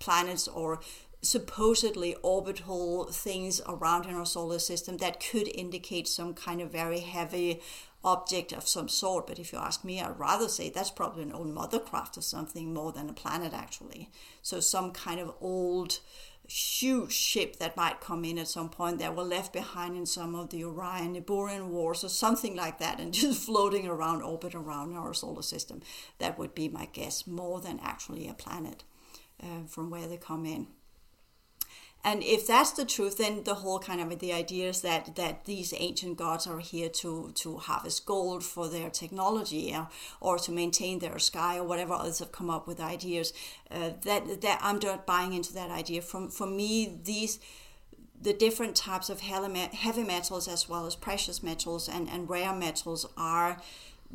planets 0.00 0.48
or 0.48 0.80
supposedly 1.24 2.14
orbital 2.22 3.04
things 3.04 3.60
around 3.66 4.06
in 4.06 4.14
our 4.14 4.26
solar 4.26 4.58
system 4.58 4.98
that 4.98 5.24
could 5.24 5.48
indicate 5.48 6.06
some 6.06 6.34
kind 6.34 6.60
of 6.60 6.70
very 6.70 7.00
heavy 7.00 7.60
object 8.04 8.52
of 8.52 8.68
some 8.68 8.88
sort. 8.88 9.26
But 9.26 9.38
if 9.38 9.52
you 9.52 9.58
ask 9.58 9.84
me, 9.84 10.00
I'd 10.00 10.18
rather 10.18 10.48
say 10.48 10.68
that's 10.68 10.90
probably 10.90 11.22
an 11.22 11.32
old 11.32 11.54
mothercraft 11.54 12.18
or 12.18 12.22
something 12.22 12.74
more 12.74 12.92
than 12.92 13.08
a 13.08 13.14
planet, 13.14 13.54
actually. 13.54 14.10
So 14.42 14.60
some 14.60 14.92
kind 14.92 15.18
of 15.18 15.34
old, 15.40 16.00
huge 16.46 17.12
ship 17.12 17.56
that 17.56 17.76
might 17.76 18.02
come 18.02 18.26
in 18.26 18.38
at 18.38 18.48
some 18.48 18.68
point 18.68 18.98
that 18.98 19.16
were 19.16 19.22
left 19.22 19.54
behind 19.54 19.96
in 19.96 20.04
some 20.04 20.34
of 20.34 20.50
the 20.50 20.62
Orion 20.62 21.14
Nibiruan 21.14 21.68
wars 21.68 22.04
or 22.04 22.10
something 22.10 22.54
like 22.54 22.78
that 22.78 23.00
and 23.00 23.14
just 23.14 23.46
floating 23.46 23.88
around 23.88 24.20
orbit 24.20 24.54
around 24.54 24.94
our 24.94 25.14
solar 25.14 25.42
system. 25.42 25.80
That 26.18 26.38
would 26.38 26.54
be 26.54 26.68
my 26.68 26.86
guess, 26.92 27.26
more 27.26 27.62
than 27.62 27.80
actually 27.82 28.28
a 28.28 28.34
planet 28.34 28.84
uh, 29.42 29.64
from 29.66 29.88
where 29.88 30.06
they 30.06 30.18
come 30.18 30.44
in 30.44 30.66
and 32.04 32.22
if 32.22 32.46
that's 32.46 32.72
the 32.72 32.84
truth 32.84 33.16
then 33.18 33.44
the 33.44 33.54
whole 33.54 33.78
kind 33.78 34.00
of 34.00 34.18
the 34.18 34.32
idea 34.32 34.68
is 34.68 34.82
that 34.82 35.16
that 35.16 35.44
these 35.46 35.72
ancient 35.76 36.16
gods 36.16 36.46
are 36.46 36.60
here 36.60 36.88
to 36.88 37.32
to 37.34 37.56
harvest 37.56 38.04
gold 38.06 38.44
for 38.44 38.68
their 38.68 38.90
technology 38.90 39.72
uh, 39.72 39.86
or 40.20 40.38
to 40.38 40.52
maintain 40.52 40.98
their 40.98 41.18
sky 41.18 41.58
or 41.58 41.64
whatever 41.64 41.94
others 41.94 42.18
have 42.18 42.32
come 42.32 42.50
up 42.50 42.66
with 42.66 42.80
ideas 42.80 43.32
uh, 43.70 43.90
that 44.04 44.40
that 44.40 44.58
i'm 44.62 44.78
not 44.78 45.06
buying 45.06 45.32
into 45.32 45.52
that 45.54 45.70
idea. 45.70 46.02
From 46.02 46.28
for 46.28 46.46
me 46.46 46.98
these 47.04 47.38
the 48.20 48.32
different 48.32 48.74
types 48.74 49.10
of 49.10 49.20
heavy 49.20 50.04
metals 50.04 50.48
as 50.48 50.68
well 50.68 50.86
as 50.86 50.94
precious 50.94 51.42
metals 51.42 51.88
and, 51.88 52.08
and 52.08 52.30
rare 52.30 52.54
metals 52.54 53.04
are 53.18 53.60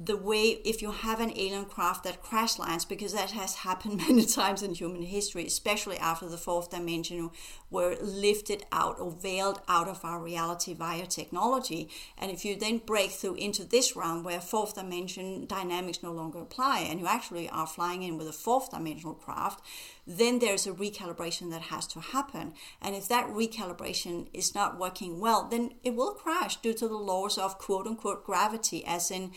the 0.01 0.15
way 0.15 0.61
if 0.63 0.81
you 0.81 0.91
have 0.91 1.19
an 1.19 1.33
alien 1.35 1.65
craft 1.65 2.05
that 2.05 2.23
crash 2.23 2.57
lands 2.57 2.85
because 2.85 3.11
that 3.11 3.31
has 3.31 3.55
happened 3.67 3.97
many 3.97 4.25
times 4.25 4.63
in 4.63 4.73
human 4.73 5.01
history 5.01 5.45
especially 5.45 5.97
after 5.97 6.29
the 6.29 6.37
fourth 6.37 6.71
dimension 6.71 7.29
were 7.69 7.95
lifted 8.01 8.65
out 8.71 8.99
or 8.99 9.11
veiled 9.11 9.61
out 9.67 9.87
of 9.87 10.03
our 10.03 10.19
reality 10.19 10.73
via 10.73 11.05
technology. 11.05 11.89
And 12.17 12.31
if 12.31 12.43
you 12.43 12.55
then 12.55 12.79
break 12.79 13.11
through 13.11 13.35
into 13.35 13.63
this 13.63 13.95
realm 13.95 14.23
where 14.23 14.41
fourth 14.41 14.75
dimension 14.75 15.45
dynamics 15.45 16.01
no 16.01 16.11
longer 16.11 16.39
apply 16.39 16.79
and 16.89 16.99
you 16.99 17.07
actually 17.07 17.49
are 17.49 17.67
flying 17.67 18.03
in 18.03 18.17
with 18.17 18.27
a 18.27 18.33
fourth 18.33 18.71
dimensional 18.71 19.13
craft 19.13 19.63
then 20.07 20.39
there's 20.39 20.65
a 20.65 20.71
recalibration 20.71 21.51
that 21.51 21.61
has 21.61 21.85
to 21.85 21.99
happen. 21.99 22.53
And 22.81 22.95
if 22.95 23.07
that 23.09 23.27
recalibration 23.27 24.27
is 24.33 24.55
not 24.55 24.79
working 24.79 25.19
well 25.19 25.47
then 25.47 25.73
it 25.83 25.95
will 25.95 26.13
crash 26.13 26.55
due 26.57 26.73
to 26.73 26.87
the 26.87 26.95
laws 26.95 27.37
of 27.37 27.59
quote 27.59 27.85
unquote 27.85 28.25
gravity 28.25 28.83
as 28.85 29.11
in 29.11 29.31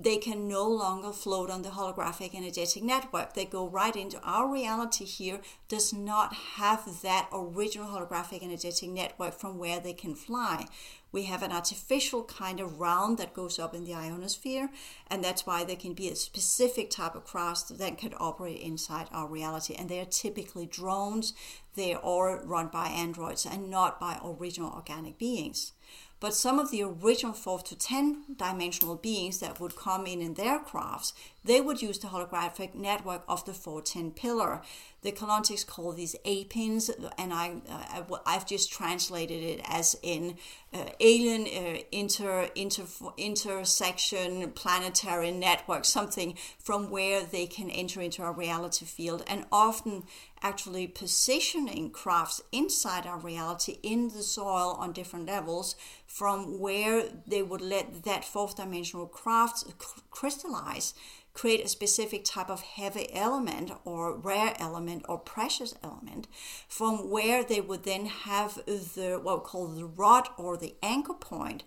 they 0.00 0.16
can 0.16 0.46
no 0.46 0.64
longer 0.68 1.10
float 1.10 1.50
on 1.50 1.62
the 1.62 1.70
holographic 1.70 2.32
energetic 2.32 2.84
network. 2.84 3.34
They 3.34 3.44
go 3.44 3.66
right 3.68 3.96
into 3.96 4.20
our 4.20 4.48
reality 4.48 5.04
here, 5.04 5.40
does 5.68 5.92
not 5.92 6.32
have 6.56 7.02
that 7.02 7.28
original 7.32 7.88
holographic 7.88 8.40
energetic 8.40 8.90
network 8.90 9.34
from 9.34 9.58
where 9.58 9.80
they 9.80 9.92
can 9.92 10.14
fly. 10.14 10.66
We 11.10 11.24
have 11.24 11.42
an 11.42 11.50
artificial 11.50 12.22
kind 12.24 12.60
of 12.60 12.78
round 12.78 13.18
that 13.18 13.34
goes 13.34 13.58
up 13.58 13.74
in 13.74 13.84
the 13.84 13.94
ionosphere, 13.94 14.70
and 15.08 15.24
that's 15.24 15.44
why 15.46 15.64
there 15.64 15.74
can 15.74 15.94
be 15.94 16.08
a 16.08 16.14
specific 16.14 16.90
type 16.90 17.16
of 17.16 17.24
craft 17.24 17.76
that 17.78 17.98
can 17.98 18.14
operate 18.20 18.60
inside 18.60 19.08
our 19.10 19.26
reality. 19.26 19.74
And 19.74 19.88
they 19.88 19.98
are 19.98 20.04
typically 20.04 20.66
drones, 20.66 21.34
they 21.74 21.94
are 21.94 22.44
run 22.44 22.68
by 22.68 22.86
androids 22.86 23.46
and 23.46 23.68
not 23.68 23.98
by 23.98 24.20
original 24.24 24.70
organic 24.70 25.18
beings. 25.18 25.72
But 26.20 26.34
some 26.34 26.58
of 26.58 26.70
the 26.70 26.82
original 26.82 27.32
4 27.32 27.60
to 27.60 27.76
10 27.76 28.36
dimensional 28.36 28.96
beings 28.96 29.38
that 29.38 29.60
would 29.60 29.76
come 29.76 30.06
in 30.06 30.20
in 30.20 30.34
their 30.34 30.58
crafts, 30.58 31.12
they 31.44 31.60
would 31.60 31.80
use 31.80 31.98
the 31.98 32.08
holographic 32.08 32.74
network 32.74 33.22
of 33.28 33.44
the 33.44 33.54
410 33.54 34.12
pillar. 34.12 34.62
The 35.02 35.12
Keylontics 35.12 35.64
call 35.64 35.92
these 35.92 36.16
apins, 36.24 36.90
and 37.16 37.32
I, 37.32 37.60
uh, 37.70 38.18
I've 38.26 38.46
just 38.46 38.72
translated 38.72 39.42
it 39.44 39.60
as 39.64 39.96
in 40.02 40.36
uh, 40.74 40.86
alien 40.98 41.46
uh, 41.46 41.80
inter, 41.92 42.48
inter 42.56 42.84
intersection 43.16 44.50
planetary 44.52 45.30
network, 45.30 45.84
something 45.84 46.36
from 46.58 46.90
where 46.90 47.22
they 47.22 47.46
can 47.46 47.70
enter 47.70 48.00
into 48.00 48.22
our 48.22 48.32
reality 48.32 48.86
field, 48.86 49.22
and 49.28 49.46
often 49.52 50.02
actually 50.42 50.88
positioning 50.88 51.90
crafts 51.90 52.40
inside 52.50 53.06
our 53.06 53.18
reality 53.18 53.78
in 53.84 54.08
the 54.08 54.22
soil 54.22 54.76
on 54.80 54.92
different 54.92 55.26
levels 55.26 55.76
from 56.06 56.58
where 56.58 57.04
they 57.26 57.42
would 57.42 57.60
let 57.60 58.02
that 58.04 58.24
fourth 58.24 58.56
dimensional 58.56 59.06
craft 59.06 59.64
crystallize 60.10 60.92
create 61.38 61.64
a 61.64 61.68
specific 61.68 62.24
type 62.24 62.50
of 62.50 62.62
heavy 62.62 63.14
element 63.14 63.70
or 63.84 64.12
rare 64.16 64.54
element 64.58 65.04
or 65.08 65.16
precious 65.16 65.72
element 65.84 66.26
from 66.66 67.08
where 67.08 67.44
they 67.44 67.60
would 67.60 67.84
then 67.84 68.06
have 68.06 68.56
the 68.66 69.20
what 69.22 69.38
we 69.38 69.44
call 69.44 69.68
the 69.68 69.84
rod 69.84 70.28
or 70.36 70.56
the 70.56 70.74
anchor 70.82 71.14
point 71.14 71.62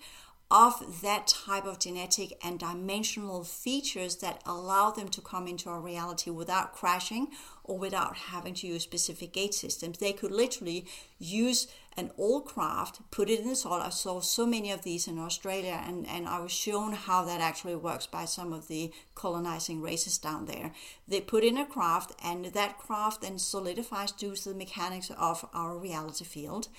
of 0.52 1.02
that 1.02 1.26
type 1.28 1.64
of 1.64 1.80
genetic 1.80 2.38
and 2.44 2.60
dimensional 2.60 3.46
features 3.46 4.18
that 4.18 4.42
allow 4.46 4.92
them 4.92 5.08
to 5.08 5.22
come 5.22 5.48
into 5.48 5.70
our 5.70 5.80
reality 5.80 6.30
without 6.30 6.74
crashing 6.74 7.28
or 7.64 7.78
without 7.78 8.18
having 8.18 8.54
to 8.54 8.68
use 8.68 8.84
specific 8.84 9.32
gate 9.32 9.54
systems. 9.54 10.00
They 10.00 10.12
could 10.12 10.32
literally 10.32 10.86
use 11.18 11.68
an 11.98 12.12
old 12.18 12.46
craft, 12.46 13.02
put 13.12 13.30
it 13.30 13.42
in 13.42 13.50
the 13.50 13.56
soil. 13.56 13.82
I 13.82 13.90
saw 13.90 14.22
so 14.22 14.46
many 14.46 14.72
of 14.72 14.84
these 14.84 15.08
in 15.08 15.20
Australia, 15.20 15.82
and, 15.86 16.08
and 16.08 16.28
I 16.28 16.40
was 16.40 16.52
shown 16.52 16.94
how 16.94 17.26
that 17.26 17.42
actually 17.42 17.76
works 17.76 18.08
by 18.08 18.26
some 18.26 18.54
of 18.54 18.68
the 18.68 18.92
colonizing 19.14 19.82
races 19.82 20.18
down 20.18 20.46
there. 20.46 20.72
They 21.08 21.22
put 21.22 21.44
in 21.44 21.58
a 21.58 21.66
craft, 21.66 22.14
and 22.24 22.46
that 22.46 22.78
craft 22.78 23.22
then 23.22 23.38
solidifies 23.38 24.12
due 24.12 24.36
to 24.36 24.50
the 24.50 24.56
mechanics 24.56 25.12
of 25.18 25.48
our 25.54 25.78
reality 25.78 26.26
field 26.26 26.70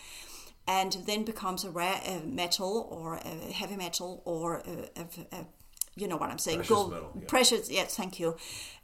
and 0.66 0.92
then 1.06 1.24
becomes 1.24 1.64
a 1.64 1.70
rare 1.70 2.00
uh, 2.06 2.20
metal 2.24 2.86
or 2.90 3.16
a 3.16 3.52
heavy 3.52 3.76
metal 3.76 4.22
or 4.24 4.62
a, 4.64 5.00
a, 5.00 5.36
a 5.40 5.46
you 5.94 6.08
know 6.08 6.16
what 6.16 6.30
I'm 6.30 6.38
saying, 6.38 6.58
precious 6.58 6.74
gold, 6.74 6.92
metal, 6.92 7.12
yeah. 7.14 7.24
precious. 7.26 7.70
Yes, 7.70 7.96
thank 7.96 8.18
you. 8.18 8.36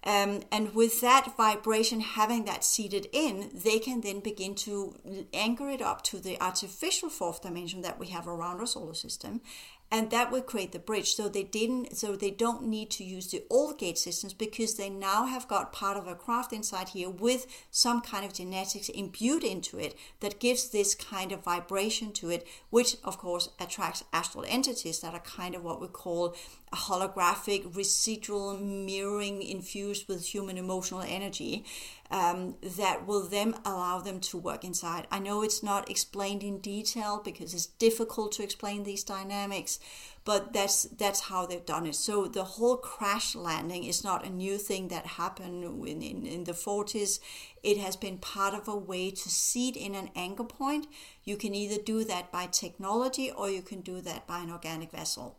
Um, 0.04 0.42
and 0.52 0.74
with 0.74 1.00
that 1.00 1.36
vibration, 1.36 2.00
having 2.00 2.44
that 2.44 2.64
seated 2.64 3.08
in, 3.12 3.50
they 3.52 3.78
can 3.78 4.00
then 4.02 4.20
begin 4.20 4.54
to 4.56 5.26
anchor 5.32 5.68
it 5.70 5.82
up 5.82 6.02
to 6.04 6.18
the 6.18 6.40
artificial 6.40 7.08
fourth 7.08 7.42
dimension 7.42 7.82
that 7.82 7.98
we 7.98 8.08
have 8.08 8.28
around 8.28 8.60
our 8.60 8.66
solar 8.66 8.94
system, 8.94 9.40
and 9.90 10.10
that 10.10 10.30
would 10.30 10.46
create 10.46 10.72
the 10.72 10.78
bridge. 10.78 11.14
So 11.14 11.28
they 11.28 11.42
didn't 11.42 11.96
so 11.96 12.14
they 12.14 12.30
don't 12.30 12.64
need 12.64 12.90
to 12.92 13.04
use 13.04 13.30
the 13.30 13.44
old 13.48 13.78
gate 13.78 13.98
systems 13.98 14.34
because 14.34 14.74
they 14.74 14.90
now 14.90 15.26
have 15.26 15.48
got 15.48 15.72
part 15.72 15.96
of 15.96 16.06
a 16.06 16.14
craft 16.14 16.52
inside 16.52 16.90
here 16.90 17.08
with 17.08 17.46
some 17.70 18.00
kind 18.00 18.24
of 18.24 18.34
genetics 18.34 18.88
imbued 18.90 19.44
into 19.44 19.78
it 19.78 19.96
that 20.20 20.40
gives 20.40 20.68
this 20.68 20.94
kind 20.94 21.32
of 21.32 21.42
vibration 21.42 22.12
to 22.12 22.30
it 22.30 22.46
which 22.70 22.96
of 23.04 23.18
course 23.18 23.48
attracts 23.58 24.04
astral 24.12 24.44
entities 24.48 25.00
that 25.00 25.14
are 25.14 25.20
kind 25.20 25.54
of 25.54 25.64
what 25.64 25.80
we 25.80 25.88
call 25.88 26.34
a 26.72 26.76
holographic 26.76 27.74
residual 27.74 28.58
mirroring 28.58 29.42
infused 29.42 30.06
with 30.06 30.26
human 30.26 30.58
emotional 30.58 31.00
energy 31.00 31.64
um, 32.10 32.56
that 32.62 33.06
will 33.06 33.28
then 33.28 33.54
allow 33.64 34.00
them 34.00 34.20
to 34.20 34.38
work 34.38 34.64
inside. 34.64 35.06
I 35.10 35.18
know 35.18 35.42
it's 35.42 35.62
not 35.62 35.90
explained 35.90 36.42
in 36.42 36.58
detail 36.58 37.20
because 37.22 37.52
it's 37.52 37.66
difficult 37.66 38.32
to 38.32 38.42
explain 38.42 38.84
these 38.84 39.04
dynamics, 39.04 39.78
but 40.24 40.52
that's 40.52 40.84
that's 40.84 41.20
how 41.20 41.44
they've 41.44 41.64
done 41.64 41.86
it. 41.86 41.94
So 41.94 42.26
the 42.26 42.44
whole 42.44 42.78
crash 42.78 43.34
landing 43.34 43.84
is 43.84 44.02
not 44.02 44.24
a 44.24 44.30
new 44.30 44.56
thing 44.56 44.88
that 44.88 45.06
happened 45.06 45.64
in, 45.64 46.02
in, 46.02 46.26
in 46.26 46.44
the 46.44 46.52
40s. 46.52 47.20
It 47.62 47.76
has 47.78 47.96
been 47.96 48.18
part 48.18 48.54
of 48.54 48.68
a 48.68 48.76
way 48.76 49.10
to 49.10 49.28
seed 49.28 49.76
in 49.76 49.94
an 49.94 50.10
anchor 50.16 50.44
point. 50.44 50.86
You 51.24 51.36
can 51.36 51.54
either 51.54 51.80
do 51.82 52.04
that 52.04 52.32
by 52.32 52.46
technology 52.46 53.30
or 53.30 53.50
you 53.50 53.62
can 53.62 53.82
do 53.82 54.00
that 54.00 54.26
by 54.26 54.40
an 54.40 54.50
organic 54.50 54.92
vessel. 54.92 55.36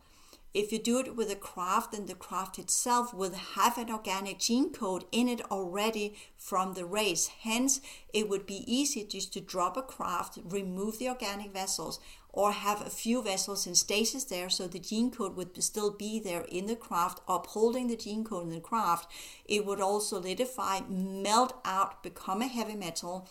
If 0.52 0.72
you 0.72 0.80
do 0.80 1.00
it 1.00 1.16
with 1.16 1.30
a 1.30 1.36
craft, 1.36 1.92
then 1.92 2.08
the 2.08 2.16
craft 2.16 2.58
itself 2.58 3.14
will 3.14 3.34
have 3.34 3.78
an 3.78 3.92
organic 3.92 4.40
gene 4.40 4.74
code 4.74 5.06
in 5.12 5.28
it 5.28 5.42
already 5.52 6.16
from 6.38 6.74
the 6.74 6.86
race. 6.86 7.28
Hence, 7.42 7.82
it 8.14 8.28
would 8.28 8.48
be 8.48 8.64
easy 8.66 9.04
just 9.04 9.32
to 9.34 9.42
drop 9.42 9.78
a 9.78 9.84
craft, 9.84 10.40
remove 10.44 10.98
the 10.98 11.10
organic 11.10 11.54
vessels, 11.54 12.00
or 12.34 12.52
have 12.52 12.82
a 12.82 12.90
few 12.90 13.22
vessels 13.22 13.68
in 13.68 13.76
stasis 13.76 14.24
there 14.24 14.50
so 14.50 14.68
the 14.68 14.80
gene 14.80 15.12
code 15.12 15.36
would 15.36 15.62
still 15.64 15.92
be 15.92 16.20
there 16.20 16.46
in 16.50 16.66
the 16.66 16.76
craft, 16.76 17.22
upholding 17.28 17.88
the 17.88 17.96
gene 17.96 18.24
code 18.24 18.44
in 18.44 18.50
the 18.50 18.60
craft. 18.60 19.12
It 19.46 19.66
would 19.68 19.82
also 19.82 20.20
solidify, 20.22 20.82
melt 20.90 21.54
out, 21.64 22.02
become 22.02 22.42
a 22.42 22.48
heavy 22.48 22.76
metal, 22.76 23.28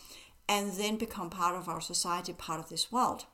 and 0.48 0.72
then 0.72 0.96
become 0.96 1.30
part 1.30 1.56
of 1.56 1.68
our 1.68 1.80
society, 1.80 2.32
part 2.32 2.60
of 2.60 2.68
this 2.68 2.92
world. 2.92 3.26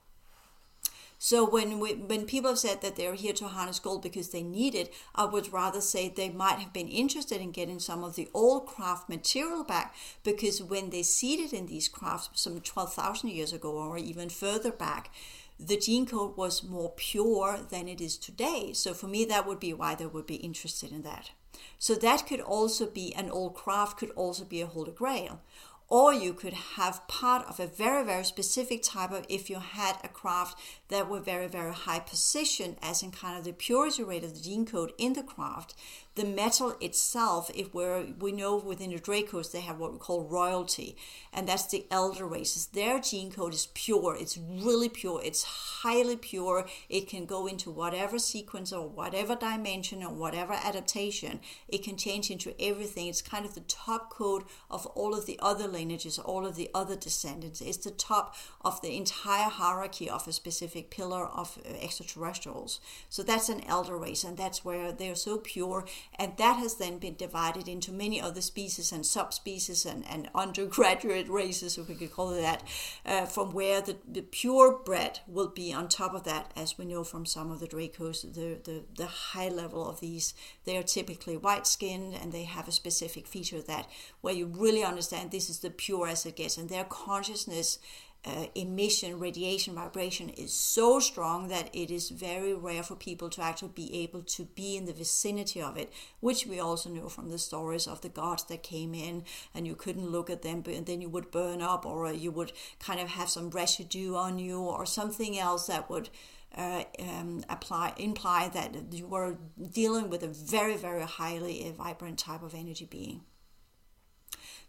So 1.25 1.43
when 1.49 1.81
we, 1.81 1.95
when 1.95 2.27
people 2.27 2.51
have 2.51 2.59
said 2.59 2.83
that 2.83 2.97
they're 2.97 3.14
here 3.14 3.33
to 3.33 3.49
harness 3.49 3.79
gold 3.79 4.03
because 4.03 4.29
they 4.29 4.43
need 4.43 4.75
it, 4.75 4.93
I 5.14 5.25
would 5.25 5.55
rather 5.55 5.81
say 5.81 6.11
they 6.11 6.29
might 6.29 6.59
have 6.59 6.75
been 6.75 6.87
interested 6.87 7.41
in 7.41 7.51
getting 7.51 7.79
some 7.79 8.05
of 8.05 8.14
the 8.14 8.29
old 8.35 8.66
craft 8.66 9.09
material 9.09 9.64
back 9.64 9.95
because 10.22 10.62
when 10.62 10.91
they 10.91 11.03
seeded 11.03 11.55
in 11.55 11.64
these 11.64 11.89
crafts 11.89 12.29
some 12.35 12.61
12,000 12.61 13.31
years 13.31 13.55
ago 13.55 13.70
or 13.70 13.97
even 13.97 14.29
further 14.29 14.70
back, 14.70 15.11
the 15.59 15.79
gene 15.79 16.05
code 16.05 16.37
was 16.37 16.62
more 16.62 16.93
pure 16.95 17.59
than 17.70 17.89
it 17.89 18.03
is 18.03 18.18
today. 18.18 18.72
So 18.75 18.93
for 18.93 19.07
me, 19.07 19.25
that 19.25 19.47
would 19.47 19.61
be 19.61 19.72
why 19.72 19.95
they 19.95 20.05
would 20.05 20.27
be 20.27 20.35
interested 20.35 20.93
in 20.93 21.05
that. 21.05 21.31
So 21.79 21.95
that 21.95 22.27
could 22.27 22.41
also 22.41 22.85
be 22.87 23.14
an 23.14 23.31
old 23.31 23.55
craft, 23.55 23.97
could 23.97 24.11
also 24.11 24.45
be 24.45 24.61
a 24.61 24.66
holy 24.66 24.93
grail 24.93 25.41
or 25.89 26.12
you 26.12 26.33
could 26.33 26.53
have 26.53 27.07
part 27.09 27.47
of 27.47 27.61
a 27.61 27.66
very 27.66 28.05
very 28.05 28.25
specific 28.25 28.83
type 28.83 29.11
of 29.11 29.27
if 29.29 29.51
you 29.51 29.59
had 29.59 29.97
a 30.03 30.09
craft 30.09 30.59
that 30.95 31.09
were 31.09 31.18
very, 31.18 31.49
very 31.49 31.72
high 31.72 31.99
position 31.99 32.76
as 32.80 33.03
in 33.03 33.11
kind 33.11 33.36
of 33.36 33.45
the 33.45 33.53
purity 33.53 34.05
rate 34.05 34.22
of 34.22 34.32
the 34.32 34.40
gene 34.40 34.64
code 34.64 34.92
in 34.97 35.14
the 35.14 35.24
craft, 35.24 35.74
the 36.14 36.24
metal 36.24 36.76
itself, 36.80 37.51
if 37.53 37.74
we're, 37.74 38.07
we 38.20 38.30
know 38.30 38.57
within 38.57 38.90
the 38.90 39.01
Dracos 39.01 39.51
they 39.51 39.62
have 39.62 39.80
what 39.80 39.92
we 39.92 39.99
call 39.99 40.22
royalty, 40.22 40.97
and 41.32 41.49
that's 41.49 41.66
the 41.66 41.86
elder 41.90 42.24
races. 42.24 42.66
Their 42.66 43.01
gene 43.01 43.32
code 43.32 43.53
is 43.53 43.66
pure, 43.74 44.16
it's 44.16 44.38
really 44.38 44.88
pure, 44.88 45.20
it's 45.24 45.42
highly 45.42 46.16
pure. 46.16 46.66
It 46.88 47.09
can 47.09 47.26
go 47.26 47.47
into 47.49 47.70
whatever 47.70 48.20
sequence 48.20 48.72
or 48.72 48.88
whatever 48.88 49.34
dimension 49.34 50.05
or 50.05 50.14
whatever 50.14 50.53
adaptation. 50.53 51.40
It 51.68 51.82
can 51.82 51.97
change 51.97 52.30
into 52.30 52.55
everything. 52.62 53.09
It's 53.09 53.20
kind 53.20 53.45
of 53.45 53.55
the 53.55 53.61
top 53.62 54.11
code 54.11 54.45
of 54.70 54.86
all 54.86 55.14
of 55.14 55.26
the 55.26 55.38
other 55.42 55.66
lineages, 55.66 56.18
all 56.18 56.47
of 56.47 56.55
the 56.55 56.70
other 56.74 56.95
descendants. 56.95 57.61
It's 57.61 57.78
the 57.78 57.90
top 57.90 58.36
of 58.64 58.80
the 58.82 58.97
entire 58.97 59.51
hierarchy 59.51 60.09
of 60.09 60.28
a 60.28 60.32
specific 60.32 60.84
pillar 60.91 61.26
of 61.26 61.59
extraterrestrials. 61.80 62.80
So 63.09 63.22
that's 63.22 63.49
an 63.49 63.64
elder 63.66 63.97
race, 63.97 64.24
and 64.24 64.37
that's 64.37 64.64
where 64.64 64.93
they're 64.93 65.14
so 65.14 65.39
pure 65.39 65.85
and 66.18 66.37
that 66.37 66.55
has 66.55 66.76
then 66.76 66.99
been 66.99 67.16
divided 67.16 67.68
into 67.68 67.93
many 67.93 68.20
other 68.20 68.41
species 68.41 68.93
and 68.93 69.05
subspecies 69.05 69.85
and, 69.85 70.05
and 70.09 70.28
undergraduate 70.35 71.28
races, 71.28 71.78
if 71.78 71.89
we 71.89 71.95
could 71.95 72.12
call 72.12 72.32
it 72.32 72.41
that, 72.41 72.62
uh, 73.05 73.26
from 73.26 73.53
where 73.53 73.80
the, 73.80 73.97
the 74.07 74.22
purebred 74.22 75.20
will 75.26 75.49
be 75.49 75.72
on 75.72 75.89
top 75.89 76.14
of 76.14 76.24
that, 76.24 76.53
as 76.57 76.78
we 76.78 76.85
know 76.85 77.05
from 77.05 77.26
some 77.26 77.51
of 77.51 77.61
the 77.61 77.66
Dracos, 77.66 78.22
the, 78.22 78.59
the, 78.64 78.85
the 78.97 79.07
high 79.07 79.49
level 79.49 79.89
of 79.89 80.01
these, 80.01 80.35
they 80.64 80.76
are 80.76 80.82
typically 80.82 81.37
white 81.37 81.66
skinned 81.66 82.14
and 82.14 82.32
they 82.32 82.45
have 82.45 82.68
a 82.68 82.72
specific 82.72 83.26
feature 83.26 83.62
that 83.62 83.89
where 84.20 84.35
you 84.35 84.47
really 84.47 84.85
understand 84.85 85.30
this 85.30 85.51
is 85.51 85.61
the 85.61 85.70
pure 85.70 86.09
as 86.09 86.24
it 86.26 86.37
gets, 86.37 86.57
and 86.57 86.68
their 86.68 86.85
consciousness 86.85 87.78
uh, 88.27 88.47
emission, 88.55 89.18
radiation, 89.18 89.75
vibration 89.75 90.31
is 90.31 90.53
so 90.53 90.99
strong 90.99 91.49
that 91.49 91.68
it 91.75 91.91
is 91.91 92.09
very 92.09 92.55
rare 92.55 92.83
for 92.83 92.97
people 92.97 93.29
to 93.29 93.43
actually 93.43 93.72
be 93.75 94.03
able 94.03 94.22
to 94.22 94.45
be 94.45 94.77
in 94.77 94.87
the 94.87 94.93
vicinity 94.93 95.61
of 95.61 95.77
it, 95.77 95.93
which 96.20 96.47
we 96.47 96.59
also 96.59 96.89
know 96.89 97.09
from 97.09 97.31
the 97.31 97.39
stories 97.39 97.87
of 97.87 98.01
the 98.01 98.09
gods 98.09 98.45
that 98.45 98.62
came 98.62 98.95
in 98.95 99.25
and 99.55 99.66
you 99.66 99.75
couldn't 99.75 100.11
look 100.11 100.31
at 100.31 100.43
them, 100.43 100.62
but 100.62 100.87
then 100.87 101.03
you 101.03 101.09
would 101.09 101.31
burn 101.31 101.61
up 101.61 101.85
or 101.85 102.11
you 102.12 102.31
would 102.31 102.53
kind 102.79 102.99
of 102.99 103.09
have 103.09 103.29
some 103.29 103.51
residue 103.51 104.14
on 104.14 104.39
you 104.39 104.59
or 104.59 104.87
something 104.87 105.39
else 105.39 105.66
that 105.66 105.91
would. 105.91 106.09
Uh, 106.57 106.85
um, 107.01 107.43
apply 107.49 107.93
imply 107.97 108.49
that 108.49 108.77
you 108.93 109.09
were 109.09 109.37
dealing 109.72 110.09
with 110.09 110.22
a 110.22 110.29
very 110.29 110.77
very 110.77 111.03
highly 111.03 111.75
vibrant 111.77 112.16
type 112.16 112.45
of 112.45 112.55
energy 112.55 112.85
being. 112.85 113.22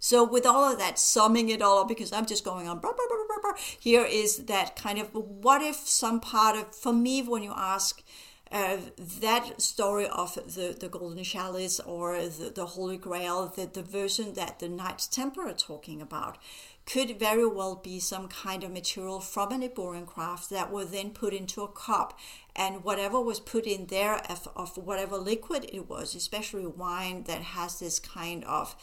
So 0.06 0.24
with 0.24 0.45
all 0.45 0.72
of 0.72 0.78
that, 0.78 0.99
summing 0.99 1.49
it 1.49 1.64
all 1.64 1.80
up, 1.80 1.88
because 1.88 2.14
I'm 2.14 2.28
just 2.28 2.43
going 2.45 2.68
on, 2.68 2.78
blah, 2.78 2.91
blah, 2.91 3.08
blah, 3.08 3.53
here 3.80 4.06
is 4.06 4.45
that 4.45 4.76
kind 4.76 4.99
of 4.99 5.10
what 5.16 5.64
if 5.64 5.78
some 5.78 6.20
part 6.20 6.56
of, 6.56 6.76
for 6.76 6.93
me, 6.93 7.24
when 7.24 7.41
you 7.41 7.51
ask, 7.56 8.03
uh, 8.51 8.78
that 9.20 9.60
story 9.60 10.06
of 10.08 10.36
the, 10.36 10.78
the 10.80 10.89
golden 10.89 11.24
chalice 11.24 11.80
or 11.80 12.22
the, 12.22 12.51
the 12.53 12.68
holy 12.68 12.97
grail, 12.97 13.47
the, 13.47 13.66
the 13.66 13.82
version 13.82 14.36
that 14.36 14.60
the 14.60 14.70
Knights 14.70 15.08
Templar 15.08 15.47
are 15.47 15.53
talking 15.53 16.03
about, 16.03 16.38
could 16.86 17.18
very 17.18 17.47
well 17.47 17.76
be 17.76 17.99
some 17.99 18.28
kind 18.28 18.64
of 18.64 18.70
material 18.72 19.20
from 19.20 19.51
an 19.51 19.68
Eborian 19.68 20.06
craft 20.06 20.51
that 20.51 20.72
were 20.72 20.86
then 20.86 21.10
put 21.10 21.34
into 21.34 21.64
a 21.64 21.68
cup. 21.68 22.20
And 22.56 22.84
whatever 22.84 23.20
was 23.20 23.39
put 23.39 23.66
in 23.66 23.88
there 23.88 24.18
of, 24.30 24.47
of 24.56 24.78
whatever 24.78 25.18
liquid 25.18 25.68
it 25.74 25.89
was, 25.89 26.14
especially 26.14 26.68
wine 26.68 27.24
that 27.24 27.41
has 27.41 27.80
this 27.80 27.97
kind 27.97 28.43
of 28.43 28.76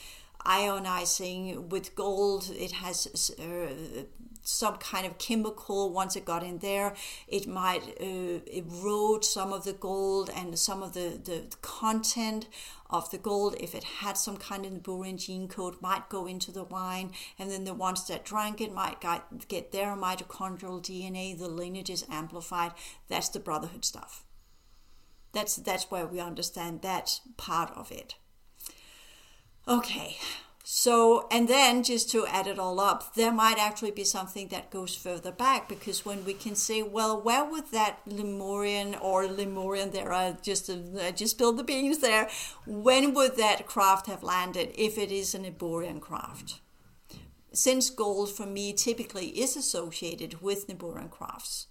ionizing 0.47 1.69
with 1.69 1.95
gold. 1.95 2.51
It 2.51 2.73
has 2.73 3.31
uh, 3.39 4.05
some 4.43 4.77
kind 4.77 5.07
of 5.07 5.19
chemical. 5.19 5.93
Once 5.93 6.17
it 6.17 6.25
got 6.25 6.43
in 6.43 6.59
there, 6.59 6.95
it 7.29 7.47
might 7.47 7.83
uh, 8.01 8.41
erode 8.47 9.25
some 9.25 9.53
of 9.53 9.65
the 9.65 9.73
gold 9.73 10.31
and 10.35 10.59
some 10.59 10.83
of 10.83 10.95
the, 10.95 11.21
the 11.23 11.45
content 11.63 12.47
of 12.91 13.11
the 13.11 13.19
gold, 13.19 13.57
if 13.59 13.75
it 13.75 13.85
had 13.85 14.19
some 14.19 14.37
kind 14.37 14.67
of 14.67 14.73
Eborian 14.73 15.17
gene 15.17 15.49
code, 15.49 15.81
might 15.81 16.11
go 16.11 16.27
into 16.27 16.53
the 16.53 16.65
wine, 16.65 17.13
and 17.39 17.51
then 17.51 17.65
the 17.65 17.73
ones 17.73 18.07
that 18.07 18.25
drank 18.25 18.61
it 18.61 18.73
might 18.73 19.01
get, 19.01 19.49
get 19.49 19.73
their 19.73 19.97
mitochondrial 19.97 20.83
DNA, 20.83 21.37
the 21.39 21.49
lineage 21.49 21.89
is 21.89 22.05
amplified. 22.11 22.73
That's 23.09 23.31
the 23.31 23.41
brotherhood 23.41 23.85
stuff. 23.85 24.25
That's 25.33 25.57
that's 25.57 25.91
where 25.91 26.07
we 26.07 26.21
understand 26.21 26.83
that 26.83 27.21
part 27.39 27.71
of 27.75 27.91
it. 27.91 28.17
Okay, 29.69 30.17
so, 30.65 31.29
and 31.31 31.47
then 31.49 31.85
just 31.85 32.11
to 32.11 32.27
add 32.27 32.49
it 32.49 32.59
all 32.59 32.81
up, 32.81 33.15
there 33.15 33.33
might 33.33 33.59
actually 33.59 33.93
be 33.93 34.03
something 34.03 34.49
that 34.49 34.71
goes 34.71 34.97
further 34.97 35.31
back 35.31 35.69
because 35.69 36.05
when 36.05 36.25
we 36.25 36.35
can 36.35 36.57
say, 36.57 36.83
well, 36.83 37.21
where 37.21 37.45
would 37.45 37.71
that 37.71 38.01
Lemurian 38.05 38.97
or 38.97 39.27
Lemurian 39.29 39.91
there, 39.93 40.37
just, 40.43 40.69
I 40.69 41.13
just 41.13 41.37
spilled 41.37 41.59
the 41.59 41.63
beans 41.63 41.99
there, 41.99 42.29
when 42.67 43.15
would 43.15 43.37
that 43.37 43.67
craft 43.67 44.07
have 44.07 44.25
landed 44.25 44.73
if 44.75 44.99
it 44.99 45.13
is 45.13 45.35
an 45.35 45.45
Eborian 45.45 46.01
craft? 46.01 46.61
Since 47.53 47.91
gold 47.91 48.31
for 48.31 48.47
me 48.47 48.73
typically 48.73 49.29
is 49.29 49.57
associated 49.57 50.43
with 50.43 50.69
Neborian 50.69 51.11
crafts, 51.11 51.67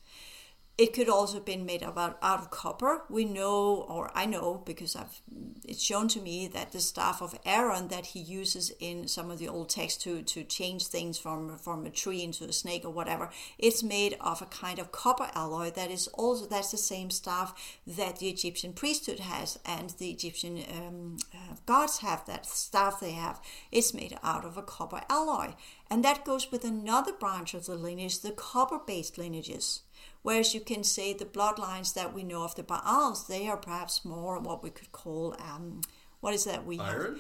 it 0.81 0.93
could 0.93 1.09
also 1.09 1.35
have 1.35 1.45
been 1.45 1.63
made 1.63 1.83
out, 1.83 2.17
out 2.23 2.39
of 2.39 2.49
copper. 2.49 3.03
We 3.07 3.23
know, 3.23 3.85
or 3.87 4.09
I 4.15 4.25
know, 4.25 4.63
because 4.65 4.95
I've 4.95 5.21
it's 5.63 5.83
shown 5.83 6.07
to 6.09 6.19
me 6.19 6.47
that 6.47 6.71
the 6.71 6.79
staff 6.79 7.21
of 7.21 7.37
Aaron 7.45 7.89
that 7.89 8.07
he 8.07 8.19
uses 8.19 8.73
in 8.79 9.07
some 9.07 9.29
of 9.29 9.37
the 9.37 9.47
old 9.47 9.69
texts 9.69 10.03
to, 10.03 10.23
to 10.23 10.43
change 10.43 10.87
things 10.87 11.19
from, 11.19 11.55
from 11.59 11.85
a 11.85 11.91
tree 11.91 12.23
into 12.23 12.45
a 12.45 12.51
snake 12.51 12.83
or 12.83 12.89
whatever, 12.89 13.29
it's 13.59 13.83
made 13.83 14.17
of 14.19 14.41
a 14.41 14.47
kind 14.47 14.79
of 14.79 14.91
copper 14.91 15.29
alloy 15.35 15.69
that 15.69 15.91
is 15.91 16.07
also 16.07 16.47
that's 16.47 16.71
the 16.71 16.77
same 16.77 17.11
staff 17.11 17.77
that 17.85 18.17
the 18.17 18.29
Egyptian 18.29 18.73
priesthood 18.73 19.19
has 19.19 19.59
and 19.63 19.91
the 19.91 20.09
Egyptian 20.09 20.63
um, 20.71 21.17
uh, 21.31 21.55
gods 21.67 21.99
have 21.99 22.25
that 22.25 22.47
staff 22.47 22.99
they 22.99 23.11
have. 23.11 23.39
It's 23.71 23.93
made 23.93 24.17
out 24.23 24.45
of 24.45 24.57
a 24.57 24.63
copper 24.63 25.03
alloy, 25.09 25.53
and 25.91 26.03
that 26.03 26.25
goes 26.25 26.51
with 26.51 26.65
another 26.65 27.13
branch 27.13 27.53
of 27.53 27.67
the 27.67 27.75
lineage, 27.75 28.21
the 28.21 28.31
copper-based 28.31 29.19
lineages. 29.19 29.81
Whereas 30.23 30.53
you 30.53 30.61
can 30.61 30.83
say 30.83 31.13
the 31.13 31.25
bloodlines 31.25 31.93
that 31.93 32.13
we 32.13 32.23
know 32.23 32.43
of 32.43 32.55
the 32.55 32.63
Baals, 32.63 33.27
they 33.27 33.47
are 33.47 33.57
perhaps 33.57 34.05
more 34.05 34.39
what 34.39 34.63
we 34.63 34.69
could 34.69 34.91
call, 34.91 35.35
um, 35.39 35.81
what 36.19 36.33
is 36.33 36.45
that 36.45 36.65
we 36.65 36.79
iron? 36.79 37.19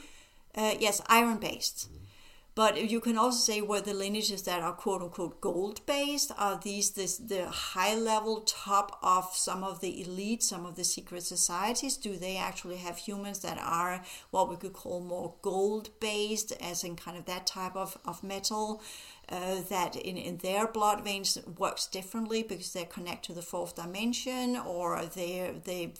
have? 0.55 0.75
Uh, 0.75 0.77
yes, 0.79 1.01
iron 1.07 1.37
based. 1.37 1.87
Mm-hmm. 1.87 2.05
But 2.53 2.91
you 2.91 2.99
can 2.99 3.17
also 3.17 3.37
say 3.37 3.61
where 3.61 3.79
the 3.79 3.93
lineages 3.93 4.43
that 4.43 4.61
are 4.61 4.73
quote 4.73 5.01
unquote 5.01 5.39
gold 5.39 5.85
based 5.85 6.33
are 6.37 6.59
these 6.61 6.91
this 6.91 7.17
the 7.17 7.47
high 7.47 7.95
level 7.95 8.41
top 8.41 8.99
of 9.01 9.33
some 9.33 9.63
of 9.63 9.79
the 9.79 10.01
elite, 10.01 10.43
some 10.43 10.65
of 10.65 10.75
the 10.75 10.83
secret 10.83 11.23
societies. 11.23 11.95
Do 11.95 12.17
they 12.17 12.35
actually 12.35 12.77
have 12.77 12.97
humans 12.97 13.39
that 13.39 13.57
are 13.57 14.03
what 14.31 14.49
we 14.49 14.57
could 14.57 14.73
call 14.73 14.99
more 14.99 15.35
gold 15.41 15.91
based, 16.01 16.51
as 16.61 16.83
in 16.83 16.97
kind 16.97 17.17
of 17.17 17.25
that 17.25 17.47
type 17.47 17.77
of, 17.77 17.97
of 18.05 18.21
metal? 18.21 18.81
Uh, 19.29 19.61
that 19.69 19.95
in, 19.95 20.17
in 20.17 20.37
their 20.37 20.67
blood 20.67 21.03
veins 21.03 21.37
works 21.57 21.87
differently 21.87 22.43
because 22.43 22.73
they 22.73 22.85
connect 22.85 23.25
to 23.25 23.33
the 23.33 23.41
fourth 23.41 23.75
dimension 23.75 24.57
or 24.57 25.05
they 25.05 25.53
they 25.63 25.93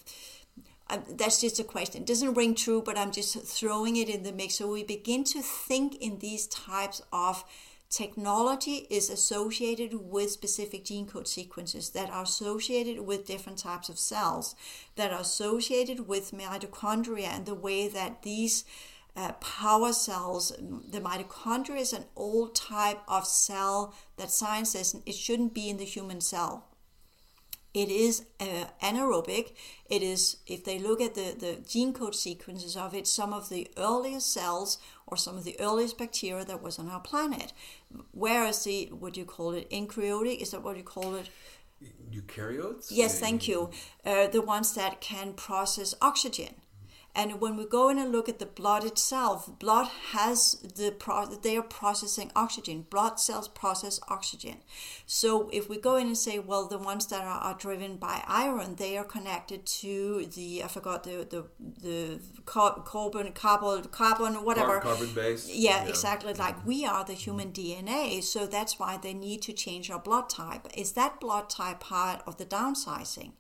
uh, 0.90 1.00
that's 1.12 1.40
just 1.40 1.58
a 1.58 1.64
question. 1.64 2.02
It 2.02 2.08
doesn't 2.08 2.34
ring 2.34 2.54
true, 2.54 2.82
but 2.82 2.98
I'm 2.98 3.12
just 3.12 3.42
throwing 3.44 3.96
it 3.96 4.10
in 4.10 4.24
the 4.24 4.34
mix. 4.34 4.56
So 4.56 4.70
we 4.70 4.84
begin 4.84 5.24
to 5.26 5.42
think 5.42 5.96
in 5.96 6.20
these 6.20 6.48
types 6.48 7.02
of 7.14 7.46
technology 7.90 8.88
is 8.90 9.10
associated 9.10 9.94
with 9.94 10.32
specific 10.32 10.86
gene 10.86 11.06
code 11.06 11.28
sequences 11.28 11.92
that 11.92 12.10
are 12.10 12.24
associated 12.24 13.02
with 13.02 13.28
different 13.28 13.58
types 13.58 13.88
of 13.88 14.00
cells, 14.00 14.56
that 14.96 15.14
are 15.14 15.22
associated 15.22 16.08
with 16.08 16.32
mitochondria 16.32 17.28
and 17.28 17.46
the 17.46 17.56
way 17.56 17.88
that 17.88 18.24
these 18.24 18.66
uh, 19.16 19.34
power 19.34 19.94
cells. 19.94 20.52
The 20.60 21.00
mitochondria 21.00 21.80
is 21.80 21.94
an 21.94 22.06
old 22.16 22.56
type 22.56 23.02
of 23.08 23.26
cell 23.26 23.94
that 24.18 24.32
science 24.32 24.72
says 24.72 24.96
it 25.06 25.16
shouldn't 25.16 25.54
be 25.54 25.70
in 25.70 25.78
the 25.78 25.86
human 25.86 26.22
cell. 26.22 26.68
It 27.74 27.90
is 27.90 28.26
uh, 28.40 28.66
anaerobic. 28.84 29.54
It 29.90 30.04
is, 30.04 30.38
if 30.46 30.66
they 30.66 30.78
look 30.78 31.00
at 31.00 31.16
the, 31.16 31.36
the 31.38 31.58
gene 31.66 31.94
code 31.94 32.16
sequences 32.16 32.76
of 32.76 32.94
it, 32.94 33.08
some 33.08 33.34
of 33.34 33.48
the 33.48 33.70
earliest 33.78 34.34
cells 34.34 34.78
or 35.08 35.16
some 35.16 35.38
of 35.38 35.46
the 35.46 35.58
earliest 35.60 35.98
bacteria 35.98 36.44
that 36.44 36.62
was 36.62 36.80
on 36.80 36.90
our 36.90 37.00
planet. 37.00 37.54
Whereas 38.12 38.66
the, 38.66 38.88
what 38.88 39.14
do 39.14 39.22
you 39.22 39.26
call 39.26 39.52
it, 39.54 39.70
eukaryotic, 39.70 40.42
is 40.42 40.52
that 40.52 40.64
what 40.64 40.76
you 40.76 40.84
call 40.84 41.16
it? 41.16 41.30
Eukaryotes? 42.12 42.88
Yes, 42.92 43.20
thank 43.20 43.48
you. 43.48 43.72
Uh, 44.06 44.28
the 44.28 44.42
ones 44.42 44.74
that 44.76 45.00
can 45.00 45.34
process 45.34 45.96
oxygen 46.02 46.56
And 47.14 47.42
when 47.42 47.58
we 47.58 47.66
go 47.66 47.90
in 47.90 47.98
and 47.98 48.12
look 48.12 48.30
at 48.30 48.40
the 48.40 48.46
blood 48.46 48.86
itself, 48.86 49.60
blood 49.60 49.90
has 50.12 50.54
the 50.76 50.92
pro- 50.92 51.26
they 51.26 51.58
are 51.58 51.62
processing 51.62 52.32
oxygen. 52.38 52.86
Blood 52.90 53.20
cells 53.20 53.50
process 53.50 54.00
oxygen. 54.08 54.58
So 55.06 55.50
if 55.52 55.68
we 55.68 55.78
go 55.78 55.98
in 55.98 56.08
and 56.08 56.18
say, 56.18 56.40
well, 56.40 56.68
the 56.68 56.78
ones 56.78 57.08
that 57.08 57.22
are, 57.22 57.40
are 57.42 57.58
driven 57.58 57.98
by 57.98 58.24
iron, 58.28 58.76
they 58.76 58.98
are 58.98 59.04
connected 59.04 59.66
to 59.66 60.26
the 60.34 60.64
I 60.64 60.68
forgot 60.68 61.04
the 61.04 61.28
the 61.30 61.46
the 61.82 62.20
carbon 62.46 63.34
carbon 63.34 63.84
carbon 63.92 64.36
whatever 64.46 64.80
carbon 64.80 65.14
base. 65.14 65.50
Yeah, 65.50 65.84
yeah, 65.84 65.90
exactly. 65.90 66.34
Like 66.34 66.66
we 66.66 66.86
are 66.86 67.04
the 67.04 67.14
human 67.14 67.52
DNA, 67.52 68.24
so 68.24 68.48
that's 68.48 68.80
why 68.80 68.98
they 68.98 69.14
need 69.14 69.42
to 69.44 69.54
change 69.54 69.92
our 69.92 70.00
blood 70.00 70.30
type. 70.30 70.66
Is 70.78 70.94
that 70.94 71.20
blood 71.20 71.50
type 71.50 71.82
part 71.82 72.24
of 72.26 72.38
the 72.38 72.46
downsizing? 72.46 73.34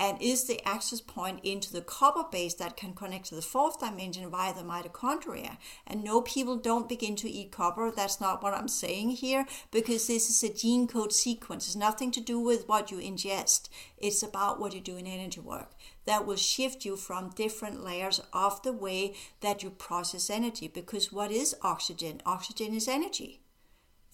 And 0.00 0.16
is 0.18 0.44
the 0.44 0.66
access 0.66 1.02
point 1.02 1.38
into 1.44 1.70
the 1.70 1.82
copper 1.82 2.24
base 2.32 2.54
that 2.54 2.74
can 2.74 2.94
connect 2.94 3.26
to 3.26 3.34
the 3.34 3.42
fourth 3.42 3.80
dimension 3.80 4.30
via 4.30 4.54
the 4.54 4.62
mitochondria. 4.62 5.58
And 5.86 6.02
no, 6.02 6.22
people 6.22 6.56
don't 6.56 6.88
begin 6.88 7.16
to 7.16 7.28
eat 7.28 7.52
copper. 7.52 7.92
That's 7.94 8.18
not 8.18 8.42
what 8.42 8.54
I'm 8.54 8.66
saying 8.66 9.10
here 9.10 9.44
because 9.70 10.06
this 10.06 10.30
is 10.30 10.42
a 10.42 10.54
gene 10.54 10.88
code 10.88 11.12
sequence. 11.12 11.66
It's 11.66 11.76
nothing 11.76 12.10
to 12.12 12.20
do 12.22 12.40
with 12.40 12.66
what 12.66 12.90
you 12.90 12.96
ingest, 12.96 13.68
it's 13.98 14.22
about 14.22 14.58
what 14.58 14.72
you 14.72 14.80
do 14.80 14.96
in 14.96 15.06
energy 15.06 15.40
work. 15.40 15.72
That 16.06 16.26
will 16.26 16.36
shift 16.36 16.86
you 16.86 16.96
from 16.96 17.34
different 17.36 17.84
layers 17.84 18.22
of 18.32 18.62
the 18.62 18.72
way 18.72 19.14
that 19.42 19.62
you 19.62 19.68
process 19.68 20.30
energy. 20.30 20.66
Because 20.66 21.12
what 21.12 21.30
is 21.30 21.54
oxygen? 21.60 22.22
Oxygen 22.24 22.72
is 22.72 22.88
energy. 22.88 23.42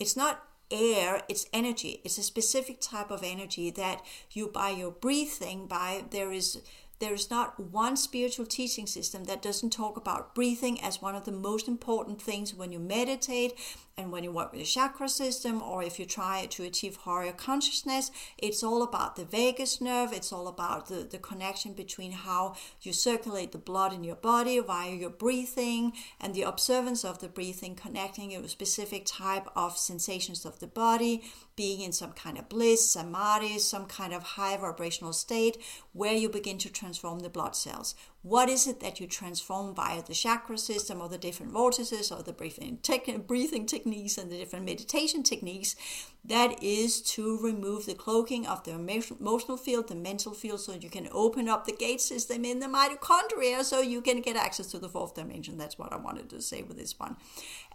It's 0.01 0.17
not 0.17 0.43
air 0.71 1.23
it's 1.29 1.47
energy. 1.53 2.01
It's 2.05 2.19
a 2.19 2.23
specific 2.23 2.81
type 2.81 3.11
of 3.11 3.23
energy 3.23 3.71
that 3.71 4.03
you 4.33 4.49
by 4.49 4.71
your 4.71 4.91
breathing 4.91 5.67
by 5.67 6.05
there 6.11 6.33
is 6.33 6.61
there's 6.99 7.31
not 7.31 7.61
one 7.61 7.97
spiritual 7.97 8.47
teaching 8.47 8.87
system 8.87 9.25
that 9.25 9.43
doesn't 9.43 9.71
talk 9.71 9.99
about 9.99 10.35
breathing 10.35 10.81
as 10.81 11.03
one 11.03 11.15
of 11.15 11.25
the 11.25 11.33
most 11.33 11.69
important 11.69 12.21
things 12.21 12.55
when 12.55 12.73
you 12.73 12.79
meditate 12.79 13.53
and 13.99 14.13
when 14.13 14.23
you 14.23 14.31
work 14.31 14.53
with 14.53 14.61
the 14.61 14.67
chakra 14.67 15.09
system, 15.09 15.63
or 15.63 15.83
if 15.83 15.99
you 15.99 16.05
try 16.05 16.45
to 16.51 16.65
achieve 16.65 16.97
higher 16.97 17.33
consciousness, 17.33 18.11
it's 18.37 18.63
all 18.63 18.83
about 18.83 19.17
the 19.17 19.25
vagus 19.25 19.81
nerve. 19.81 20.13
It's 20.13 20.35
all 20.35 20.49
about 20.49 20.89
the, 20.89 20.97
the 20.97 21.17
connection 21.17 21.73
between 21.73 22.13
how 22.13 22.57
you 22.83 22.93
circulate 22.93 23.53
the 23.53 23.59
blood 23.59 23.95
in 23.95 24.05
your 24.05 24.17
body 24.17 24.59
via 24.59 24.95
your 24.95 25.09
breathing 25.09 25.95
and 26.21 26.35
the 26.35 26.43
observance 26.43 27.07
of 27.07 27.21
the 27.21 27.29
breathing, 27.29 27.75
connecting 27.75 28.37
a 28.37 28.49
specific 28.49 29.07
type 29.07 29.47
of 29.57 29.79
sensations 29.79 30.45
of 30.45 30.59
the 30.59 30.67
body, 30.67 31.25
being 31.57 31.81
in 31.81 31.93
some 31.93 32.13
kind 32.13 32.37
of 32.37 32.51
bliss, 32.51 32.91
samadhi, 32.91 33.59
some 33.59 33.87
kind 33.87 34.13
of 34.13 34.23
high 34.23 34.59
vibrational 34.59 35.15
state 35.15 35.57
where 35.95 36.13
you 36.13 36.29
begin 36.29 36.59
to 36.59 36.71
transform 36.71 37.21
the 37.21 37.31
blood 37.31 37.57
cells. 37.57 37.95
What 38.27 38.49
is 38.49 38.67
it 38.67 38.81
that 38.81 38.99
you 38.99 39.07
transform 39.07 39.73
via 39.75 40.03
the 40.03 40.13
chakra 40.13 40.59
system 40.59 41.01
or 41.01 41.09
the 41.09 41.17
different 41.17 41.53
vortices 41.53 42.11
or 42.11 42.25
the 42.25 42.33
breathing, 42.33 42.81
breathing 43.25 43.67
techniques 43.87 44.19
and 44.19 44.31
the 44.31 44.37
different 44.37 44.65
meditation 44.65 45.23
techniques? 45.23 45.77
That 46.25 46.61
is 46.61 47.01
to 47.13 47.39
remove 47.41 47.87
the 47.87 47.95
cloaking 47.95 48.49
of 48.49 48.65
the 48.65 48.73
emotional 48.73 49.57
field, 49.57 49.89
the 49.89 49.95
mental 49.95 50.35
field, 50.35 50.59
so 50.59 50.73
you 50.73 50.91
can 50.91 51.09
open 51.13 51.49
up 51.49 51.67
the 51.67 51.73
gate 51.73 52.01
system 52.01 52.45
in 52.45 52.59
the 52.59 52.67
mitochondria 52.67 53.63
so 53.63 53.81
you 53.81 54.01
can 54.01 54.23
get 54.23 54.35
access 54.35 54.67
to 54.73 54.81
the 54.81 54.89
fourth 54.89 55.15
dimension. 55.15 55.57
That's 55.57 55.79
what 55.79 55.93
I 55.93 55.97
wanted 55.97 56.29
to 56.31 56.43
say 56.43 56.63
with 56.63 56.79
this 56.79 56.99
one. 56.99 57.17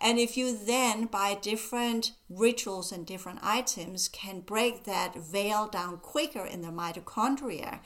And 0.02 0.20
if 0.20 0.36
you 0.36 0.58
then, 0.58 1.06
by 1.06 1.36
different 1.36 2.12
rituals 2.30 2.92
and 2.92 3.06
different 3.06 3.40
items, 3.42 4.10
can 4.10 4.42
break 4.42 4.84
that 4.84 5.16
veil 5.16 5.68
down 5.68 5.98
quicker 5.98 6.46
in 6.46 6.62
the 6.62 6.70
mitochondria, 6.70 7.80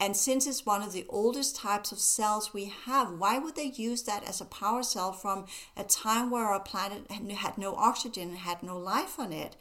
and 0.00 0.16
since 0.16 0.46
it's 0.46 0.64
one 0.64 0.82
of 0.82 0.92
the 0.92 1.04
oldest 1.10 1.54
types 1.56 1.92
of 1.92 1.98
cells 2.00 2.54
we 2.54 2.72
have, 2.86 3.12
why 3.12 3.38
would 3.38 3.54
they 3.54 3.72
use 3.74 4.02
that 4.04 4.26
as 4.26 4.40
a 4.40 4.46
power 4.46 4.82
cell 4.82 5.12
from 5.12 5.44
a 5.76 5.84
time 5.84 6.30
where 6.30 6.46
our 6.46 6.58
planet 6.58 7.10
had 7.10 7.58
no 7.58 7.74
oxygen 7.74 8.30
and 8.30 8.38
had 8.38 8.62
no 8.62 8.78
life 8.78 9.18
on 9.18 9.30
it? 9.30 9.56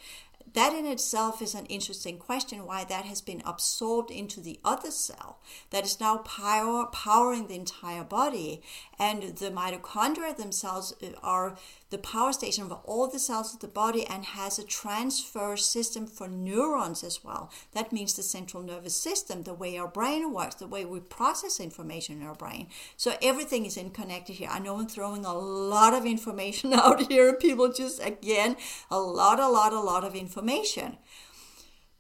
that 0.54 0.74
in 0.74 0.86
itself 0.86 1.42
is 1.42 1.54
an 1.54 1.66
interesting 1.68 2.18
question 2.18 2.66
why 2.66 2.84
that 2.84 3.06
has 3.06 3.22
been 3.22 3.42
absorbed 3.46 4.10
into 4.10 4.40
the 4.40 4.60
other 4.64 4.92
cell 4.92 5.40
that 5.70 5.84
is 5.84 6.00
now 6.00 6.18
power, 6.18 6.86
powering 6.88 7.48
the 7.48 7.56
entire 7.56 8.04
body 8.04 8.62
and 9.00 9.24
the 9.38 9.50
mitochondria 9.50 10.36
themselves 10.36 10.94
are 11.24 11.58
the 11.90 11.98
power 11.98 12.34
station 12.34 12.66
of 12.66 12.72
all 12.84 13.08
the 13.08 13.18
cells 13.18 13.54
of 13.54 13.62
the 13.62 13.68
body 13.68 14.06
and 14.06 14.26
has 14.26 14.60
a 14.60 14.64
transfer 14.64 15.56
system 15.56 16.06
for 16.06 16.28
neurons 16.28 17.04
as 17.04 17.24
well. 17.24 17.50
That 17.74 17.92
means 17.92 18.14
the 18.14 18.24
central 18.24 18.62
nervous 18.62 18.96
system, 18.96 19.44
the 19.44 19.54
way 19.54 19.78
our 19.78 19.88
brain 19.88 20.34
works, 20.34 20.56
the 20.56 20.68
way 20.68 20.86
we 20.86 21.00
process 21.00 21.60
information 21.60 22.22
in 22.22 22.28
our 22.28 22.36
brain. 22.36 22.68
So 22.98 23.14
everything 23.22 23.66
is 23.66 23.78
interconnected 23.78 24.36
here. 24.36 24.50
I 24.52 24.60
know 24.60 24.78
I'm 24.78 24.88
throwing 24.88 25.26
a 25.26 25.34
lot 25.34 25.94
of 25.94 26.06
information 26.06 26.74
out 26.74 27.10
here, 27.10 27.34
people 27.34 27.72
just 27.72 28.06
again, 28.06 28.58
a 28.92 29.00
lot, 29.00 29.40
a 29.40 29.48
lot, 29.48 29.74
a 29.74 29.80
lot 29.80 30.04
of 30.04 30.14
information. 30.16 30.98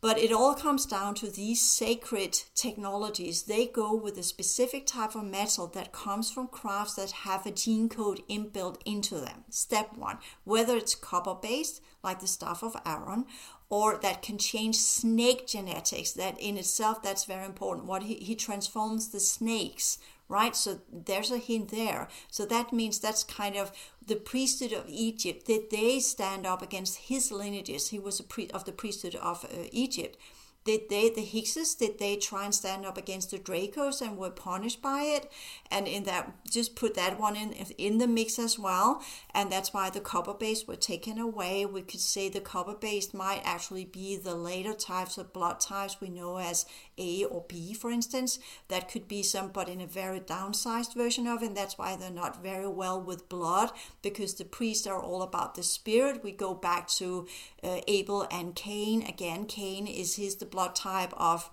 But 0.01 0.17
it 0.17 0.31
all 0.31 0.53
comes 0.53 0.85
down 0.85 1.15
to 1.15 1.29
these 1.29 1.61
sacred 1.61 2.43
technologies. 2.55 3.43
They 3.43 3.67
go 3.67 3.93
with 3.93 4.17
a 4.17 4.23
specific 4.23 4.85
type 4.85 5.13
of 5.13 5.25
metal 5.25 5.67
that 5.67 5.91
comes 5.91 6.31
from 6.31 6.47
crafts 6.47 6.95
that 6.95 7.11
have 7.11 7.45
a 7.45 7.51
gene 7.51 7.89
code 7.89 8.21
inbuilt 8.29 8.77
into 8.85 9.15
them. 9.15 9.43
Step 9.49 9.97
one, 9.97 10.19
whether 10.45 10.77
it's 10.77 10.95
copper 10.95 11.35
based, 11.35 11.81
like 12.01 12.21
the 12.21 12.27
staff 12.27 12.63
of 12.63 12.77
Aaron, 12.85 13.25
or 13.69 13.97
that 13.97 14.21
can 14.21 14.37
change 14.37 14.77
snake 14.77 15.45
genetics, 15.45 16.11
that 16.13 16.39
in 16.39 16.57
itself, 16.57 17.03
that's 17.03 17.25
very 17.25 17.45
important. 17.45 17.85
What 17.85 18.03
he, 18.03 18.15
he 18.15 18.35
transforms 18.35 19.09
the 19.09 19.19
snakes, 19.19 19.99
right? 20.29 20.55
So 20.55 20.79
there's 20.93 21.31
a 21.31 21.37
hint 21.37 21.69
there. 21.71 22.07
So 22.31 22.45
that 22.45 22.71
means 22.71 22.99
that's 22.99 23.23
kind 23.23 23.57
of 23.57 23.71
the 24.05 24.15
priesthood 24.15 24.71
of 24.71 24.85
Egypt. 24.87 25.47
Did 25.47 25.71
they 25.71 25.99
stand 25.99 26.45
up 26.45 26.61
against 26.61 26.97
his 26.97 27.31
lineages? 27.31 27.89
He 27.89 27.99
was 27.99 28.19
a 28.19 28.23
priest 28.23 28.51
of 28.51 28.63
the 28.63 28.71
priesthood 28.71 29.15
of 29.15 29.43
uh, 29.43 29.65
Egypt. 29.71 30.17
Did 30.65 30.89
they, 30.89 31.09
the 31.09 31.25
Hyksos, 31.25 31.73
did 31.73 31.99
they 31.99 32.17
try 32.17 32.43
and 32.43 32.53
stand 32.53 32.85
up 32.85 32.97
against 32.97 33.31
the 33.31 33.39
Dracos 33.39 34.01
and 34.01 34.17
were 34.17 34.29
punished 34.29 34.81
by 34.81 35.03
it? 35.03 35.31
And 35.71 35.87
in 35.87 36.03
that, 36.03 36.31
just 36.51 36.75
put 36.75 36.95
that 36.95 37.19
one 37.19 37.35
in 37.35 37.53
in 37.53 37.97
the 37.97 38.07
mix 38.07 38.37
as 38.37 38.59
well. 38.59 39.01
And 39.33 39.51
that's 39.51 39.73
why 39.73 39.89
the 39.89 40.01
copper 40.01 40.33
base 40.33 40.67
were 40.67 40.75
taken 40.75 41.17
away. 41.17 41.65
We 41.65 41.81
could 41.81 42.01
say 42.01 42.27
the 42.27 42.41
copper 42.41 42.75
base 42.75 43.13
might 43.13 43.41
actually 43.45 43.85
be 43.85 44.17
the 44.17 44.35
later 44.35 44.73
types 44.73 45.17
of 45.17 45.33
blood 45.33 45.59
types 45.61 46.01
we 46.01 46.09
know 46.09 46.37
as 46.37 46.65
A 46.99 47.23
or 47.23 47.45
B, 47.47 47.73
for 47.73 47.89
instance. 47.89 48.39
That 48.67 48.89
could 48.89 49.07
be 49.07 49.23
some, 49.23 49.49
but 49.49 49.69
in 49.69 49.81
a 49.81 49.87
very 49.87 50.19
downsized 50.19 50.95
version 50.95 51.25
of. 51.27 51.41
And 51.41 51.55
that's 51.55 51.77
why 51.77 51.95
they're 51.95 52.11
not 52.11 52.43
very 52.43 52.67
well 52.67 53.01
with 53.01 53.29
blood 53.29 53.71
because 54.01 54.35
the 54.35 54.45
priests 54.45 54.85
are 54.85 55.01
all 55.01 55.21
about 55.21 55.55
the 55.55 55.63
spirit. 55.63 56.23
We 56.23 56.31
go 56.31 56.53
back 56.53 56.87
to 56.89 57.27
uh, 57.63 57.81
Abel 57.87 58.27
and 58.31 58.55
Cain. 58.55 59.03
Again, 59.03 59.45
Cain 59.45 59.87
is 59.87 60.15
his 60.15 60.35
the 60.35 60.45
blood 60.45 60.75
type 60.75 61.13
of 61.15 61.49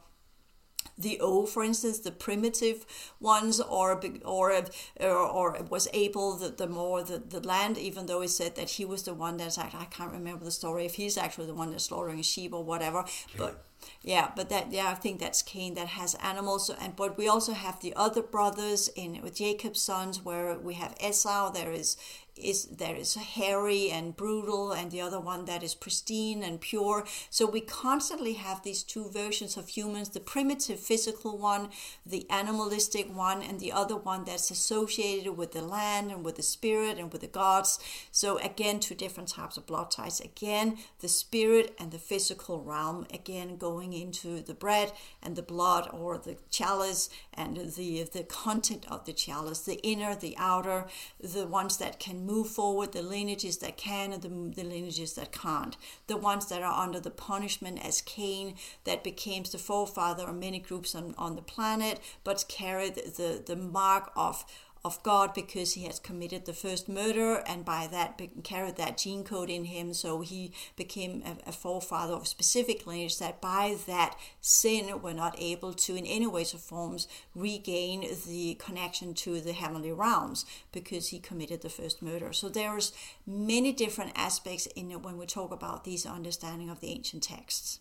the 0.98 1.20
O, 1.20 1.46
for 1.46 1.62
instance, 1.62 1.98
the 1.98 2.10
primitive 2.10 2.86
ones, 3.20 3.60
or 3.60 4.00
or 4.24 4.64
or, 5.00 5.08
or 5.08 5.62
was 5.68 5.88
Abel 5.92 6.36
the, 6.36 6.48
the 6.48 6.66
more 6.66 7.02
the, 7.02 7.18
the 7.18 7.40
land, 7.40 7.78
even 7.78 8.06
though 8.06 8.20
he 8.20 8.28
said 8.28 8.56
that 8.56 8.70
he 8.70 8.84
was 8.84 9.02
the 9.02 9.14
one 9.14 9.36
that's 9.36 9.58
actually, 9.58 9.80
I 9.80 9.86
can't 9.86 10.12
remember 10.12 10.44
the 10.44 10.50
story 10.50 10.86
if 10.86 10.94
he's 10.94 11.18
actually 11.18 11.46
the 11.46 11.54
one 11.54 11.70
that's 11.70 11.84
slaughtering 11.84 12.22
sheep 12.22 12.52
or 12.54 12.64
whatever, 12.64 13.00
okay. 13.00 13.10
but 13.36 13.64
yeah, 14.02 14.30
but 14.34 14.48
that 14.48 14.72
yeah, 14.72 14.88
I 14.88 14.94
think 14.94 15.20
that's 15.20 15.42
Cain 15.42 15.74
that 15.74 15.88
has 15.88 16.14
animals, 16.16 16.70
and 16.70 16.96
but 16.96 17.18
we 17.18 17.28
also 17.28 17.52
have 17.52 17.80
the 17.80 17.94
other 17.94 18.22
brothers 18.22 18.88
in 18.88 19.20
with 19.22 19.36
Jacob's 19.36 19.82
sons, 19.82 20.24
where 20.24 20.58
we 20.58 20.74
have 20.74 20.94
Esau. 21.04 21.50
There 21.50 21.72
is 21.72 21.96
is 22.36 22.66
there 22.66 22.96
is 22.96 23.14
hairy 23.14 23.90
and 23.90 24.16
brutal 24.16 24.72
and 24.72 24.90
the 24.90 25.00
other 25.00 25.20
one 25.20 25.44
that 25.46 25.62
is 25.62 25.74
pristine 25.74 26.42
and 26.42 26.60
pure. 26.60 27.06
So 27.30 27.46
we 27.46 27.60
constantly 27.60 28.34
have 28.34 28.62
these 28.62 28.82
two 28.82 29.08
versions 29.08 29.56
of 29.56 29.68
humans 29.68 30.10
the 30.10 30.20
primitive 30.20 30.78
physical 30.80 31.38
one 31.38 31.70
the 32.04 32.26
animalistic 32.30 33.14
one 33.14 33.42
and 33.42 33.60
the 33.60 33.72
other 33.72 33.96
one 33.96 34.24
that's 34.24 34.50
associated 34.50 35.36
with 35.36 35.52
the 35.52 35.62
land 35.62 36.10
and 36.10 36.24
with 36.24 36.36
the 36.36 36.42
spirit 36.42 36.98
and 36.98 37.12
with 37.12 37.22
the 37.22 37.26
gods. 37.26 37.78
So 38.10 38.38
again 38.38 38.80
two 38.80 38.94
different 38.94 39.28
types 39.28 39.56
of 39.56 39.66
blood 39.66 39.90
ties. 39.90 40.20
Again 40.20 40.78
the 41.00 41.08
spirit 41.08 41.74
and 41.78 41.90
the 41.90 41.98
physical 41.98 42.62
realm 42.62 43.06
again 43.12 43.56
going 43.56 43.92
into 43.92 44.40
the 44.40 44.54
bread 44.54 44.92
and 45.22 45.36
the 45.36 45.42
blood 45.42 45.88
or 45.92 46.18
the 46.18 46.36
chalice 46.50 47.08
and 47.36 47.56
the 47.56 48.02
the 48.04 48.24
content 48.24 48.84
of 48.90 49.04
the 49.04 49.12
chalice 49.12 49.60
the 49.62 49.80
inner 49.82 50.14
the 50.14 50.34
outer 50.38 50.86
the 51.20 51.46
ones 51.46 51.76
that 51.78 51.98
can 51.98 52.24
move 52.24 52.48
forward, 52.48 52.92
the 52.92 53.02
lineages 53.02 53.58
that 53.58 53.76
can 53.76 54.12
and 54.12 54.22
the, 54.22 54.28
the 54.28 54.68
lineages 54.68 55.14
that 55.14 55.32
can't. 55.32 55.76
The 56.06 56.16
ones 56.16 56.46
that 56.46 56.62
are 56.62 56.82
under 56.82 57.00
the 57.00 57.10
punishment 57.10 57.84
as 57.84 58.00
Cain, 58.00 58.54
that 58.84 59.04
became 59.04 59.44
the 59.44 59.58
forefather 59.58 60.24
of 60.24 60.36
many 60.36 60.58
groups 60.58 60.94
on, 60.94 61.14
on 61.18 61.36
the 61.36 61.42
planet, 61.42 62.00
but 62.24 62.44
carried 62.48 62.94
the, 62.94 63.42
the 63.44 63.56
mark 63.56 64.12
of 64.16 64.44
of 64.86 65.02
God 65.02 65.34
because 65.34 65.72
he 65.72 65.84
has 65.84 65.98
committed 65.98 66.46
the 66.46 66.52
first 66.52 66.88
murder 66.88 67.42
and 67.44 67.64
by 67.64 67.88
that 67.90 68.20
carried 68.44 68.76
that 68.76 68.96
gene 68.96 69.24
code 69.24 69.50
in 69.50 69.64
him. 69.64 69.92
So 69.92 70.20
he 70.20 70.52
became 70.76 71.24
a, 71.26 71.48
a 71.48 71.52
forefather 71.52 72.14
of 72.14 72.28
specific 72.28 72.86
lineage 72.86 73.18
that 73.18 73.40
by 73.40 73.76
that 73.88 74.16
sin 74.40 75.02
were 75.02 75.12
not 75.12 75.34
able 75.38 75.74
to, 75.74 75.96
in 75.96 76.06
any 76.06 76.28
ways 76.28 76.54
or 76.54 76.58
forms, 76.58 77.08
regain 77.34 78.06
the 78.26 78.54
connection 78.54 79.12
to 79.14 79.40
the 79.40 79.52
heavenly 79.52 79.92
realms 79.92 80.46
because 80.70 81.08
he 81.08 81.18
committed 81.18 81.62
the 81.62 81.68
first 81.68 82.00
murder. 82.00 82.32
So 82.32 82.48
there's 82.48 82.92
many 83.26 83.72
different 83.72 84.12
aspects 84.14 84.66
in 84.76 84.92
it 84.92 85.02
when 85.02 85.18
we 85.18 85.26
talk 85.26 85.50
about 85.50 85.82
these 85.82 86.06
understanding 86.06 86.70
of 86.70 86.80
the 86.80 86.90
ancient 86.90 87.24
texts. 87.24 87.80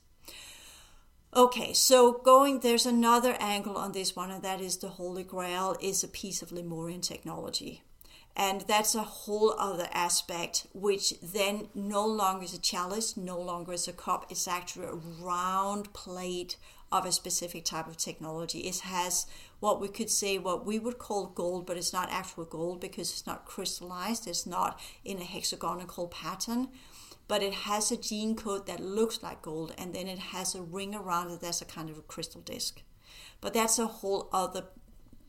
Okay, 1.37 1.73
so 1.73 2.13
going, 2.13 2.61
there's 2.61 2.85
another 2.85 3.35
angle 3.41 3.75
on 3.75 3.91
this 3.91 4.15
one, 4.15 4.31
and 4.31 4.41
that 4.41 4.61
is 4.61 4.77
the 4.77 4.87
Holy 4.87 5.23
Grail 5.23 5.75
is 5.81 6.01
a 6.01 6.07
piece 6.07 6.41
of 6.41 6.53
Lemurian 6.53 7.01
technology. 7.01 7.83
And 8.37 8.61
that's 8.61 8.95
a 8.95 9.03
whole 9.03 9.53
other 9.59 9.89
aspect, 9.91 10.65
which 10.73 11.19
then 11.19 11.67
no 11.75 12.05
longer 12.05 12.45
is 12.45 12.53
a 12.53 12.57
chalice, 12.57 13.17
no 13.17 13.37
longer 13.37 13.73
is 13.73 13.85
a 13.85 13.91
cup. 13.91 14.27
It's 14.29 14.47
actually 14.47 14.85
a 14.85 14.93
round 14.93 15.91
plate 15.91 16.55
of 16.89 17.05
a 17.05 17.11
specific 17.11 17.65
type 17.65 17.87
of 17.87 17.97
technology. 17.97 18.59
It 18.59 18.79
has 18.79 19.25
what 19.59 19.81
we 19.81 19.89
could 19.89 20.09
say, 20.09 20.37
what 20.37 20.65
we 20.65 20.79
would 20.79 20.99
call 20.99 21.27
gold, 21.27 21.65
but 21.65 21.75
it's 21.75 21.91
not 21.91 22.09
actual 22.11 22.45
gold 22.45 22.79
because 22.79 23.11
it's 23.11 23.27
not 23.27 23.45
crystallized, 23.45 24.25
it's 24.25 24.45
not 24.45 24.79
in 25.03 25.17
a 25.17 25.25
hexagonal 25.25 26.07
pattern 26.07 26.69
but 27.27 27.41
it 27.41 27.53
has 27.53 27.91
a 27.91 27.97
gene 27.97 28.35
code 28.35 28.67
that 28.67 28.79
looks 28.79 29.23
like 29.23 29.41
gold 29.41 29.73
and 29.77 29.93
then 29.93 30.07
it 30.07 30.19
has 30.19 30.55
a 30.55 30.61
ring 30.61 30.93
around 30.93 31.31
it 31.31 31.41
that's 31.41 31.61
a 31.61 31.65
kind 31.65 31.89
of 31.89 31.97
a 31.97 32.01
crystal 32.01 32.41
disc. 32.41 32.81
But 33.41 33.53
that's 33.53 33.79
a 33.79 33.87
whole 33.87 34.29
other 34.31 34.65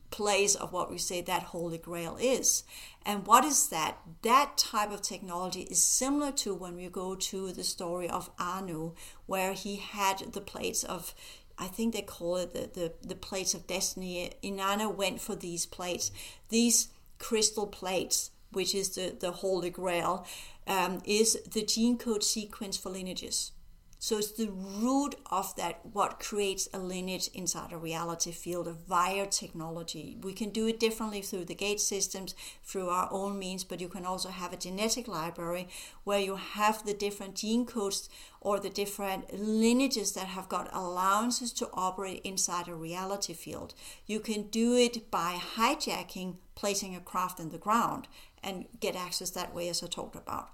place 0.09 0.55
of 0.55 0.71
what 0.71 0.89
we 0.89 0.97
say 0.97 1.21
that 1.21 1.43
holy 1.43 1.77
grail 1.77 2.17
is. 2.19 2.63
And 3.05 3.25
what 3.25 3.43
is 3.43 3.69
that? 3.69 3.97
That 4.21 4.57
type 4.57 4.91
of 4.91 5.01
technology 5.01 5.61
is 5.61 5.81
similar 5.81 6.31
to 6.33 6.53
when 6.53 6.75
we 6.75 6.87
go 6.87 7.15
to 7.15 7.51
the 7.51 7.63
story 7.63 8.09
of 8.09 8.29
Anu, 8.39 8.93
where 9.25 9.53
he 9.53 9.77
had 9.77 10.19
the 10.33 10.41
plates 10.41 10.83
of 10.83 11.13
I 11.59 11.67
think 11.67 11.93
they 11.93 12.03
call 12.03 12.37
it 12.37 12.53
the, 12.53 12.69
the, 12.79 12.93
the 13.07 13.15
plates 13.15 13.55
of 13.55 13.65
destiny. 13.65 14.31
Inanna 14.43 14.93
went 14.93 15.19
for 15.19 15.35
these 15.35 15.65
plates, 15.65 16.11
these 16.49 16.89
crystal 17.17 17.65
plates, 17.65 18.29
which 18.51 18.73
is 18.73 18.89
the, 18.95 19.15
the 19.19 19.31
holy 19.31 19.69
grail 19.69 20.25
um, 20.67 21.01
is 21.05 21.41
the 21.51 21.63
gene 21.63 21.97
code 21.97 22.23
sequence 22.23 22.77
for 22.77 22.89
lineages. 22.89 23.51
So 23.99 24.19
it's 24.19 24.31
the 24.31 24.51
root 24.51 25.15
of 25.31 25.55
that 25.55 25.79
what 25.91 26.19
creates 26.19 26.69
a 26.71 26.77
lineage 26.77 27.29
inside 27.33 27.73
a 27.73 27.77
reality 27.77 28.31
field 28.31 28.67
of 28.67 28.85
via 28.85 29.25
technology. 29.25 30.17
We 30.21 30.33
can 30.33 30.51
do 30.51 30.67
it 30.67 30.79
differently 30.79 31.21
through 31.21 31.45
the 31.45 31.55
gate 31.55 31.81
systems, 31.81 32.35
through 32.63 32.89
our 32.89 33.09
own 33.11 33.39
means, 33.39 33.63
but 33.63 33.81
you 33.81 33.89
can 33.89 34.05
also 34.05 34.29
have 34.29 34.53
a 34.53 34.57
genetic 34.57 35.07
library 35.07 35.67
where 36.03 36.19
you 36.19 36.35
have 36.35 36.85
the 36.85 36.93
different 36.93 37.35
gene 37.35 37.65
codes 37.65 38.07
or 38.39 38.59
the 38.59 38.69
different 38.69 39.33
lineages 39.33 40.11
that 40.11 40.27
have 40.27 40.47
got 40.47 40.69
allowances 40.71 41.51
to 41.53 41.69
operate 41.73 42.21
inside 42.23 42.67
a 42.67 42.75
reality 42.75 43.33
field. 43.33 43.73
You 44.05 44.19
can 44.19 44.43
do 44.43 44.75
it 44.75 45.09
by 45.09 45.39
hijacking, 45.55 46.35
placing 46.53 46.95
a 46.95 46.99
craft 46.99 47.39
in 47.39 47.49
the 47.49 47.57
ground, 47.57 48.07
and 48.47 48.65
get 48.79 48.95
access 48.95 49.29
that 49.31 49.53
way, 49.53 49.69
as 49.69 49.83
I 49.83 49.87
talked 49.87 50.15
about. 50.15 50.49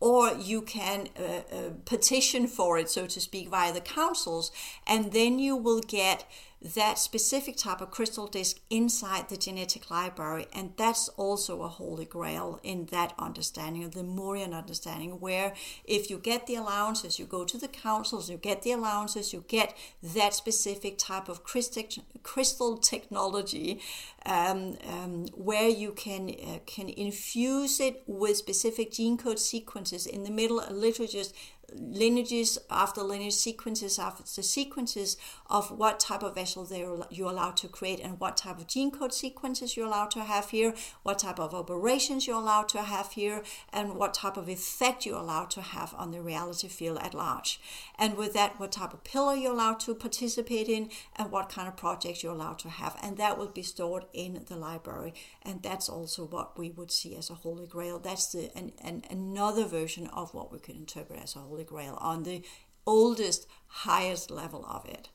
Or 0.00 0.32
you 0.34 0.60
can 0.62 1.08
uh, 1.18 1.22
uh, 1.22 1.70
petition 1.84 2.46
for 2.46 2.78
it, 2.78 2.90
so 2.90 3.06
to 3.06 3.20
speak, 3.20 3.48
via 3.48 3.72
the 3.72 3.80
councils, 3.80 4.52
and 4.86 5.12
then 5.12 5.38
you 5.38 5.56
will 5.56 5.80
get 5.80 6.26
that 6.64 6.98
specific 6.98 7.58
type 7.58 7.82
of 7.82 7.90
crystal 7.90 8.26
disk 8.26 8.58
inside 8.70 9.28
the 9.28 9.36
genetic 9.36 9.90
library. 9.90 10.46
And 10.54 10.72
that's 10.78 11.08
also 11.10 11.62
a 11.62 11.68
holy 11.68 12.06
grail 12.06 12.58
in 12.62 12.86
that 12.86 13.12
understanding, 13.18 13.84
of 13.84 13.92
the 13.94 14.02
Morian 14.02 14.54
understanding, 14.54 15.20
where 15.20 15.52
if 15.84 16.08
you 16.08 16.16
get 16.16 16.46
the 16.46 16.54
allowances, 16.54 17.18
you 17.18 17.26
go 17.26 17.44
to 17.44 17.58
the 17.58 17.68
councils, 17.68 18.30
you 18.30 18.38
get 18.38 18.62
the 18.62 18.72
allowances, 18.72 19.32
you 19.34 19.44
get 19.46 19.76
that 20.02 20.32
specific 20.32 20.96
type 20.96 21.28
of 21.28 21.42
crystal 21.44 22.78
technology 22.78 23.80
um, 24.24 24.78
um, 24.88 25.26
where 25.34 25.68
you 25.68 25.92
can 25.92 26.30
uh, 26.30 26.58
can 26.64 26.88
infuse 26.88 27.78
it 27.78 28.02
with 28.06 28.38
specific 28.38 28.90
gene 28.90 29.18
code 29.18 29.38
sequences 29.38 30.06
in 30.06 30.24
the 30.24 30.30
middle, 30.30 30.62
literally 30.70 31.10
just 31.10 31.34
lineages 31.72 32.58
after 32.70 33.02
lineage, 33.02 33.34
sequences 33.34 33.98
after 33.98 34.42
sequences 34.42 35.16
of 35.48 35.70
what 35.70 36.00
type 36.00 36.22
of 36.22 36.34
vessel 36.34 36.64
they 36.64 36.82
are, 36.84 37.06
you're 37.10 37.30
allowed 37.30 37.56
to 37.58 37.68
create 37.68 38.00
and 38.00 38.20
what 38.20 38.36
type 38.36 38.58
of 38.58 38.66
gene 38.66 38.90
code 38.90 39.14
sequences 39.14 39.76
you're 39.76 39.86
allowed 39.86 40.10
to 40.10 40.24
have 40.24 40.50
here, 40.50 40.74
what 41.02 41.18
type 41.18 41.38
of 41.38 41.54
operations 41.54 42.26
you're 42.26 42.36
allowed 42.36 42.68
to 42.68 42.82
have 42.82 43.12
here, 43.12 43.42
and 43.72 43.94
what 43.94 44.14
type 44.14 44.36
of 44.36 44.48
effect 44.48 45.06
you're 45.06 45.18
allowed 45.18 45.50
to 45.50 45.62
have 45.62 45.94
on 45.96 46.10
the 46.10 46.20
reality 46.20 46.68
field 46.68 46.98
at 46.98 47.14
large. 47.14 47.60
And 47.98 48.16
with 48.16 48.32
that, 48.34 48.58
what 48.58 48.72
type 48.72 48.92
of 48.92 49.04
pillar 49.04 49.34
you're 49.34 49.52
allowed 49.52 49.80
to 49.80 49.94
participate 49.94 50.68
in 50.68 50.90
and 51.16 51.30
what 51.30 51.48
kind 51.48 51.68
of 51.68 51.76
projects 51.76 52.22
you're 52.22 52.32
allowed 52.32 52.58
to 52.60 52.68
have. 52.68 52.98
And 53.02 53.16
that 53.18 53.38
will 53.38 53.48
be 53.48 53.62
stored 53.62 54.04
in 54.12 54.44
the 54.48 54.56
library. 54.56 55.14
And 55.42 55.62
that's 55.62 55.88
also 55.88 56.24
what 56.24 56.58
we 56.58 56.70
would 56.70 56.90
see 56.90 57.14
as 57.16 57.30
a 57.30 57.34
holy 57.34 57.66
grail. 57.66 57.98
That's 57.98 58.32
the 58.32 58.50
an, 58.56 58.72
an, 58.82 59.04
another 59.10 59.64
version 59.64 60.06
of 60.08 60.34
what 60.34 60.52
we 60.52 60.58
could 60.58 60.76
interpret 60.76 61.22
as 61.22 61.36
a 61.36 61.40
Holy 61.40 61.64
Grail 61.64 61.98
on 62.00 62.22
the 62.24 62.42
oldest, 62.86 63.46
highest 63.66 64.30
level 64.30 64.64
of 64.66 64.86
it. 64.86 65.08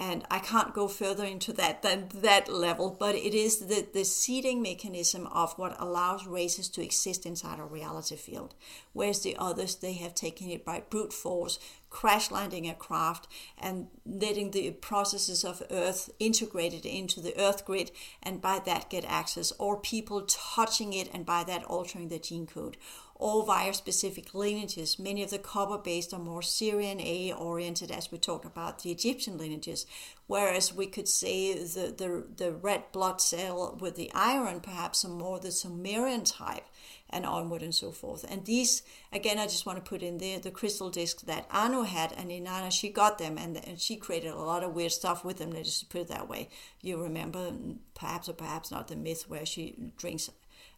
And 0.00 0.24
I 0.30 0.38
can't 0.38 0.72
go 0.72 0.86
further 0.86 1.24
into 1.24 1.52
that 1.54 1.82
than 1.82 2.08
that 2.14 2.48
level, 2.48 2.96
but 2.96 3.16
it 3.16 3.34
is 3.34 3.66
the, 3.66 3.84
the 3.92 4.04
seeding 4.04 4.62
mechanism 4.62 5.26
of 5.26 5.58
what 5.58 5.74
allows 5.80 6.24
races 6.24 6.68
to 6.70 6.82
exist 6.84 7.26
inside 7.26 7.58
a 7.58 7.64
reality 7.64 8.14
field. 8.14 8.54
Whereas 8.92 9.22
the 9.22 9.34
others, 9.36 9.74
they 9.74 9.94
have 9.94 10.14
taken 10.14 10.50
it 10.50 10.64
by 10.64 10.84
brute 10.88 11.12
force, 11.12 11.58
crash 11.90 12.30
landing 12.30 12.68
a 12.68 12.74
craft 12.74 13.26
and 13.58 13.88
letting 14.06 14.52
the 14.52 14.70
processes 14.70 15.44
of 15.44 15.64
Earth 15.68 16.10
integrated 16.20 16.86
into 16.86 17.20
the 17.20 17.36
Earth 17.36 17.64
grid 17.64 17.90
and 18.22 18.40
by 18.40 18.60
that 18.66 18.90
get 18.90 19.04
access, 19.04 19.52
or 19.58 19.80
people 19.80 20.22
touching 20.22 20.92
it 20.92 21.10
and 21.12 21.26
by 21.26 21.42
that 21.42 21.64
altering 21.64 22.08
the 22.08 22.20
gene 22.20 22.46
code 22.46 22.76
all 23.18 23.42
via 23.42 23.74
specific 23.74 24.32
lineages. 24.32 24.98
Many 24.98 25.22
of 25.24 25.30
the 25.30 25.38
copper 25.38 25.78
based 25.78 26.14
are 26.14 26.20
more 26.20 26.40
Sirian 26.40 27.04
A 27.04 27.32
oriented, 27.32 27.90
as 27.90 28.12
we 28.12 28.18
talked 28.18 28.44
about 28.44 28.82
the 28.82 28.92
Egyptian 28.92 29.36
lineages, 29.36 29.86
whereas 30.28 30.72
we 30.72 30.86
could 30.86 31.08
say 31.08 31.54
the, 31.54 31.92
the, 31.96 32.24
the 32.36 32.52
red 32.52 32.84
blood 32.92 33.20
cell 33.20 33.76
with 33.80 33.96
the 33.96 34.10
iron 34.14 34.60
perhaps 34.60 35.04
are 35.04 35.08
more 35.08 35.40
the 35.40 35.50
Sumerian 35.50 36.22
type 36.22 36.64
and 37.10 37.24
onward 37.26 37.62
and 37.62 37.74
so 37.74 37.90
forth. 37.90 38.24
And 38.30 38.44
these, 38.44 38.82
again, 39.12 39.38
I 39.38 39.44
just 39.44 39.66
want 39.66 39.82
to 39.82 39.88
put 39.88 40.02
in 40.02 40.18
there 40.18 40.38
the 40.38 40.50
crystal 40.50 40.90
discs 40.90 41.22
that 41.22 41.46
Anu 41.50 41.82
had, 41.82 42.12
and 42.12 42.30
Inanna, 42.30 42.70
she 42.70 42.90
got 42.90 43.18
them, 43.18 43.36
and, 43.38 43.56
and 43.66 43.80
she 43.80 43.96
created 43.96 44.32
a 44.32 44.36
lot 44.36 44.62
of 44.62 44.74
weird 44.74 44.92
stuff 44.92 45.24
with 45.24 45.38
them. 45.38 45.50
Let's 45.50 45.80
just 45.80 45.90
put 45.90 46.02
it 46.02 46.08
that 46.08 46.28
way. 46.28 46.50
You 46.82 47.02
remember, 47.02 47.52
perhaps 47.94 48.28
or 48.28 48.34
perhaps 48.34 48.70
not, 48.70 48.88
the 48.88 48.96
myth 48.96 49.24
where 49.28 49.46
she 49.46 49.92
drinks 49.96 50.30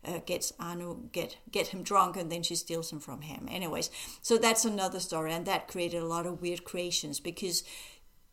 uh, 0.04 0.18
gets 0.24 0.52
Anu 0.58 1.08
get 1.12 1.36
get 1.50 1.68
him 1.68 1.82
drunk 1.82 2.16
and 2.16 2.30
then 2.30 2.42
she 2.42 2.54
steals 2.54 2.92
him 2.92 3.00
from 3.00 3.22
him. 3.22 3.48
Anyways, 3.50 3.90
so 4.22 4.38
that's 4.38 4.64
another 4.64 5.00
story, 5.00 5.32
and 5.32 5.46
that 5.46 5.68
created 5.68 6.02
a 6.02 6.06
lot 6.06 6.26
of 6.26 6.40
weird 6.40 6.64
creations 6.64 7.20
because 7.20 7.64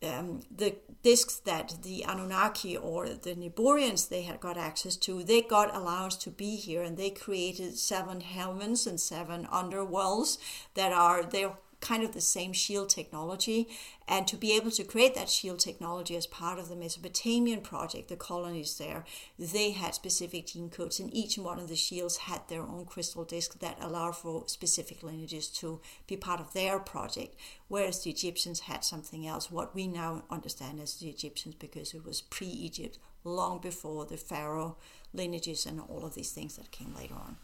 um, 0.04 0.42
the 0.56 0.76
discs 1.02 1.38
that 1.40 1.76
the 1.82 2.04
Anunnaki 2.04 2.78
or 2.78 3.10
the 3.10 3.36
Niburians 3.36 4.10
they 4.10 4.22
had 4.24 4.40
got 4.40 4.58
access 4.58 4.96
to, 4.98 5.24
they 5.24 5.42
got 5.42 5.76
allowance 5.76 6.16
to 6.18 6.30
be 6.30 6.56
here, 6.56 6.84
and 6.84 6.98
they 6.98 7.10
created 7.10 7.78
seven 7.78 8.22
heavens 8.22 8.86
and 8.86 9.00
seven 9.00 9.48
underworlds 9.52 10.38
that 10.76 10.94
are 10.94 11.24
they're 11.24 11.58
kind 11.88 12.04
of 12.04 12.14
the 12.14 12.22
same 12.22 12.52
shield 12.52 12.90
technology. 12.90 13.68
And 14.08 14.28
to 14.28 14.36
be 14.36 14.52
able 14.54 14.72
to 14.72 14.84
create 14.84 15.16
that 15.16 15.30
shield 15.30 15.60
technology 15.60 16.16
as 16.16 16.28
part 16.28 16.60
of 16.60 16.70
the 16.70 16.76
Mesopotamian 16.76 17.62
project, 17.62 18.10
the 18.10 18.16
colonies 18.16 18.78
there, 18.78 19.06
they 19.38 19.72
had 19.72 19.96
specific 19.96 20.48
gene 20.48 20.70
codes, 20.70 21.00
and 21.00 21.14
each 21.14 21.38
one 21.38 21.60
of 21.60 21.70
the 21.70 21.76
shields 21.76 22.18
had 22.18 22.48
their 22.48 22.62
own 22.62 22.86
crystal 22.86 23.24
disk 23.24 23.60
that 23.60 23.78
allowed 23.82 24.16
for 24.16 24.44
specific 24.48 25.04
lineages 25.04 25.48
to 25.48 25.80
be 26.08 26.18
part 26.18 26.40
of 26.40 26.54
their 26.54 26.80
project. 26.80 27.36
Whereas 27.68 28.04
the 28.04 28.12
Egyptians 28.12 28.62
had 28.62 28.84
something 28.84 29.28
else, 29.28 29.52
what 29.52 29.76
we 29.76 29.88
now 29.88 30.24
understand 30.30 30.80
as 30.80 30.96
the 30.96 31.10
Egyptians, 31.10 31.56
because 31.56 31.94
it 31.94 32.06
was 32.06 32.22
pre 32.22 32.48
Egypt, 32.48 32.98
long 33.24 33.60
before 33.60 34.06
the 34.06 34.18
Pharaoh 34.18 34.78
lineages 35.14 35.66
and 35.66 35.82
all 35.82 36.06
of 36.06 36.16
these 36.16 36.32
things 36.32 36.56
that 36.56 36.72
came 36.72 36.94
later 36.96 37.16
on. 37.16 37.38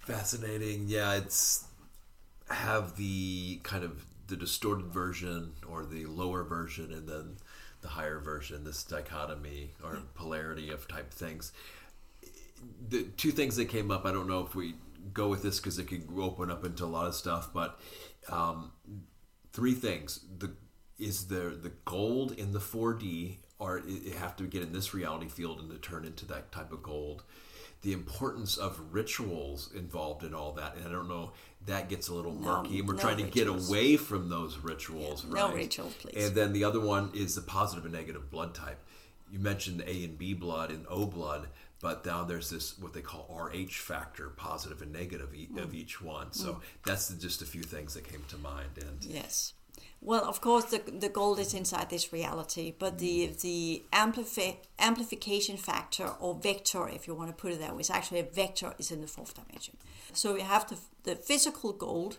Fascinating. 0.00 0.86
Yeah, 0.88 1.14
it's 1.14 1.64
have 2.50 2.96
the 2.96 3.60
kind 3.62 3.84
of 3.84 4.04
the 4.26 4.36
distorted 4.36 4.86
version 4.86 5.52
or 5.68 5.84
the 5.84 6.06
lower 6.06 6.44
version 6.44 6.92
and 6.92 7.08
then 7.08 7.36
the 7.82 7.88
higher 7.88 8.18
version, 8.18 8.64
this 8.64 8.84
dichotomy 8.84 9.70
or 9.82 9.98
polarity 10.14 10.70
of 10.70 10.86
type 10.86 11.12
things. 11.12 11.52
The 12.88 13.04
two 13.16 13.30
things 13.30 13.56
that 13.56 13.66
came 13.66 13.90
up, 13.90 14.04
I 14.04 14.12
don't 14.12 14.28
know 14.28 14.44
if 14.44 14.54
we 14.54 14.74
go 15.14 15.28
with 15.28 15.42
this 15.42 15.58
because 15.58 15.78
it 15.78 15.88
could 15.88 16.08
open 16.18 16.50
up 16.50 16.64
into 16.64 16.84
a 16.84 16.86
lot 16.86 17.06
of 17.06 17.14
stuff, 17.14 17.50
but 17.54 17.80
um, 18.28 18.72
three 19.52 19.74
things. 19.74 20.20
The 20.38 20.52
is 20.98 21.28
there 21.28 21.50
the 21.50 21.72
gold 21.86 22.32
in 22.32 22.52
the 22.52 22.58
4D 22.58 23.36
are 23.58 23.78
it 23.78 24.14
have 24.18 24.36
to 24.36 24.44
get 24.44 24.62
in 24.62 24.72
this 24.72 24.92
reality 24.92 25.28
field 25.28 25.58
and 25.58 25.70
to 25.70 25.78
turn 25.78 26.04
into 26.04 26.26
that 26.26 26.52
type 26.52 26.72
of 26.72 26.82
gold. 26.82 27.22
The 27.82 27.92
importance 27.94 28.58
of 28.58 28.78
rituals 28.92 29.70
involved 29.74 30.22
in 30.22 30.34
all 30.34 30.52
that, 30.52 30.76
and 30.76 30.86
I 30.86 30.90
don't 30.90 31.08
know 31.08 31.32
that 31.66 31.88
gets 31.88 32.08
a 32.08 32.14
little 32.14 32.32
No, 32.32 32.62
murky, 32.62 32.78
and 32.78 32.88
we're 32.88 32.94
no 32.94 33.00
trying 33.00 33.18
to 33.18 33.24
rituals. 33.24 33.68
get 33.68 33.70
away 33.70 33.96
from 33.96 34.28
those 34.28 34.56
rituals. 34.58 35.24
Yeah, 35.24 35.34
no 35.34 35.46
right? 35.48 35.54
rituals, 35.56 35.94
please. 35.94 36.26
And 36.26 36.34
then 36.34 36.52
the 36.52 36.64
other 36.64 36.80
one 36.80 37.10
is 37.14 37.34
the 37.34 37.42
positive 37.42 37.84
and 37.84 37.94
negative 37.94 38.30
blood 38.30 38.54
type. 38.54 38.78
You 39.30 39.38
mentioned 39.38 39.82
A 39.86 40.04
and 40.04 40.18
B 40.18 40.32
blood 40.34 40.70
and 40.70 40.86
O 40.88 41.06
blood, 41.06 41.48
but 41.80 42.04
now 42.04 42.24
there's 42.24 42.50
this 42.50 42.78
what 42.78 42.92
they 42.94 43.02
call 43.02 43.26
RH 43.30 43.72
factor, 43.74 44.28
positive 44.30 44.82
and 44.82 44.92
negative 44.92 45.34
e- 45.34 45.48
Mm. 45.52 45.62
of 45.62 45.74
each 45.74 46.00
one. 46.00 46.32
So 46.32 46.60
that's 46.84 47.08
the, 47.08 47.16
just 47.20 47.40
a 47.42 47.46
few 47.46 47.62
things 47.62 47.94
that 47.94 48.04
came 48.08 48.24
to 48.28 48.38
mind. 48.38 48.70
And 48.80 49.04
Yes. 49.04 49.52
Well, 50.02 50.24
of 50.24 50.40
course, 50.40 50.64
the, 50.64 50.78
the 50.78 51.10
gold 51.10 51.38
is 51.38 51.52
inside 51.52 51.90
this 51.90 52.10
reality, 52.12 52.72
but 52.78 52.98
the 52.98 53.26
the 53.42 53.82
amplifi- 53.92 54.56
amplification 54.78 55.56
factor 55.58 56.08
or 56.20 56.34
vector, 56.34 56.88
if 56.88 57.06
you 57.06 57.14
want 57.14 57.28
to 57.30 57.36
put 57.36 57.52
it 57.52 57.60
that 57.60 57.74
way, 57.74 57.80
is 57.82 57.90
actually 57.90 58.20
a 58.20 58.24
vector 58.24 58.74
is 58.78 58.90
in 58.90 59.02
the 59.02 59.06
fourth 59.06 59.34
dimension. 59.34 59.76
So 60.14 60.32
we 60.34 60.40
have 60.40 60.66
the, 60.68 60.78
the 61.04 61.16
physical 61.16 61.72
gold, 61.72 62.18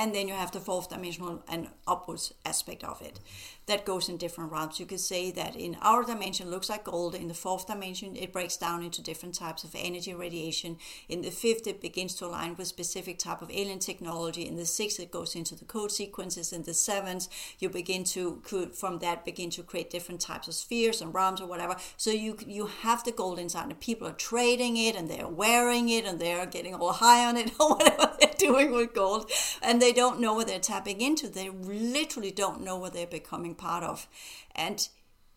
and 0.00 0.14
then 0.14 0.28
you 0.28 0.32
have 0.32 0.50
the 0.50 0.60
fourth 0.60 0.88
dimensional 0.88 1.42
and 1.46 1.68
upwards 1.86 2.32
aspect 2.46 2.82
of 2.82 3.02
it 3.02 3.20
that 3.66 3.84
goes 3.84 4.08
in 4.08 4.16
different 4.16 4.50
routes. 4.50 4.80
You 4.80 4.86
could 4.86 4.98
say 4.98 5.30
that 5.30 5.54
in 5.54 5.76
our 5.82 6.02
dimension 6.02 6.50
looks 6.50 6.70
like 6.70 6.84
gold. 6.84 7.14
In 7.14 7.28
the 7.28 7.34
fourth 7.34 7.66
dimension, 7.66 8.16
it 8.16 8.32
breaks 8.32 8.56
down 8.56 8.82
into 8.82 9.02
different 9.02 9.34
types 9.34 9.62
of 9.62 9.76
energy 9.76 10.14
radiation. 10.14 10.78
In 11.08 11.20
the 11.20 11.30
fifth, 11.30 11.66
it 11.66 11.82
begins 11.82 12.14
to 12.14 12.26
align 12.26 12.56
with 12.56 12.66
specific 12.66 13.18
type 13.18 13.42
of 13.42 13.50
alien 13.50 13.78
technology. 13.78 14.48
In 14.48 14.56
the 14.56 14.64
sixth, 14.64 14.98
it 14.98 15.12
goes 15.12 15.36
into 15.36 15.54
the 15.54 15.66
code 15.66 15.92
sequences. 15.92 16.52
In 16.52 16.62
the 16.62 16.74
seventh, 16.74 17.28
you 17.58 17.68
begin 17.68 18.02
to 18.04 18.40
could 18.42 18.74
from 18.74 19.00
that 19.00 19.24
begin 19.26 19.50
to 19.50 19.62
create 19.62 19.90
different 19.90 20.22
types 20.22 20.48
of 20.48 20.54
spheres 20.54 21.02
and 21.02 21.14
realms 21.14 21.42
or 21.42 21.46
whatever. 21.46 21.76
So 21.98 22.10
you 22.10 22.38
you 22.46 22.66
have 22.66 23.04
the 23.04 23.12
gold 23.12 23.38
inside, 23.38 23.68
and 23.68 23.78
people 23.78 24.08
are 24.08 24.12
trading 24.12 24.78
it, 24.78 24.96
and 24.96 25.08
they're 25.10 25.28
wearing 25.28 25.90
it, 25.90 26.06
and 26.06 26.18
they're 26.18 26.46
getting 26.46 26.74
all 26.74 26.94
high 26.94 27.24
on 27.26 27.36
it, 27.36 27.52
or 27.60 27.76
whatever 27.76 28.09
they're 28.20 28.30
doing 28.38 28.72
with 28.72 28.94
gold, 28.94 29.30
and 29.62 29.80
they 29.80 29.92
don't 29.92 30.20
know 30.20 30.34
what 30.34 30.46
they're 30.46 30.58
tapping 30.58 31.00
into. 31.00 31.28
They 31.28 31.50
literally 31.50 32.30
don't 32.30 32.62
know 32.62 32.76
what 32.76 32.92
they're 32.92 33.06
becoming 33.06 33.54
part 33.54 33.84
of, 33.84 34.08
and 34.54 34.88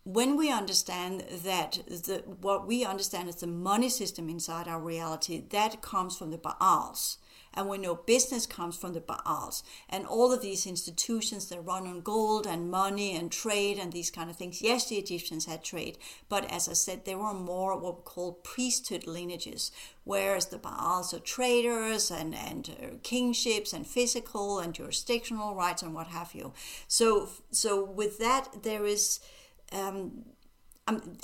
when 0.05 0.35
we 0.35 0.51
understand 0.51 1.23
that 1.43 1.79
the 1.87 2.23
what 2.41 2.67
we 2.67 2.83
understand 2.83 3.29
is 3.29 3.37
the 3.37 3.47
money 3.47 3.89
system 3.89 4.27
inside 4.29 4.67
our 4.67 4.79
reality 4.79 5.41
that 5.49 5.81
comes 5.81 6.17
from 6.17 6.31
the 6.31 6.37
Baals. 6.37 7.17
And 7.53 7.69
we 7.69 7.77
know 7.77 7.95
business 7.95 8.45
comes 8.45 8.75
from 8.75 8.93
the 8.93 9.01
Baals. 9.01 9.63
And 9.89 10.05
all 10.05 10.31
of 10.33 10.41
these 10.41 10.65
institutions 10.65 11.49
that 11.49 11.61
run 11.61 11.87
on 11.87 12.01
gold 12.01 12.47
and 12.47 12.71
money 12.71 13.15
and 13.15 13.31
trade 13.31 13.77
and 13.77 13.93
these 13.93 14.09
kind 14.09 14.29
of 14.29 14.35
things. 14.35 14.61
Yes, 14.61 14.89
the 14.89 14.97
Egyptians 14.97 15.45
had 15.45 15.63
trade, 15.63 15.97
but 16.29 16.49
as 16.51 16.67
I 16.67 16.73
said, 16.73 17.05
they 17.05 17.15
were 17.15 17.33
more 17.33 17.77
what 17.77 17.97
we 17.97 18.01
call 18.03 18.33
priesthood 18.43 19.05
lineages, 19.05 19.71
whereas 20.03 20.47
the 20.47 20.57
Baals 20.57 21.13
are 21.13 21.19
traders 21.19 22.09
and, 22.09 22.33
and 22.33 22.69
uh, 22.81 22.87
kingships 23.03 23.73
and 23.73 23.85
physical 23.85 24.59
and 24.59 24.73
jurisdictional 24.73 25.55
rights 25.55 25.83
and 25.83 25.93
what 25.93 26.07
have 26.07 26.33
you. 26.33 26.53
So, 26.87 27.29
so 27.51 27.83
with 27.83 28.19
that, 28.19 28.63
there 28.63 28.85
is. 28.85 29.19
Um, 29.71 30.25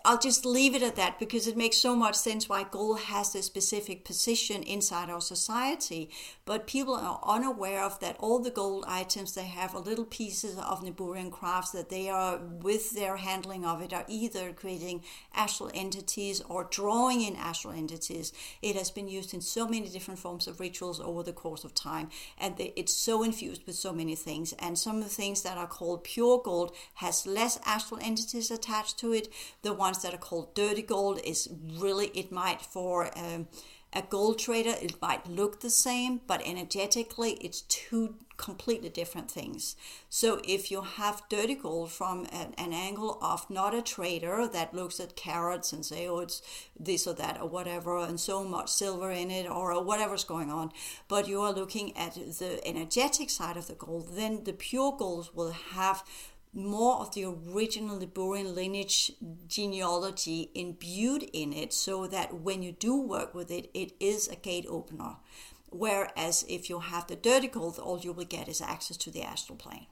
I'll 0.06 0.18
just 0.18 0.46
leave 0.46 0.74
it 0.74 0.82
at 0.82 0.96
that 0.96 1.20
because 1.20 1.46
it 1.46 1.58
makes 1.58 1.76
so 1.76 1.94
much 1.94 2.16
sense 2.16 2.48
why 2.48 2.64
gold 2.64 3.02
has 3.02 3.36
a 3.36 3.42
specific 3.42 4.06
position 4.06 4.64
inside 4.64 5.10
our 5.10 5.20
society. 5.20 6.10
But 6.46 6.66
people 6.66 6.96
are 6.96 7.20
unaware 7.28 7.84
of 7.84 8.00
that 8.00 8.16
all 8.20 8.40
the 8.40 8.52
gold 8.52 8.86
items 8.88 9.36
they 9.36 9.44
have 9.44 9.76
are 9.76 9.82
little 9.82 10.06
pieces 10.06 10.58
of 10.58 10.82
Niburian 10.82 11.30
crafts 11.30 11.72
that 11.72 11.90
they 11.90 12.10
are, 12.10 12.38
with 12.38 12.92
their 12.92 13.18
handling 13.18 13.66
of 13.66 13.82
it, 13.82 13.92
are 13.92 14.06
either 14.08 14.54
creating 14.54 15.04
astral 15.36 15.70
entities 15.74 16.42
or 16.48 16.64
drawing 16.64 17.22
in 17.22 17.36
astral 17.36 17.74
entities. 17.74 18.32
It 18.62 18.78
has 18.78 18.90
been 18.90 19.10
used 19.10 19.34
in 19.34 19.42
so 19.42 19.68
many 19.68 19.90
different 19.90 20.22
forms 20.22 20.48
of 20.48 20.62
rituals 20.62 21.02
over 21.02 21.22
the 21.22 21.34
course 21.34 21.66
of 21.66 21.76
time, 21.76 22.10
and 22.38 22.56
it's 22.58 22.94
so 22.94 23.24
infused 23.24 23.68
with 23.68 23.76
so 23.76 23.92
many 23.92 24.16
things. 24.16 24.54
And 24.54 24.80
some 24.80 25.00
of 25.00 25.04
the 25.04 25.10
things 25.10 25.42
that 25.42 25.58
are 25.58 25.68
called 25.68 26.06
pure 26.06 26.42
gold 26.42 26.74
has 26.96 27.28
less 27.28 27.60
astral 27.66 28.00
entities 28.02 28.50
attached 28.50 28.98
to 29.00 29.12
it 29.12 29.28
the 29.62 29.74
ones 29.74 30.02
that 30.02 30.14
are 30.14 30.18
called 30.18 30.54
dirty 30.56 30.82
gold 30.82 31.20
is 31.24 31.50
really 31.78 32.08
it 32.08 32.32
might 32.32 32.62
for 32.62 33.10
um, 33.18 33.48
a 33.94 34.02
gold 34.02 34.38
trader 34.38 34.76
it 34.82 35.02
might 35.02 35.28
look 35.28 35.62
the 35.62 35.70
same 35.70 36.22
but 36.28 36.42
energetically 36.46 37.32
it's 37.42 37.62
two 37.62 38.16
completely 38.40 38.90
different 38.90 39.30
things. 39.30 39.76
So 40.10 40.42
if 40.48 40.72
you 40.72 40.82
have 40.82 41.22
dirty 41.30 41.56
gold 41.56 41.92
from 41.92 42.26
an, 42.32 42.56
an 42.58 42.74
angle 42.74 43.20
of 43.22 43.48
not 43.50 43.76
a 43.76 43.82
trader 43.82 44.48
that 44.48 44.74
looks 44.74 45.00
at 45.00 45.16
carats 45.16 45.74
and 45.74 45.86
say 45.86 46.08
oh 46.08 46.20
it's 46.20 46.42
this 46.80 47.06
or 47.06 47.14
that 47.16 47.40
or 47.40 47.48
whatever 47.48 47.98
and 47.98 48.20
so 48.20 48.44
much 48.44 48.70
silver 48.70 49.12
in 49.12 49.30
it 49.30 49.48
or 49.48 49.84
whatever's 49.84 50.24
going 50.24 50.50
on 50.50 50.72
but 51.08 51.28
you 51.28 51.42
are 51.42 51.52
looking 51.52 51.96
at 51.98 52.16
the 52.16 52.60
energetic 52.66 53.30
side 53.30 53.58
of 53.58 53.68
the 53.68 53.76
gold 53.76 54.16
then 54.16 54.44
the 54.46 54.54
pure 54.54 54.96
gold 54.98 55.30
will 55.36 55.52
have 55.52 56.04
more 56.54 56.98
of 56.98 57.14
the 57.14 57.26
original 57.26 58.00
Niburian 58.00 58.56
lineage 58.56 59.12
genealogy 59.48 60.52
imbued 60.56 61.24
in 61.32 61.54
it 61.54 61.74
so 61.74 62.08
that 62.08 62.42
when 62.42 62.64
you 62.64 62.72
do 62.72 63.00
work 63.00 63.36
with 63.36 63.52
it, 63.52 63.70
it 63.74 63.94
is 64.00 64.28
a 64.28 64.36
gate 64.36 64.66
opener. 64.68 65.18
Whereas 65.72 66.44
if 66.50 66.70
you 66.70 66.80
have 66.80 67.08
the 67.08 67.16
dirty 67.16 67.48
gold, 67.48 67.78
all 67.78 68.00
you 68.00 68.12
will 68.12 68.26
get 68.26 68.48
is 68.48 68.62
access 68.62 68.98
to 68.98 69.12
the 69.12 69.22
astral 69.22 69.58
plane. 69.58 69.86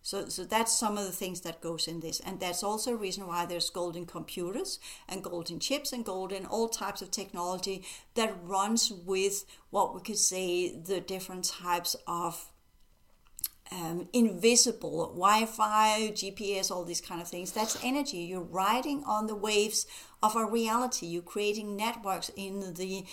So, 0.00 0.28
so 0.28 0.44
that's 0.44 0.78
some 0.78 0.96
of 0.96 1.04
the 1.04 1.12
things 1.12 1.42
that 1.42 1.60
goes 1.60 1.86
in 1.86 2.00
this, 2.00 2.20
and 2.20 2.40
that's 2.40 2.62
also 2.62 2.92
a 2.92 2.96
reason 2.96 3.26
why 3.26 3.44
there's 3.44 3.68
golden 3.68 4.06
computers 4.06 4.78
and 5.06 5.22
golden 5.22 5.58
chips 5.58 5.92
and 5.92 6.04
golden 6.04 6.46
all 6.46 6.68
types 6.68 7.02
of 7.02 7.10
technology 7.10 7.84
that 8.14 8.34
runs 8.42 8.90
with 8.90 9.44
what 9.68 9.94
we 9.94 10.00
could 10.00 10.16
say 10.16 10.74
the 10.74 11.00
different 11.00 11.44
types 11.44 11.94
of 12.06 12.50
um, 13.70 14.08
invisible 14.12 15.08
Wi-Fi, 15.08 16.12
GPS, 16.12 16.70
all 16.70 16.84
these 16.84 17.00
kind 17.00 17.20
of 17.20 17.28
things. 17.28 17.52
That's 17.52 17.82
energy. 17.84 18.18
You're 18.18 18.40
riding 18.40 19.04
on 19.04 19.26
the 19.26 19.34
waves 19.34 19.86
of 20.22 20.36
a 20.36 20.44
reality. 20.44 21.06
You're 21.06 21.22
creating 21.22 21.76
networks 21.76 22.30
in 22.36 22.74
the 22.74 23.04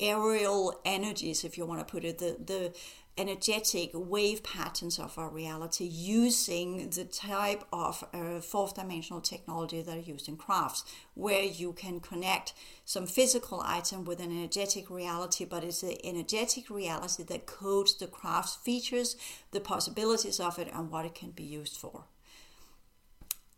aerial 0.00 0.80
energies, 0.84 1.44
if 1.44 1.56
you 1.56 1.64
want 1.64 1.86
to 1.86 1.90
put 1.90 2.04
it, 2.04 2.18
the 2.18 2.36
the 2.44 2.72
energetic 3.18 3.90
wave 3.92 4.42
patterns 4.42 4.98
of 4.98 5.18
our 5.18 5.28
reality 5.28 5.84
using 5.84 6.88
the 6.90 7.04
type 7.04 7.62
of 7.72 8.02
uh, 8.14 8.40
fourth 8.40 8.74
dimensional 8.74 9.20
technology 9.20 9.82
that 9.82 9.96
are 9.96 10.00
used 10.00 10.28
in 10.28 10.36
crafts 10.36 10.82
where 11.14 11.42
you 11.42 11.72
can 11.74 12.00
connect 12.00 12.54
some 12.86 13.06
physical 13.06 13.60
item 13.60 14.04
with 14.04 14.18
an 14.18 14.30
energetic 14.30 14.88
reality 14.88 15.44
but 15.44 15.62
it's 15.62 15.82
the 15.82 16.04
energetic 16.06 16.70
reality 16.70 17.22
that 17.22 17.44
codes 17.44 17.94
the 17.96 18.06
craft's 18.06 18.56
features 18.56 19.16
the 19.50 19.60
possibilities 19.60 20.40
of 20.40 20.58
it 20.58 20.68
and 20.72 20.90
what 20.90 21.04
it 21.04 21.14
can 21.14 21.30
be 21.30 21.44
used 21.44 21.76
for 21.76 22.04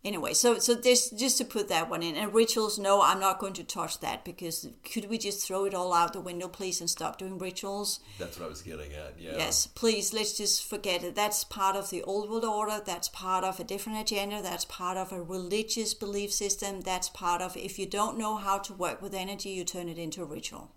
anyway 0.05 0.33
so 0.33 0.59
so 0.59 0.75
this 0.75 1.09
just 1.09 1.37
to 1.37 1.43
put 1.43 1.67
that 1.67 1.89
one 1.89 2.03
in 2.03 2.15
and 2.15 2.33
rituals 2.33 2.77
no 2.77 3.01
i'm 3.01 3.19
not 3.19 3.39
going 3.39 3.53
to 3.53 3.63
touch 3.63 3.99
that 3.99 4.23
because 4.23 4.69
could 4.83 5.09
we 5.09 5.17
just 5.17 5.45
throw 5.45 5.65
it 5.65 5.73
all 5.73 5.93
out 5.93 6.13
the 6.13 6.19
window 6.19 6.47
please 6.47 6.79
and 6.79 6.89
stop 6.89 7.17
doing 7.17 7.37
rituals 7.39 7.99
that's 8.19 8.39
what 8.39 8.45
I 8.45 8.49
was 8.49 8.61
getting 8.61 8.93
at. 8.93 9.15
Yeah. 9.19 9.33
yes 9.35 9.67
please 9.67 10.13
let's 10.13 10.37
just 10.37 10.63
forget 10.63 11.03
it 11.03 11.15
that's 11.15 11.43
part 11.43 11.75
of 11.75 11.89
the 11.89 12.03
old 12.03 12.29
world 12.29 12.45
order 12.45 12.79
that's 12.85 13.09
part 13.09 13.43
of 13.43 13.59
a 13.59 13.63
different 13.63 13.99
agenda 13.99 14.41
that's 14.41 14.65
part 14.65 14.95
of 14.95 15.11
a 15.11 15.21
religious 15.21 15.93
belief 15.93 16.31
system 16.31 16.81
that's 16.81 17.09
part 17.09 17.41
of 17.41 17.57
if 17.57 17.79
you 17.79 17.87
don't 17.87 18.17
know 18.17 18.37
how 18.37 18.59
to 18.59 18.73
work 18.73 19.01
with 19.01 19.13
energy 19.13 19.49
you 19.49 19.63
turn 19.63 19.89
it 19.89 19.97
into 19.97 20.21
a 20.21 20.25
ritual 20.25 20.71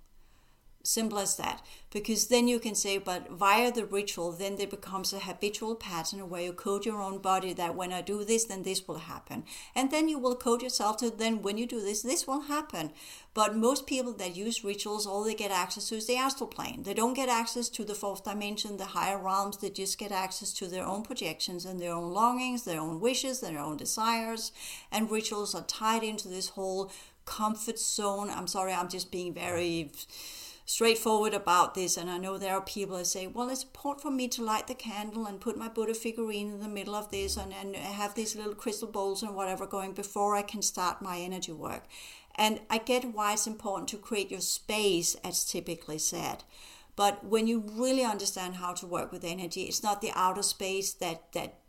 simple 0.89 1.19
as 1.19 1.37
that. 1.37 1.63
Because 1.91 2.27
then 2.27 2.49
you 2.49 2.59
can 2.59 2.75
say 2.75 2.99
but 2.99 3.31
via 3.31 3.71
the 3.71 3.85
ritual 3.85 4.33
then 4.33 4.57
there 4.57 4.67
becomes 4.67 5.13
a 5.13 5.21
habitual 5.21 5.75
pattern 5.75 6.29
where 6.29 6.43
you 6.43 6.53
code 6.53 6.85
your 6.85 7.01
own 7.01 7.19
body 7.19 7.53
that 7.55 7.75
when 7.75 7.93
i 7.93 8.03
do 8.03 8.25
this 8.25 8.45
then 8.45 8.63
this 8.63 8.87
will 8.89 8.99
happen. 8.99 9.45
And 9.75 9.91
then 9.91 10.09
you 10.09 10.19
will 10.19 10.35
code 10.35 10.63
yourself 10.63 10.97
to 10.99 11.11
then 11.11 11.43
when 11.43 11.59
you 11.59 11.67
do 11.67 11.81
this 11.81 12.03
this 12.03 12.27
will 12.27 12.43
happen. 12.43 12.93
But 13.35 13.57
most 13.57 13.87
people 13.87 14.13
that 14.15 14.37
use 14.37 14.65
rituals 14.65 15.07
all 15.07 15.25
they 15.25 15.35
get 15.35 15.51
access 15.51 15.89
to 15.89 15.97
is 15.97 16.07
the 16.07 16.17
astral 16.17 16.49
plane. 16.49 16.83
They 16.83 16.95
don't 16.95 17.15
get 17.15 17.29
access 17.29 17.69
to 17.71 17.85
the 17.85 17.95
fourth 17.95 18.25
dimension 18.25 18.77
the 18.77 18.87
higher 18.87 19.19
realms. 19.19 19.59
They 19.59 19.71
just 19.71 19.99
get 19.99 20.13
access 20.13 20.53
to 20.55 20.67
their 20.67 20.85
own 20.85 21.03
projections 21.03 21.65
and 21.65 21.81
their 21.81 21.93
own 21.93 22.13
longings 22.13 22.65
their 22.65 22.81
own 22.81 23.01
wishes 23.01 23.41
their 23.41 23.59
own 23.59 23.77
desires. 23.77 24.53
And 24.91 25.11
rituals 25.11 25.55
are 25.55 25.65
tied 25.65 26.03
into 26.03 26.29
this 26.29 26.51
whole 26.51 26.91
comfort 27.29 27.79
zone. 27.79 28.31
I'm 28.31 28.47
sorry 28.47 28.73
i'm 28.73 28.89
just 28.89 29.13
being 29.13 29.35
very 29.35 29.91
straightforward 30.69 31.33
about 31.33 31.75
this 31.75 31.97
and 31.97 32.11
i 32.11 32.19
know 32.19 32.37
there 32.37 32.55
are 32.55 32.61
people 32.61 32.99
that 32.99 33.07
say 33.07 33.27
well 33.27 33.49
it's 33.49 33.63
important 33.63 34.03
for 34.03 34.11
me 34.11 34.29
to 34.29 34.45
light 34.45 34.67
the 34.67 34.75
candle 34.75 35.25
and 35.25 35.41
put 35.41 35.57
my 35.57 35.67
buddha 35.67 35.95
figurine 35.95 36.51
in 36.51 36.61
the 36.61 36.69
middle 36.69 36.95
of 36.95 37.11
this 37.11 37.39
and, 37.39 37.55
and 37.55 37.75
have 37.75 38.15
these 38.15 38.37
little 38.37 38.55
crystal 38.55 38.87
bowls 38.87 39.23
and 39.23 39.35
whatever 39.35 39.67
going 39.67 39.95
before 39.95 40.37
i 40.37 40.43
can 40.43 40.61
start 40.61 41.01
my 41.01 41.19
energy 41.19 41.53
work. 41.53 41.85
And 42.35 42.61
i 42.69 42.77
get 42.77 43.15
why 43.15 43.33
it's 43.33 43.47
important 43.47 43.89
to 43.89 43.97
create 43.97 44.31
your 44.31 44.43
space 44.43 45.15
as 45.25 45.43
typically 45.43 45.97
said 45.97 46.45
But 46.99 47.25
when 47.25 47.47
you 47.47 47.63
really 47.75 48.03
understand 48.03 48.57
how 48.57 48.73
to 48.73 48.85
work 48.85 49.13
with 49.13 49.23
energy, 49.23 49.63
it's 49.63 49.85
not 49.85 50.01
the 50.01 50.11
outer 50.17 50.43
space 50.43 50.93
that 50.95 51.31
that 51.33 51.61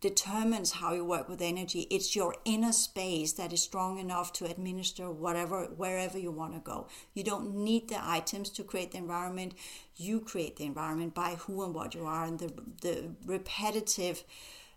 determines 0.00 0.70
how 0.70 0.94
you 0.94 1.04
work 1.04 1.28
with 1.28 1.42
energy. 1.42 1.88
It's 1.90 2.14
your 2.14 2.36
inner 2.44 2.70
space 2.70 3.32
that 3.32 3.52
is 3.52 3.60
strong 3.60 3.98
enough 3.98 4.32
to 4.34 4.44
administer 4.44 5.10
whatever 5.10 5.64
wherever 5.76 6.16
you 6.16 6.30
want 6.30 6.54
to 6.54 6.60
go. 6.60 6.86
You 7.14 7.24
don't 7.24 7.52
need 7.56 7.88
the 7.88 7.98
items 8.00 8.48
to 8.50 8.62
create 8.62 8.92
the 8.92 8.98
environment. 8.98 9.54
You 9.96 10.20
create 10.20 10.54
the 10.54 10.66
environment 10.66 11.16
by 11.16 11.30
who 11.34 11.64
and 11.64 11.74
what 11.74 11.96
you 11.96 12.04
are 12.04 12.24
and 12.24 12.38
the 12.38 12.52
the 12.80 13.10
repetitive 13.24 14.22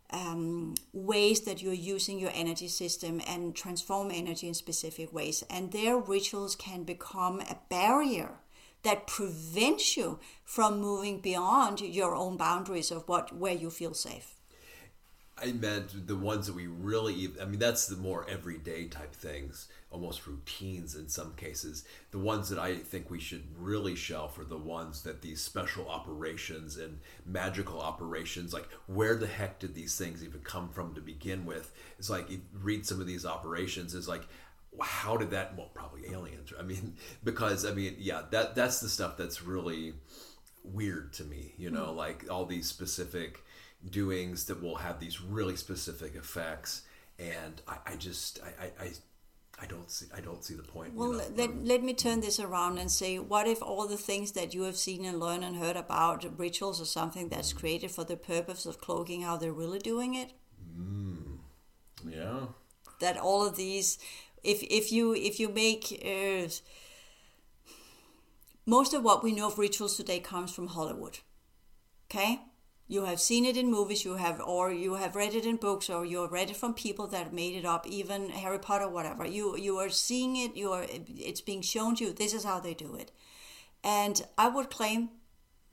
um, 0.10 0.74
ways 0.92 1.42
that 1.42 1.62
you're 1.62 1.86
using 1.96 2.18
your 2.18 2.32
energy 2.34 2.68
system 2.68 3.22
and 3.28 3.56
transform 3.56 4.10
energy 4.10 4.48
in 4.48 4.56
specific 4.56 5.14
ways. 5.14 5.44
And 5.52 5.72
their 5.72 6.00
rituals 6.00 6.56
can 6.56 6.84
become 6.84 7.42
a 7.42 7.60
barrier 7.70 8.40
that 8.84 9.08
prevents 9.08 9.98
you 9.98 10.20
from 10.44 10.80
moving 10.80 11.20
beyond 11.20 11.82
your 11.82 12.16
own 12.16 12.38
boundaries 12.38 12.92
of 12.92 13.08
what 13.08 13.36
where 13.36 13.54
you 13.54 13.70
feel 13.70 13.94
safe. 13.94 14.36
I 15.42 15.54
meant 15.54 16.08
the 16.08 16.18
ones 16.18 16.48
that 16.48 16.56
we 16.56 16.68
really, 16.68 17.30
I 17.42 17.46
mean, 17.46 17.60
that's 17.60 17.88
the 17.88 17.96
more 17.96 18.26
everyday 18.30 18.88
type 18.88 19.16
things, 19.16 19.70
almost 19.90 20.28
routines 20.28 20.96
in 20.96 21.08
some 21.08 21.34
cases. 21.36 21.86
The 22.12 22.20
ones 22.20 22.50
that 22.50 22.60
I 22.60 22.76
think 22.76 23.10
we 23.10 23.22
should 23.22 23.46
really 23.58 23.96
shelf 23.96 24.38
are 24.38 24.44
the 24.44 24.58
ones 24.58 25.04
that 25.04 25.22
these 25.22 25.42
special 25.42 25.88
operations 25.88 26.76
and 26.76 27.00
magical 27.26 27.80
operations, 27.80 28.54
like 28.54 28.68
where 28.88 29.16
the 29.16 29.28
heck 29.28 29.60
did 29.60 29.76
these 29.76 29.98
things 29.98 30.24
even 30.24 30.42
come 30.42 30.70
from 30.70 30.94
to 30.96 31.02
begin 31.02 31.46
with? 31.46 31.72
It's 31.98 32.10
like, 32.10 32.28
read 32.62 32.86
some 32.86 33.00
of 33.00 33.08
these 33.08 33.26
operations, 33.26 33.94
is 33.94 34.10
like, 34.10 34.28
how 34.82 35.18
did 35.18 35.32
that, 35.32 35.58
well, 35.58 35.70
probably 35.74 36.12
aliens. 36.12 36.54
I 36.58 36.64
mean, 36.64 36.96
because, 37.24 37.66
I 37.66 37.72
mean, 37.72 37.96
yeah, 38.00 38.24
that 38.32 38.56
that's 38.56 38.80
the 38.80 38.90
stuff 38.90 39.18
that's 39.18 39.42
really 39.44 39.94
weird 40.64 41.14
to 41.14 41.24
me, 41.24 41.54
you 41.58 41.72
know, 41.72 41.88
mm-hmm. 41.88 41.98
like 41.98 42.26
all 42.30 42.46
these 42.46 42.68
specific 42.68 43.42
doings 43.90 44.46
that 44.46 44.62
will 44.62 44.76
have 44.76 45.00
these 45.00 45.22
really 45.22 45.56
specific 45.56 46.16
effects 46.16 46.82
and 47.20 47.62
I, 47.68 47.78
I 47.88 47.96
just 47.96 48.40
I, 48.44 48.66
I, 48.84 48.92
I 49.62 49.66
don't 49.66 49.92
see 49.92 50.06
I 50.16 50.22
don't 50.22 50.44
see 50.44 50.54
the 50.54 50.64
point. 50.64 50.94
Well, 50.94 51.12
you 51.12 51.18
know? 51.18 51.24
let, 51.36 51.64
let 51.64 51.84
me 51.84 51.94
turn 51.94 52.22
this 52.22 52.40
around 52.40 52.78
and 52.78 52.90
say, 52.90 53.20
what 53.20 53.48
if 53.48 53.62
all 53.62 53.88
the 53.88 53.98
things 53.98 54.32
that 54.34 54.54
you 54.54 54.64
have 54.64 54.78
seen 54.78 55.06
and 55.06 55.20
learned 55.20 55.44
and 55.44 55.58
heard 55.58 55.76
about 55.76 56.26
rituals 56.40 56.82
or 56.82 56.86
something 56.86 57.30
that's 57.30 57.54
created 57.54 57.92
for 57.92 58.04
the 58.04 58.18
purpose 58.18 58.66
of 58.66 58.80
cloaking 58.80 59.22
how 59.22 59.38
they're 59.38 59.52
really 59.52 59.80
doing 59.80 60.16
it? 60.16 60.32
Mm. 60.80 61.40
Yeah. 62.08 62.40
That 63.02 63.18
all 63.18 63.46
of 63.46 63.56
these, 63.56 63.98
if 64.44 64.64
if 64.64 64.92
you 64.92 65.14
if 65.14 65.40
you 65.40 65.50
make 65.50 66.04
uh, 66.06 66.48
most 68.66 68.94
of 68.94 69.04
what 69.04 69.24
we 69.24 69.32
know 69.32 69.48
of 69.48 69.58
rituals 69.58 69.98
today 69.98 70.20
comes 70.20 70.54
from 70.54 70.68
Hollywood. 70.68 71.20
Okay, 72.06 72.42
you 72.88 73.06
have 73.06 73.22
seen 73.22 73.46
it 73.46 73.56
in 73.56 73.70
movies 73.70 74.04
you 74.04 74.16
have 74.16 74.42
or 74.42 74.72
you 74.72 74.96
have 74.96 75.16
read 75.16 75.36
it 75.36 75.46
in 75.46 75.58
books 75.58 75.90
or 75.90 76.06
you 76.06 76.22
have 76.22 76.32
read 76.32 76.50
it 76.50 76.58
from 76.58 76.74
people 76.74 77.08
that 77.08 77.34
made 77.34 77.56
it 77.56 77.66
up 77.66 77.86
even 77.88 78.30
harry 78.30 78.60
potter 78.60 78.90
whatever. 78.90 79.26
You 79.26 79.56
you 79.58 79.78
are 79.78 79.90
seeing 79.90 80.36
it 80.36 80.56
you 80.56 80.72
are 80.72 80.86
it's 80.90 81.42
being 81.42 81.62
shown 81.62 81.96
to 81.96 82.06
you 82.06 82.14
this 82.14 82.34
is 82.34 82.44
how 82.44 82.60
they 82.60 82.74
do 82.74 82.96
it. 82.96 83.12
And 83.84 84.22
i 84.38 84.48
would 84.48 84.70
claim 84.70 85.10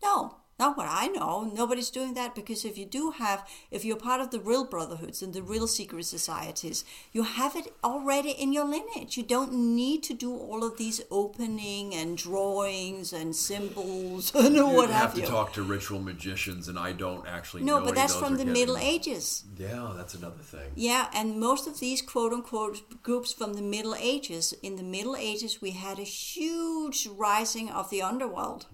no 0.03 0.37
not 0.59 0.77
what 0.77 0.87
I 0.89 1.09
know. 1.09 1.51
Nobody's 1.55 1.91
doing 1.91 2.15
that 2.15 2.35
because 2.35 2.65
if 2.65 2.79
you 2.79 2.87
do 2.87 3.11
have, 3.13 3.47
if 3.71 3.85
you're 3.85 3.97
part 3.97 4.21
of 4.23 4.31
the 4.31 4.41
real 4.41 4.65
brotherhoods 4.65 5.23
and 5.23 5.35
the 5.35 5.43
real 5.43 5.67
secret 5.67 6.05
societies, 6.07 6.85
you 7.13 7.25
have 7.25 7.55
it 7.57 7.75
already 7.85 8.31
in 8.31 8.53
your 8.55 8.65
lineage. 8.65 9.17
You 9.19 9.23
don't 9.23 9.53
need 9.53 10.03
to 10.05 10.15
do 10.15 10.35
all 10.35 10.65
of 10.65 10.79
these 10.79 11.03
opening 11.11 11.95
and 11.95 12.17
drawings 12.17 13.13
and 13.13 13.37
symbols 13.37 14.35
and 14.35 14.55
you 14.55 14.67
what 14.67 14.89
have, 14.91 15.11
have 15.11 15.15
to 15.15 15.21
you. 15.21 15.27
talk 15.27 15.53
to 15.55 15.63
ritual 15.63 16.01
magicians, 16.01 16.69
and 16.69 16.79
I 16.79 16.93
don't 16.93 17.27
actually. 17.27 17.63
No, 17.63 17.79
know 17.79 17.85
but 17.87 17.95
that's 17.95 18.15
from 18.17 18.33
the 18.37 18.45
getting- 18.45 18.53
Middle 18.55 18.79
Ages. 18.79 19.45
Yeah, 19.59 19.93
that's 19.97 20.15
another 20.15 20.43
thing. 20.43 20.71
Yeah, 20.75 21.09
and 21.15 21.39
most 21.39 21.67
of 21.67 21.81
these 21.81 22.01
quote 22.01 22.33
unquote 22.33 23.03
groups 23.03 23.33
from 23.33 23.55
the 23.55 23.63
Middle 23.63 23.95
Ages, 23.95 24.55
in 24.63 24.77
the 24.77 24.83
Middle 24.83 25.17
Ages, 25.17 25.61
we 25.61 25.73
had 25.73 25.99
a 25.99 26.03
huge 26.03 27.07
rising 27.07 27.69
of 27.71 27.91
the 27.91 28.01
underworld. 28.03 28.67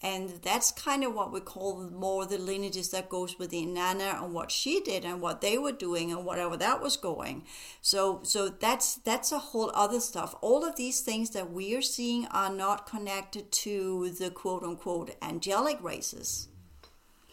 And 0.00 0.30
that's 0.42 0.70
kind 0.70 1.02
of 1.02 1.14
what 1.14 1.32
we 1.32 1.40
call 1.40 1.90
more 1.90 2.24
the 2.24 2.38
lineages 2.38 2.90
that 2.90 3.08
goes 3.08 3.38
with 3.38 3.50
Inanna 3.50 4.22
and 4.22 4.32
what 4.32 4.52
she 4.52 4.80
did 4.80 5.04
and 5.04 5.20
what 5.20 5.40
they 5.40 5.58
were 5.58 5.72
doing 5.72 6.12
and 6.12 6.24
whatever 6.24 6.56
that 6.56 6.80
was 6.80 6.96
going. 6.96 7.44
So 7.82 8.20
so 8.22 8.48
that's 8.48 8.96
that's 8.96 9.32
a 9.32 9.38
whole 9.38 9.72
other 9.74 10.00
stuff. 10.00 10.36
All 10.40 10.64
of 10.64 10.76
these 10.76 11.00
things 11.00 11.30
that 11.30 11.50
we 11.50 11.74
are 11.74 11.82
seeing 11.82 12.26
are 12.26 12.52
not 12.52 12.86
connected 12.86 13.50
to 13.50 14.10
the 14.10 14.30
quote 14.30 14.62
unquote 14.62 15.16
angelic 15.20 15.82
races 15.82 16.47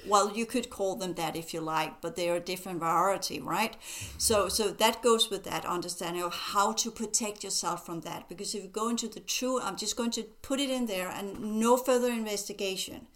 well 0.07 0.35
you 0.35 0.45
could 0.45 0.69
call 0.69 0.95
them 0.95 1.13
that 1.15 1.35
if 1.35 1.53
you 1.53 1.61
like 1.61 2.01
but 2.01 2.15
they're 2.15 2.35
a 2.35 2.39
different 2.39 2.79
variety 2.79 3.39
right? 3.39 3.75
So 4.17 4.49
so 4.49 4.71
that 4.71 5.01
goes 5.01 5.29
with 5.29 5.43
that 5.45 5.65
understanding 5.65 6.23
of 6.23 6.33
how 6.33 6.73
to 6.73 6.91
protect 6.91 7.43
yourself 7.43 7.85
from 7.85 8.01
that. 8.01 8.29
Because 8.29 8.53
if 8.55 8.63
you 8.63 8.69
go 8.69 8.89
into 8.89 9.07
the 9.07 9.19
true 9.19 9.59
i'm 9.61 9.75
just 9.75 9.95
going 9.95 10.11
to 10.11 10.23
put 10.41 10.59
it 10.59 10.69
in 10.69 10.85
there 10.85 11.09
and 11.09 11.59
no 11.59 11.77
further 11.77 12.11
investigation 12.11 13.07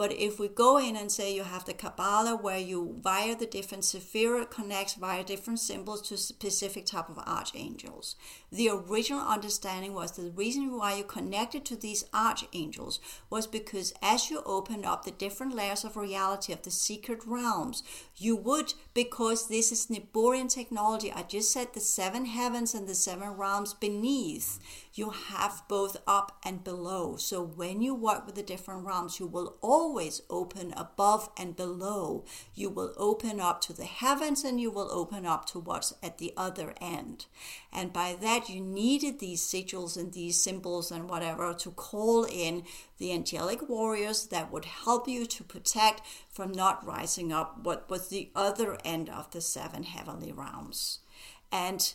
but 0.00 0.12
if 0.12 0.40
we 0.40 0.48
go 0.48 0.78
in 0.78 0.96
and 0.96 1.12
say 1.12 1.34
you 1.34 1.42
have 1.42 1.66
the 1.66 1.74
Kabbalah 1.74 2.34
where 2.34 2.56
you 2.56 2.96
via 3.02 3.36
the 3.36 3.44
different 3.44 3.84
Sephirah 3.84 4.50
connects 4.50 4.94
via 4.94 5.22
different 5.22 5.60
symbols 5.60 6.00
to 6.08 6.16
specific 6.16 6.86
type 6.86 7.10
of 7.10 7.18
archangels. 7.18 8.16
The 8.50 8.70
original 8.70 9.20
understanding 9.20 9.92
was 9.92 10.12
the 10.12 10.30
reason 10.30 10.72
why 10.78 10.94
you 10.94 11.04
connected 11.04 11.66
to 11.66 11.76
these 11.76 12.06
archangels 12.14 12.98
was 13.28 13.46
because 13.46 13.92
as 14.00 14.30
you 14.30 14.42
opened 14.46 14.86
up 14.86 15.04
the 15.04 15.10
different 15.10 15.54
layers 15.54 15.84
of 15.84 15.98
reality 15.98 16.54
of 16.54 16.62
the 16.62 16.70
secret 16.70 17.20
realms, 17.26 17.82
you 18.16 18.36
would, 18.36 18.72
because 18.94 19.48
this 19.48 19.70
is 19.70 19.88
Niburian 19.88 20.48
technology, 20.48 21.12
I 21.12 21.24
just 21.24 21.52
said 21.52 21.74
the 21.74 21.80
seven 21.80 22.24
heavens 22.24 22.72
and 22.74 22.88
the 22.88 22.94
seven 22.94 23.36
realms 23.36 23.74
beneath, 23.74 24.60
you 24.92 25.10
have 25.10 25.62
both 25.68 25.96
up 26.06 26.38
and 26.44 26.64
below. 26.64 27.16
So 27.16 27.42
when 27.42 27.80
you 27.80 27.94
work 27.94 28.26
with 28.26 28.34
the 28.34 28.42
different 28.42 28.84
realms, 28.84 29.20
you 29.20 29.26
will 29.26 29.56
always 29.60 30.22
open 30.28 30.74
above 30.76 31.28
and 31.36 31.56
below. 31.56 32.24
You 32.54 32.70
will 32.70 32.92
open 32.96 33.40
up 33.40 33.60
to 33.62 33.72
the 33.72 33.84
heavens 33.84 34.42
and 34.42 34.60
you 34.60 34.70
will 34.70 34.90
open 34.90 35.24
up 35.24 35.46
to 35.46 35.60
what's 35.60 35.94
at 36.02 36.18
the 36.18 36.32
other 36.36 36.74
end. 36.80 37.26
And 37.72 37.92
by 37.92 38.16
that, 38.20 38.48
you 38.48 38.60
needed 38.60 39.18
these 39.20 39.42
sigils 39.42 39.96
and 39.96 40.12
these 40.12 40.42
symbols 40.42 40.90
and 40.90 41.08
whatever 41.08 41.54
to 41.54 41.70
call 41.70 42.24
in 42.24 42.64
the 42.98 43.12
angelic 43.12 43.68
warriors 43.68 44.26
that 44.26 44.50
would 44.50 44.64
help 44.64 45.06
you 45.06 45.24
to 45.24 45.44
protect 45.44 46.02
from 46.28 46.50
not 46.50 46.84
rising 46.84 47.32
up 47.32 47.60
what 47.62 47.88
was 47.88 48.08
the 48.08 48.30
other 48.34 48.76
end 48.84 49.08
of 49.08 49.30
the 49.30 49.40
seven 49.40 49.84
heavenly 49.84 50.32
realms. 50.32 50.98
And 51.52 51.94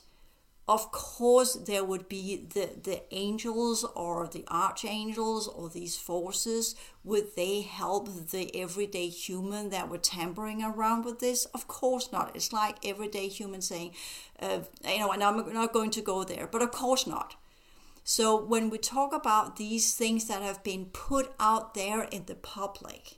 of 0.68 0.92
course 0.92 1.54
there 1.54 1.84
would 1.84 2.10
be 2.10 2.38
the, 2.38 2.70
the 2.82 3.04
angels 3.12 3.86
or 3.96 4.28
the 4.28 4.44
archangels 4.48 5.48
or 5.48 5.70
these 5.70 5.96
forces. 5.96 6.76
Would 7.04 7.36
they 7.36 7.62
help 7.62 8.30
the 8.32 8.50
everyday 8.60 9.10
human 9.10 9.70
that 9.70 9.90
were 9.90 10.00
tampering 10.00 10.64
around 10.64 11.06
with 11.06 11.20
this? 11.20 11.46
Of 11.46 11.68
course 11.68 12.12
not. 12.12 12.36
It's 12.36 12.52
like 12.52 12.84
everyday 12.84 13.28
human 13.28 13.62
saying 13.62 13.92
uh, 14.42 14.62
you 14.84 15.00
know 15.00 15.12
and 15.12 15.24
i'm 15.24 15.54
not 15.54 15.72
going 15.72 15.92
to 15.92 16.02
go 16.02 16.24
there 16.24 16.48
but 16.48 16.62
of 16.64 16.72
course 16.72 17.06
not. 17.06 17.36
So 18.04 18.40
when 18.40 18.70
we 18.70 18.78
talk 18.78 19.14
about 19.14 19.56
these 19.56 19.96
things 19.96 20.28
that 20.28 20.42
have 20.42 20.64
been 20.64 20.86
put 20.86 21.34
out 21.40 21.74
there 21.74 22.04
in 22.04 22.26
the 22.26 22.36
public 22.36 23.15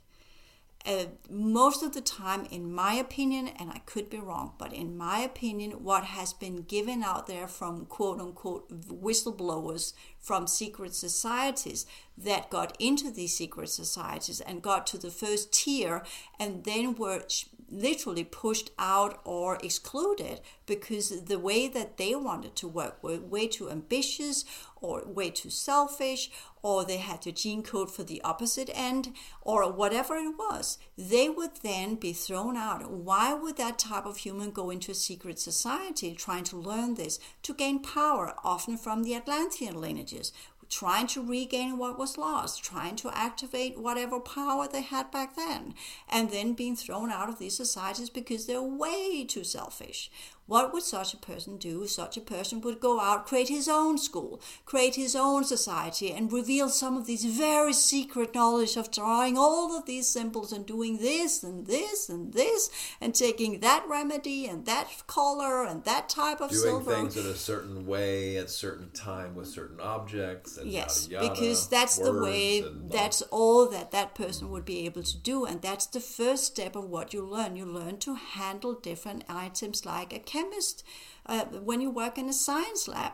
uh, 0.88 1.04
most 1.28 1.82
of 1.82 1.92
the 1.92 2.00
time, 2.00 2.46
in 2.50 2.72
my 2.72 2.94
opinion, 2.94 3.46
and 3.46 3.70
I 3.70 3.80
could 3.84 4.08
be 4.08 4.18
wrong, 4.18 4.54
but 4.58 4.72
in 4.72 4.96
my 4.96 5.18
opinion, 5.18 5.84
what 5.84 6.04
has 6.04 6.32
been 6.32 6.62
given 6.62 7.02
out 7.02 7.26
there 7.26 7.46
from 7.46 7.84
quote 7.84 8.18
unquote 8.18 8.70
whistleblowers 8.88 9.92
from 10.18 10.46
secret 10.46 10.94
societies 10.94 11.84
that 12.16 12.48
got 12.48 12.74
into 12.78 13.10
these 13.10 13.36
secret 13.36 13.68
societies 13.68 14.40
and 14.40 14.62
got 14.62 14.86
to 14.86 14.98
the 14.98 15.10
first 15.10 15.52
tier 15.52 16.02
and 16.40 16.64
then 16.64 16.94
were 16.94 17.22
literally 17.70 18.24
pushed 18.24 18.70
out 18.78 19.20
or 19.24 19.58
excluded 19.62 20.40
because 20.66 21.24
the 21.24 21.38
way 21.38 21.68
that 21.68 21.98
they 21.98 22.14
wanted 22.14 22.56
to 22.56 22.66
work 22.66 23.02
were 23.02 23.18
way 23.20 23.46
too 23.46 23.70
ambitious 23.70 24.44
or 24.80 25.02
way 25.06 25.30
too 25.30 25.50
selfish 25.50 26.30
or 26.62 26.84
they 26.84 26.96
had 26.96 27.22
the 27.22 27.32
gene 27.32 27.62
code 27.62 27.90
for 27.90 28.02
the 28.04 28.20
opposite 28.22 28.70
end 28.74 29.12
or 29.42 29.70
whatever 29.70 30.16
it 30.16 30.34
was 30.38 30.78
they 30.96 31.28
would 31.28 31.56
then 31.62 31.94
be 31.94 32.12
thrown 32.12 32.56
out 32.56 32.90
why 32.90 33.32
would 33.32 33.56
that 33.56 33.78
type 33.78 34.06
of 34.06 34.18
human 34.18 34.50
go 34.50 34.70
into 34.70 34.92
a 34.92 34.94
secret 34.94 35.38
society 35.38 36.14
trying 36.14 36.44
to 36.44 36.56
learn 36.56 36.94
this 36.94 37.18
to 37.42 37.54
gain 37.54 37.80
power 37.80 38.34
often 38.44 38.76
from 38.76 39.02
the 39.02 39.14
atlantean 39.14 39.80
lineages 39.80 40.32
trying 40.68 41.06
to 41.06 41.26
regain 41.26 41.78
what 41.78 41.98
was 41.98 42.18
lost, 42.18 42.62
trying 42.62 42.96
to 42.96 43.10
activate 43.16 43.78
whatever 43.78 44.20
power 44.20 44.68
they 44.68 44.82
had 44.82 45.10
back 45.10 45.34
then, 45.36 45.74
and 46.08 46.30
then 46.30 46.52
being 46.52 46.76
thrown 46.76 47.10
out 47.10 47.28
of 47.28 47.38
these 47.38 47.56
societies 47.56 48.10
because 48.10 48.46
they're 48.46 48.62
way 48.62 49.24
too 49.24 49.44
selfish. 49.44 50.10
What 50.48 50.72
would 50.72 50.82
such 50.82 51.12
a 51.12 51.18
person 51.18 51.58
do? 51.58 51.86
Such 51.86 52.16
a 52.16 52.22
person 52.22 52.62
would 52.62 52.80
go 52.80 52.98
out, 52.98 53.26
create 53.26 53.50
his 53.50 53.68
own 53.68 53.98
school, 53.98 54.40
create 54.64 54.94
his 54.94 55.14
own 55.14 55.44
society, 55.44 56.10
and 56.10 56.32
reveal 56.32 56.70
some 56.70 56.96
of 56.96 57.06
these 57.06 57.26
very 57.26 57.74
secret 57.74 58.34
knowledge 58.34 58.78
of 58.78 58.90
drawing 58.90 59.36
all 59.36 59.76
of 59.76 59.84
these 59.84 60.08
symbols 60.08 60.50
and 60.50 60.64
doing 60.64 60.96
this 60.98 61.42
and 61.42 61.66
this 61.66 62.08
and 62.08 62.32
this 62.32 62.70
and 62.98 63.14
taking 63.14 63.60
that 63.60 63.84
remedy 63.86 64.46
and 64.46 64.64
that 64.64 64.88
color 65.06 65.64
and 65.64 65.84
that 65.84 66.08
type 66.08 66.40
of 66.40 66.48
doing 66.48 66.62
silver. 66.62 66.94
things 66.94 67.18
in 67.18 67.26
a 67.26 67.34
certain 67.34 67.86
way 67.86 68.38
at 68.38 68.48
certain 68.48 68.90
time 68.92 69.34
with 69.34 69.48
certain 69.48 69.78
objects 69.80 70.56
and 70.56 70.70
yes 70.70 71.08
yada, 71.10 71.28
because 71.28 71.68
that's 71.68 71.98
the 71.98 72.12
way 72.12 72.64
that's 72.90 73.20
all 73.30 73.68
that 73.68 73.90
that 73.90 74.14
person 74.14 74.50
would 74.50 74.64
be 74.64 74.86
able 74.86 75.02
to 75.02 75.18
do 75.18 75.44
and 75.44 75.60
that's 75.60 75.86
the 75.86 76.00
first 76.00 76.44
step 76.44 76.74
of 76.74 76.84
what 76.84 77.12
you 77.12 77.22
learn 77.22 77.54
you 77.54 77.66
learn 77.66 77.98
to 77.98 78.14
handle 78.14 78.72
different 78.72 79.24
items 79.28 79.84
like 79.84 80.12
a 80.12 80.18
chemist 80.38 80.84
uh, 81.26 81.44
when 81.44 81.80
you 81.80 81.90
work 81.90 82.18
in 82.18 82.28
a 82.28 82.32
science 82.32 82.88
lab. 82.88 83.12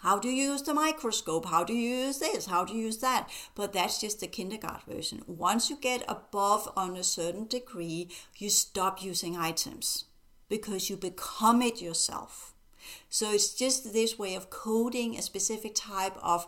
How 0.00 0.18
do 0.18 0.28
you 0.28 0.50
use 0.50 0.62
the 0.62 0.74
microscope? 0.74 1.46
How 1.46 1.64
do 1.64 1.72
you 1.72 1.96
use 2.06 2.18
this? 2.18 2.46
How 2.46 2.64
do 2.64 2.74
you 2.74 2.82
use 2.84 2.98
that? 2.98 3.30
But 3.54 3.72
that's 3.72 4.00
just 4.00 4.20
the 4.20 4.26
kindergarten 4.26 4.92
version. 4.92 5.22
Once 5.26 5.70
you 5.70 5.76
get 5.76 6.04
above 6.06 6.70
on 6.76 6.96
a 6.96 7.02
certain 7.02 7.46
degree 7.46 8.08
you 8.36 8.50
stop 8.50 9.02
using 9.02 9.36
items 9.36 10.04
because 10.48 10.90
you 10.90 10.96
become 10.96 11.62
it 11.62 11.80
yourself. 11.80 12.52
So 13.08 13.32
it's 13.32 13.54
just 13.54 13.94
this 13.94 14.18
way 14.18 14.34
of 14.34 14.50
coding 14.50 15.16
a 15.16 15.22
specific 15.22 15.74
type 15.74 16.16
of 16.22 16.46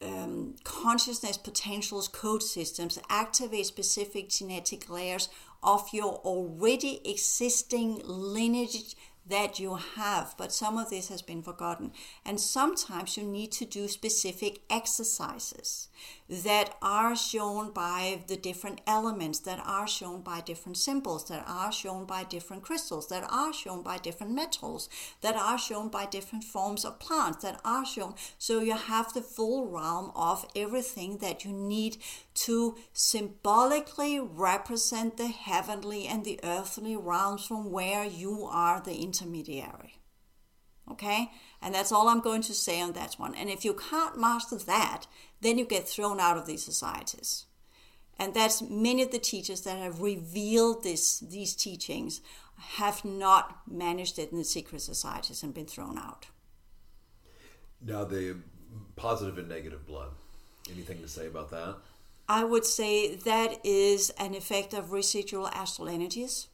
um, 0.00 0.54
consciousness 0.62 1.36
potentials 1.36 2.06
code 2.06 2.42
systems 2.42 3.00
activate 3.10 3.66
specific 3.66 4.28
genetic 4.28 4.88
layers 4.88 5.28
of 5.62 5.88
your 5.92 6.16
already 6.24 7.00
existing 7.04 8.02
lineage 8.04 8.94
that 9.28 9.58
you 9.58 9.74
have, 9.74 10.34
but 10.38 10.52
some 10.52 10.78
of 10.78 10.90
this 10.90 11.08
has 11.08 11.22
been 11.22 11.42
forgotten. 11.42 11.92
And 12.24 12.40
sometimes 12.40 13.16
you 13.16 13.24
need 13.24 13.52
to 13.52 13.64
do 13.64 13.88
specific 13.88 14.60
exercises 14.70 15.88
that 16.28 16.76
are 16.82 17.16
shown 17.16 17.70
by 17.70 18.22
the 18.26 18.36
different 18.36 18.80
elements, 18.86 19.38
that 19.40 19.62
are 19.64 19.86
shown 19.86 20.22
by 20.22 20.40
different 20.40 20.76
symbols, 20.76 21.24
that 21.28 21.44
are 21.46 21.72
shown 21.72 22.04
by 22.04 22.24
different 22.24 22.62
crystals, 22.62 23.08
that 23.08 23.26
are 23.30 23.52
shown 23.52 23.82
by 23.82 23.98
different 23.98 24.32
metals, 24.32 24.88
that 25.20 25.36
are 25.36 25.58
shown 25.58 25.88
by 25.88 26.06
different 26.06 26.44
forms 26.44 26.84
of 26.84 26.98
plants, 26.98 27.42
that 27.42 27.60
are 27.64 27.84
shown. 27.84 28.14
So 28.38 28.60
you 28.60 28.76
have 28.76 29.12
the 29.12 29.22
full 29.22 29.68
realm 29.68 30.10
of 30.14 30.46
everything 30.56 31.18
that 31.18 31.44
you 31.44 31.52
need 31.52 31.98
to 32.44 32.76
symbolically 32.92 34.20
represent 34.20 35.16
the 35.16 35.28
heavenly 35.28 36.06
and 36.06 36.24
the 36.24 36.38
earthly 36.42 36.96
realms 36.96 37.46
from 37.46 37.70
where 37.70 38.04
you 38.04 38.44
are 38.44 38.80
the 38.80 38.96
intermediary. 38.96 39.98
Okay? 40.90 41.30
And 41.60 41.74
that's 41.74 41.92
all 41.92 42.08
I'm 42.08 42.20
going 42.20 42.42
to 42.42 42.54
say 42.54 42.80
on 42.80 42.92
that 42.92 43.14
one. 43.14 43.34
And 43.34 43.48
if 43.48 43.64
you 43.64 43.74
can't 43.74 44.18
master 44.18 44.56
that, 44.56 45.06
then 45.40 45.58
you 45.58 45.64
get 45.64 45.88
thrown 45.88 46.20
out 46.20 46.36
of 46.36 46.46
these 46.46 46.64
societies. 46.64 47.46
And 48.18 48.34
that's 48.34 48.62
many 48.62 49.02
of 49.02 49.10
the 49.10 49.18
teachers 49.18 49.62
that 49.62 49.78
have 49.78 50.00
revealed 50.00 50.82
this, 50.82 51.20
these 51.20 51.54
teachings 51.54 52.20
have 52.58 53.04
not 53.04 53.60
managed 53.70 54.18
it 54.18 54.32
in 54.32 54.38
the 54.38 54.44
secret 54.44 54.80
societies 54.80 55.42
and 55.42 55.54
been 55.54 55.66
thrown 55.66 55.98
out. 55.98 56.26
now 57.80 58.02
the 58.04 58.36
positive 58.96 59.38
and 59.38 59.48
negative 59.48 59.86
blood 59.86 60.10
anything 60.72 61.00
to 61.00 61.08
say 61.08 61.26
about 61.26 61.50
that 61.50 61.76
I 62.30 62.44
would 62.44 62.66
say 62.66 63.14
that 63.14 63.64
is 63.64 64.10
an 64.18 64.34
effect 64.34 64.74
of 64.74 64.92
residual 64.92 65.48
astral 65.48 65.88
energies 65.88 66.48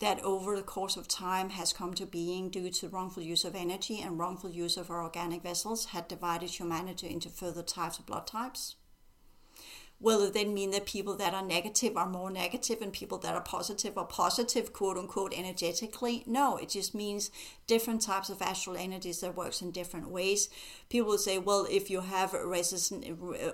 that 0.00 0.22
over 0.22 0.54
the 0.54 0.62
course 0.62 0.98
of 0.98 1.08
time 1.08 1.50
has 1.50 1.72
come 1.72 1.94
to 1.94 2.04
being 2.04 2.50
due 2.50 2.68
to 2.70 2.88
wrongful 2.88 3.22
use 3.22 3.46
of 3.46 3.54
energy 3.54 4.00
and 4.02 4.18
wrongful 4.18 4.50
use 4.50 4.76
of 4.76 4.90
our 4.90 5.02
organic 5.02 5.42
vessels 5.42 5.86
had 5.86 6.06
divided 6.06 6.50
humanity 6.50 7.08
into 7.08 7.30
further 7.30 7.62
types 7.62 7.98
of 7.98 8.04
blood 8.04 8.26
types. 8.26 8.75
Will 9.98 10.22
it 10.24 10.34
then 10.34 10.52
mean 10.52 10.72
that 10.72 10.84
people 10.84 11.16
that 11.16 11.32
are 11.32 11.42
negative 11.42 11.96
are 11.96 12.08
more 12.08 12.30
negative 12.30 12.82
and 12.82 12.92
people 12.92 13.16
that 13.18 13.34
are 13.34 13.40
positive 13.40 13.96
are 13.96 14.04
positive, 14.04 14.74
quote 14.74 14.98
unquote, 14.98 15.32
energetically? 15.34 16.22
No, 16.26 16.58
it 16.58 16.68
just 16.68 16.94
means 16.94 17.30
different 17.66 18.02
types 18.02 18.28
of 18.28 18.42
astral 18.42 18.76
energies 18.76 19.20
that 19.20 19.34
works 19.34 19.62
in 19.62 19.70
different 19.70 20.10
ways. 20.10 20.50
People 20.90 21.08
will 21.08 21.18
say, 21.18 21.38
well, 21.38 21.66
if 21.70 21.88
you 21.88 22.02
have 22.02 22.34
resistant 22.34 23.06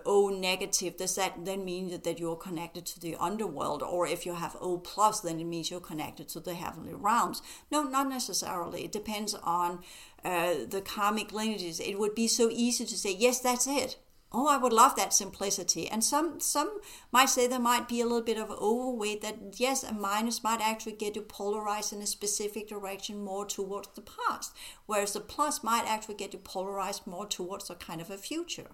O 0.05 0.29
negative, 0.29 0.97
does 0.97 1.15
that 1.15 1.45
then 1.45 1.65
mean 1.65 2.01
that, 2.03 2.19
you're 2.19 2.37
connected 2.37 2.87
to 2.87 3.01
the 3.01 3.15
underworld? 3.21 3.83
Or 3.83 4.07
if 4.07 4.27
you 4.27 4.35
have 4.35 4.57
O 4.61 4.79
plus, 4.79 5.21
then 5.21 5.39
it 5.39 5.45
means 5.45 5.71
you're 5.71 5.81
connected 5.81 6.29
to 6.31 6.41
the 6.41 6.55
heavenly 6.55 6.93
realms? 6.93 7.41
No, 7.71 7.85
not 7.85 8.09
necessarily. 8.09 8.85
It 8.85 8.93
depends 8.93 9.35
on 9.35 9.81
uh, 10.25 10.55
the 10.69 10.83
karmic 10.85 11.33
lineages. 11.33 11.79
It 11.79 11.99
would 12.01 12.17
be 12.17 12.27
so 12.27 12.51
easy 12.51 12.85
to 12.85 12.99
say, 12.99 13.15
yes, 13.15 13.41
that's 13.41 13.69
it. 13.69 13.97
Oh, 14.35 14.49
I 14.49 14.57
would 14.57 14.73
love 14.73 14.97
that 14.97 15.13
simplicity. 15.13 15.89
And 15.89 16.03
some 16.03 16.41
some 16.41 16.81
might 17.11 17.29
say 17.29 17.47
there 17.47 17.59
might 17.59 17.89
be 17.89 18.01
a 18.01 18.05
little 18.05 18.23
bit 18.23 18.39
of 18.39 18.51
overweight 18.51 19.21
that 19.21 19.37
yes, 19.61 19.83
a 19.83 19.93
minus 19.93 20.43
might 20.43 20.61
actually 20.61 20.93
get 20.93 21.17
you 21.17 21.23
polarized 21.23 21.93
in 21.93 22.01
a 22.01 22.07
specific 22.07 22.69
direction 22.69 23.23
more 23.23 23.45
towards 23.45 23.89
the 23.95 24.03
past, 24.03 24.55
whereas 24.87 25.13
the 25.13 25.21
plus 25.21 25.63
might 25.63 25.85
actually 25.87 26.15
get 26.15 26.33
you 26.33 26.39
polarized 26.39 27.07
more 27.07 27.27
towards 27.27 27.69
a 27.69 27.75
kind 27.75 28.01
of 28.01 28.11
a 28.11 28.17
future. 28.17 28.71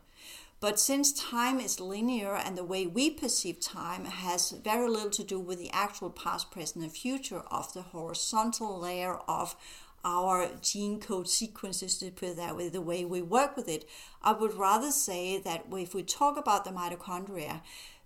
But 0.61 0.81
since 0.81 1.13
time 1.13 1.61
is 1.61 1.79
linear 1.79 2.35
and 2.35 2.57
the 2.57 2.65
way 2.65 2.85
we 2.87 3.11
perceive 3.11 3.61
time 3.61 4.07
has 4.07 4.51
very 4.51 4.89
little 4.89 5.11
to 5.11 5.23
do 5.23 5.39
with 5.39 5.59
the 5.59 5.71
actual 5.71 6.11
past, 6.11 6.51
present, 6.51 6.85
and 6.85 6.93
future 6.93 7.43
of 7.51 7.73
the 7.75 7.83
horizontal 7.83 8.79
layer 8.81 9.19
of 9.29 9.55
our 10.09 10.49
gene 10.63 10.99
code 11.01 11.29
sequences 11.29 11.99
to 11.99 12.11
put 12.11 12.31
it 12.31 12.37
that 12.37 12.57
way, 12.57 12.71
the 12.71 12.81
way 12.81 13.05
we 13.05 13.21
work 13.21 13.57
with 13.57 13.69
it. 13.69 13.87
I 14.23 14.33
would 14.33 14.55
rather 14.55 14.91
say 14.91 15.39
that 15.39 15.67
if 15.71 15.95
we 15.95 16.03
talk 16.03 16.39
about 16.39 16.65
the 16.65 16.71
mitochondria, 16.71 17.61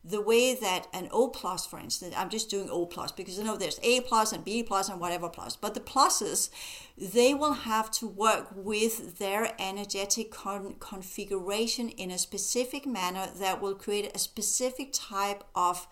the 0.05 0.21
way 0.21 0.53
that 0.53 0.89
an 0.93 1.09
O 1.13 1.29
plus, 1.29 1.65
for 1.65 1.79
instance, 1.79 2.13
I'm 2.19 2.29
just 2.29 2.51
doing 2.51 2.69
O 2.69 2.87
plus 2.87 3.13
because 3.13 3.39
I 3.39 3.45
know 3.45 3.57
there's 3.57 3.79
A 3.85 4.01
plus 4.01 4.33
and 4.33 4.45
B 4.45 4.65
plus 4.65 4.89
and 4.89 5.01
whatever 5.01 5.29
plus, 5.29 5.55
but 5.55 5.75
the 5.75 5.81
pluses, 5.81 6.51
they 6.99 7.35
will 7.35 7.53
have 7.53 7.89
to 7.93 8.09
work 8.09 8.49
with 8.53 9.19
their 9.19 9.55
energetic 9.61 10.33
con- 10.33 10.75
configuration 10.81 11.89
in 11.91 12.11
a 12.11 12.19
specific 12.19 12.85
manner 12.85 13.29
that 13.37 13.63
will 13.63 13.77
create 13.77 14.11
a 14.13 14.19
specific 14.19 14.91
type 14.93 15.45
of 15.55 15.87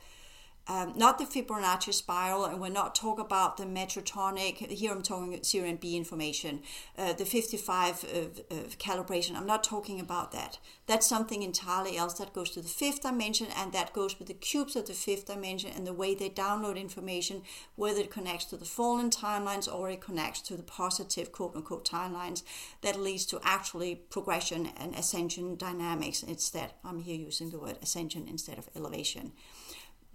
um, 0.71 0.93
not 0.95 1.19
the 1.19 1.25
Fibonacci 1.25 1.93
spiral, 1.93 2.45
and 2.45 2.61
we're 2.61 2.69
not 2.69 2.95
talking 2.95 3.25
about 3.25 3.57
the 3.57 3.65
Metatronic. 3.65 4.59
Here 4.71 4.93
I'm 4.93 5.03
talking 5.03 5.37
Sirian 5.41 5.81
B 5.81 5.97
information, 5.97 6.63
uh, 6.97 7.13
the 7.13 7.25
55 7.25 8.05
of, 8.05 8.41
of 8.57 8.79
calibration. 8.79 9.35
I'm 9.35 9.49
not 9.49 9.65
talking 9.65 9.99
about 9.99 10.31
that. 10.31 10.59
That's 10.87 11.09
something 11.09 11.43
entirely 11.43 11.97
else 11.97 12.15
that 12.19 12.33
goes 12.33 12.51
to 12.51 12.63
the 12.63 12.69
fifth 12.69 13.03
dimension, 13.03 13.49
and 13.57 13.73
that 13.73 13.93
goes 13.93 14.17
with 14.21 14.29
the 14.29 14.35
cubes 14.35 14.77
of 14.77 14.87
the 14.87 14.93
fifth 14.93 15.27
dimension 15.27 15.73
and 15.75 15.89
the 15.89 15.93
way 15.93 16.15
they 16.15 16.31
download 16.31 16.77
information, 16.77 17.43
whether 17.75 18.03
it 18.03 18.13
connects 18.13 18.45
to 18.47 18.57
the 18.57 18.65
fallen 18.65 19.11
timelines 19.11 19.67
or 19.67 19.91
it 19.91 20.01
connects 20.01 20.41
to 20.43 20.57
the 20.57 20.63
positive 20.63 21.33
quote 21.33 21.57
unquote 21.57 21.85
timelines 21.85 22.45
that 22.83 23.01
leads 23.01 23.27
to 23.27 23.41
actually 23.43 23.97
progression 23.97 24.71
and 24.77 24.95
ascension 24.95 25.57
dynamics. 25.57 26.23
Instead, 26.23 26.75
I'm 26.85 27.01
here 27.01 27.19
using 27.19 27.51
the 27.51 27.59
word 27.59 27.79
ascension 27.83 28.29
instead 28.29 28.57
of 28.57 28.69
elevation 28.77 29.33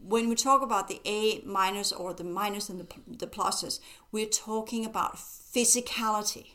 when 0.08 0.30
we 0.30 0.36
talk 0.36 0.62
about 0.62 0.88
the 0.88 1.02
A 1.06 1.42
minus 1.46 1.92
or 1.92 2.14
the 2.14 2.24
minus 2.24 2.70
and 2.70 2.80
the, 2.80 2.88
the 3.08 3.28
pluses, 3.28 3.80
we're 4.12 4.28
talking 4.28 4.86
about 4.86 5.16
physicality. 5.16 6.52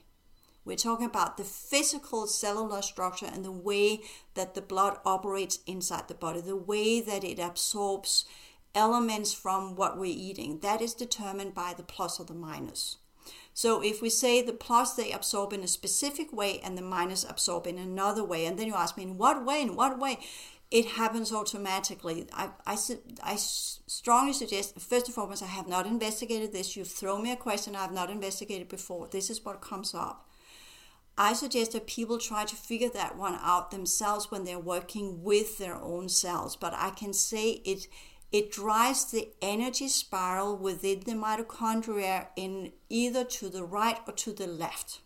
We're 0.64 0.76
talking 0.76 1.06
about 1.06 1.36
the 1.36 1.44
physical 1.44 2.26
cellular 2.26 2.82
structure 2.82 3.26
and 3.26 3.44
the 3.44 3.50
way 3.50 4.02
that 4.34 4.54
the 4.54 4.60
blood 4.60 4.98
operates 5.04 5.58
inside 5.66 6.06
the 6.06 6.14
body, 6.14 6.40
the 6.40 6.54
way 6.54 7.00
that 7.00 7.24
it 7.24 7.38
absorbs 7.38 8.24
elements 8.74 9.32
from 9.32 9.74
what 9.74 9.98
we're 9.98 10.14
eating. 10.16 10.60
That 10.60 10.80
is 10.80 10.94
determined 10.94 11.54
by 11.54 11.74
the 11.76 11.82
plus 11.82 12.20
or 12.20 12.26
the 12.26 12.34
minus. 12.34 12.98
So 13.52 13.82
if 13.82 14.00
we 14.00 14.10
say 14.10 14.42
the 14.42 14.52
plus 14.52 14.94
they 14.94 15.12
absorb 15.12 15.52
in 15.52 15.64
a 15.64 15.68
specific 15.68 16.32
way 16.32 16.60
and 16.60 16.78
the 16.78 16.82
minus 16.82 17.24
absorb 17.24 17.66
in 17.66 17.78
another 17.78 18.22
way, 18.22 18.46
and 18.46 18.58
then 18.58 18.68
you 18.68 18.74
ask 18.74 18.96
me 18.96 19.02
in 19.02 19.18
what 19.18 19.44
way, 19.44 19.62
in 19.62 19.74
what 19.74 19.98
way, 19.98 20.18
it 20.70 20.86
happens 20.86 21.32
automatically. 21.32 22.28
I, 22.32 22.50
I, 22.64 22.78
I 23.22 23.36
strongly 23.36 24.32
suggest, 24.32 24.78
first 24.80 25.06
and 25.06 25.14
foremost, 25.14 25.42
I 25.42 25.46
have 25.46 25.66
not 25.66 25.86
investigated 25.86 26.52
this. 26.52 26.76
You've 26.76 26.88
thrown 26.88 27.24
me 27.24 27.32
a 27.32 27.36
question 27.36 27.74
I 27.74 27.82
have 27.82 27.92
not 27.92 28.10
investigated 28.10 28.68
before. 28.68 29.08
This 29.08 29.30
is 29.30 29.44
what 29.44 29.60
comes 29.60 29.94
up. 29.94 30.28
I 31.18 31.32
suggest 31.32 31.72
that 31.72 31.86
people 31.86 32.18
try 32.18 32.44
to 32.44 32.54
figure 32.54 32.88
that 32.90 33.18
one 33.18 33.36
out 33.42 33.72
themselves 33.72 34.30
when 34.30 34.44
they're 34.44 34.60
working 34.60 35.22
with 35.24 35.58
their 35.58 35.76
own 35.76 36.08
cells. 36.08 36.56
But 36.56 36.72
I 36.74 36.90
can 36.90 37.12
say 37.12 37.62
it 37.64 37.88
it 38.32 38.52
drives 38.52 39.10
the 39.10 39.28
energy 39.42 39.88
spiral 39.88 40.56
within 40.56 41.00
the 41.00 41.12
mitochondria 41.12 42.28
in 42.36 42.72
either 42.88 43.24
to 43.24 43.48
the 43.48 43.64
right 43.64 43.98
or 44.06 44.12
to 44.14 44.32
the 44.32 44.46
left. 44.46 45.00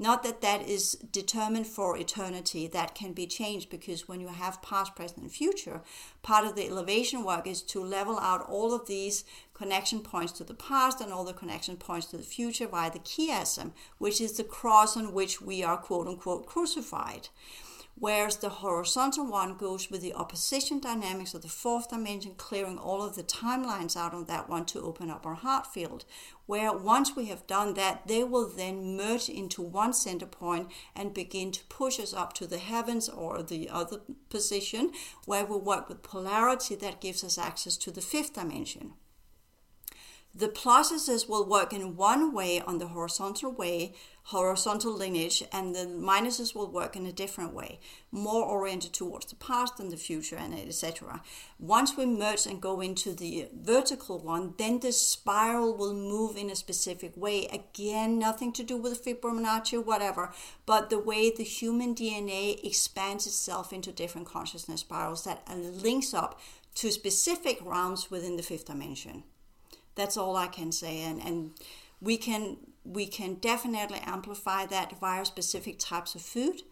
Not 0.00 0.22
that 0.22 0.40
that 0.42 0.68
is 0.68 0.92
determined 0.92 1.66
for 1.66 1.96
eternity, 1.96 2.68
that 2.68 2.94
can 2.94 3.12
be 3.12 3.26
changed 3.26 3.68
because 3.68 4.06
when 4.06 4.20
you 4.20 4.28
have 4.28 4.62
past, 4.62 4.94
present, 4.94 5.22
and 5.22 5.32
future, 5.32 5.80
part 6.22 6.46
of 6.46 6.54
the 6.54 6.68
elevation 6.68 7.24
work 7.24 7.48
is 7.48 7.62
to 7.62 7.82
level 7.82 8.16
out 8.20 8.48
all 8.48 8.72
of 8.72 8.86
these 8.86 9.24
connection 9.54 10.00
points 10.00 10.32
to 10.32 10.44
the 10.44 10.54
past 10.54 11.00
and 11.00 11.12
all 11.12 11.24
the 11.24 11.32
connection 11.32 11.76
points 11.76 12.06
to 12.06 12.16
the 12.16 12.22
future 12.22 12.68
via 12.68 12.92
the 12.92 13.00
chiasm, 13.00 13.72
which 13.98 14.20
is 14.20 14.36
the 14.36 14.44
cross 14.44 14.96
on 14.96 15.12
which 15.12 15.40
we 15.40 15.64
are 15.64 15.76
quote 15.76 16.06
unquote 16.06 16.46
crucified 16.46 17.28
whereas 17.98 18.36
the 18.36 18.48
horizontal 18.48 19.26
one 19.26 19.56
goes 19.56 19.90
with 19.90 20.00
the 20.00 20.14
opposition 20.14 20.78
dynamics 20.78 21.34
of 21.34 21.42
the 21.42 21.48
fourth 21.48 21.90
dimension, 21.90 22.34
clearing 22.36 22.78
all 22.78 23.02
of 23.02 23.16
the 23.16 23.22
timelines 23.22 23.96
out 23.96 24.14
on 24.14 24.24
that 24.26 24.48
one 24.48 24.64
to 24.64 24.80
open 24.80 25.10
up 25.10 25.26
our 25.26 25.34
heart 25.34 25.66
field. 25.66 26.04
Where 26.46 26.72
once 26.72 27.16
we 27.16 27.26
have 27.26 27.46
done 27.46 27.74
that, 27.74 28.06
they 28.06 28.24
will 28.24 28.48
then 28.48 28.96
merge 28.96 29.28
into 29.28 29.62
one 29.62 29.92
center 29.92 30.26
point 30.26 30.68
and 30.94 31.12
begin 31.12 31.52
to 31.52 31.64
push 31.64 31.98
us 31.98 32.14
up 32.14 32.32
to 32.34 32.46
the 32.46 32.58
heavens 32.58 33.08
or 33.08 33.42
the 33.42 33.68
other 33.68 34.00
position, 34.30 34.92
where 35.26 35.44
we 35.44 35.56
work 35.56 35.88
with 35.88 36.02
polarity 36.02 36.74
that 36.76 37.00
gives 37.00 37.24
us 37.24 37.36
access 37.36 37.76
to 37.78 37.90
the 37.90 38.00
fifth 38.00 38.34
dimension. 38.34 38.94
The 40.38 40.48
processes 40.48 41.28
will 41.28 41.44
work 41.44 41.72
in 41.72 41.96
one 41.96 42.32
way 42.32 42.60
on 42.60 42.78
the 42.78 42.86
horizontal 42.86 43.50
way, 43.50 43.94
horizontal 44.22 44.92
lineage, 44.92 45.42
and 45.50 45.74
the 45.74 45.80
minuses 45.80 46.54
will 46.54 46.70
work 46.70 46.94
in 46.94 47.04
a 47.06 47.10
different 47.10 47.54
way, 47.54 47.80
more 48.12 48.44
oriented 48.44 48.92
towards 48.92 49.26
the 49.26 49.34
past 49.34 49.80
and 49.80 49.90
the 49.90 49.96
future, 49.96 50.36
and 50.36 50.54
etc. 50.54 51.24
Once 51.58 51.96
we 51.96 52.06
merge 52.06 52.46
and 52.46 52.60
go 52.60 52.80
into 52.80 53.12
the 53.14 53.48
vertical 53.52 54.20
one, 54.20 54.54
then 54.58 54.78
the 54.78 54.92
spiral 54.92 55.76
will 55.76 55.92
move 55.92 56.36
in 56.36 56.50
a 56.50 56.54
specific 56.54 57.16
way. 57.16 57.46
Again, 57.46 58.16
nothing 58.16 58.52
to 58.52 58.62
do 58.62 58.76
with 58.76 59.04
Fibonacci, 59.04 59.84
whatever, 59.84 60.32
but 60.66 60.88
the 60.88 61.00
way 61.00 61.32
the 61.32 61.42
human 61.42 61.96
DNA 61.96 62.64
expands 62.64 63.26
itself 63.26 63.72
into 63.72 63.90
different 63.90 64.28
consciousness 64.28 64.82
spirals 64.82 65.24
that 65.24 65.42
links 65.82 66.14
up 66.14 66.38
to 66.76 66.92
specific 66.92 67.58
realms 67.60 68.08
within 68.08 68.36
the 68.36 68.44
fifth 68.44 68.66
dimension. 68.66 69.24
That's 69.98 70.16
all 70.16 70.36
I 70.36 70.46
can 70.46 70.70
say, 70.70 71.02
and 71.02 71.20
and 71.20 71.50
we 72.00 72.16
can 72.16 72.56
we 72.84 73.06
can 73.06 73.34
definitely 73.34 73.98
amplify 74.04 74.64
that 74.66 74.98
via 75.00 75.24
specific 75.24 75.80
types 75.80 76.14
of 76.14 76.22
food, 76.22 76.62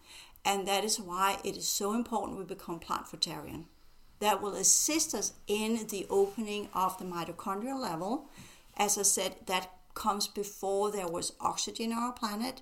and 0.45 0.65
that 0.65 0.85
is 0.85 0.97
why 0.97 1.37
it 1.43 1.57
is 1.57 1.67
so 1.67 1.93
important 1.93 2.39
we 2.39 2.45
become 2.45 2.79
plant 2.79 3.07
fruitarian. 3.07 3.65
That 4.19 4.41
will 4.41 4.55
assist 4.55 5.13
us 5.13 5.33
in 5.45 5.87
the 5.87 6.07
opening 6.09 6.69
of 6.73 6.97
the 6.97 7.03
mitochondrial 7.03 7.79
level. 7.79 8.29
As 8.77 8.97
I 8.97 9.03
said, 9.03 9.35
that 9.47 9.71
comes 9.93 10.27
before 10.27 10.89
there 10.89 11.09
was 11.09 11.33
oxygen 11.41 11.91
on 11.91 12.03
our 12.03 12.13
planet, 12.13 12.61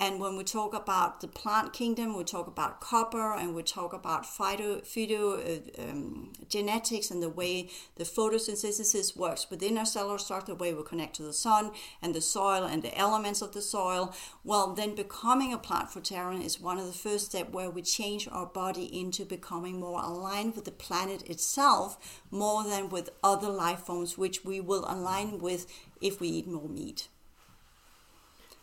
and 0.00 0.18
when 0.18 0.34
we 0.34 0.44
talk 0.44 0.72
about 0.72 1.20
the 1.20 1.28
plant 1.28 1.74
kingdom, 1.74 2.16
we 2.16 2.24
talk 2.24 2.46
about 2.46 2.80
copper 2.80 3.34
and 3.34 3.54
we 3.54 3.62
talk 3.62 3.92
about 3.92 4.24
phyto, 4.24 4.80
phyto 4.82 5.36
uh, 5.36 5.82
um, 5.82 6.32
genetics 6.48 7.10
and 7.10 7.22
the 7.22 7.28
way 7.28 7.68
the 7.96 8.04
photosynthesis 8.04 9.14
works 9.14 9.50
within 9.50 9.76
our 9.76 9.84
cellular 9.84 10.16
structure, 10.16 10.52
the 10.52 10.54
way 10.54 10.72
we 10.72 10.82
connect 10.84 11.16
to 11.16 11.22
the 11.22 11.34
sun 11.34 11.72
and 12.00 12.14
the 12.14 12.22
soil 12.22 12.64
and 12.64 12.82
the 12.82 12.96
elements 12.96 13.42
of 13.42 13.52
the 13.52 13.60
soil. 13.60 14.14
Well, 14.42 14.72
then 14.72 14.94
becoming 14.94 15.52
a 15.52 15.58
plant 15.58 15.90
fruitarian 15.90 16.42
is 16.42 16.58
one 16.58 16.78
of 16.78 16.86
the 16.86 16.94
first 16.94 17.26
steps 17.26 17.52
where 17.52 17.68
we 17.68 17.82
change 17.82 18.26
our 18.32 18.46
body 18.46 18.84
into 18.98 19.26
becoming 19.26 19.80
more 19.80 20.02
aligned 20.02 20.56
with 20.56 20.64
the 20.64 20.70
planet 20.70 21.28
itself 21.28 22.22
more 22.30 22.64
than 22.64 22.88
with 22.88 23.10
other 23.22 23.50
life 23.50 23.80
forms, 23.80 24.16
which 24.16 24.46
we 24.46 24.60
will 24.60 24.86
align 24.88 25.40
with 25.40 25.66
if 26.00 26.22
we 26.22 26.28
eat 26.28 26.48
more 26.48 26.70
meat. 26.70 27.08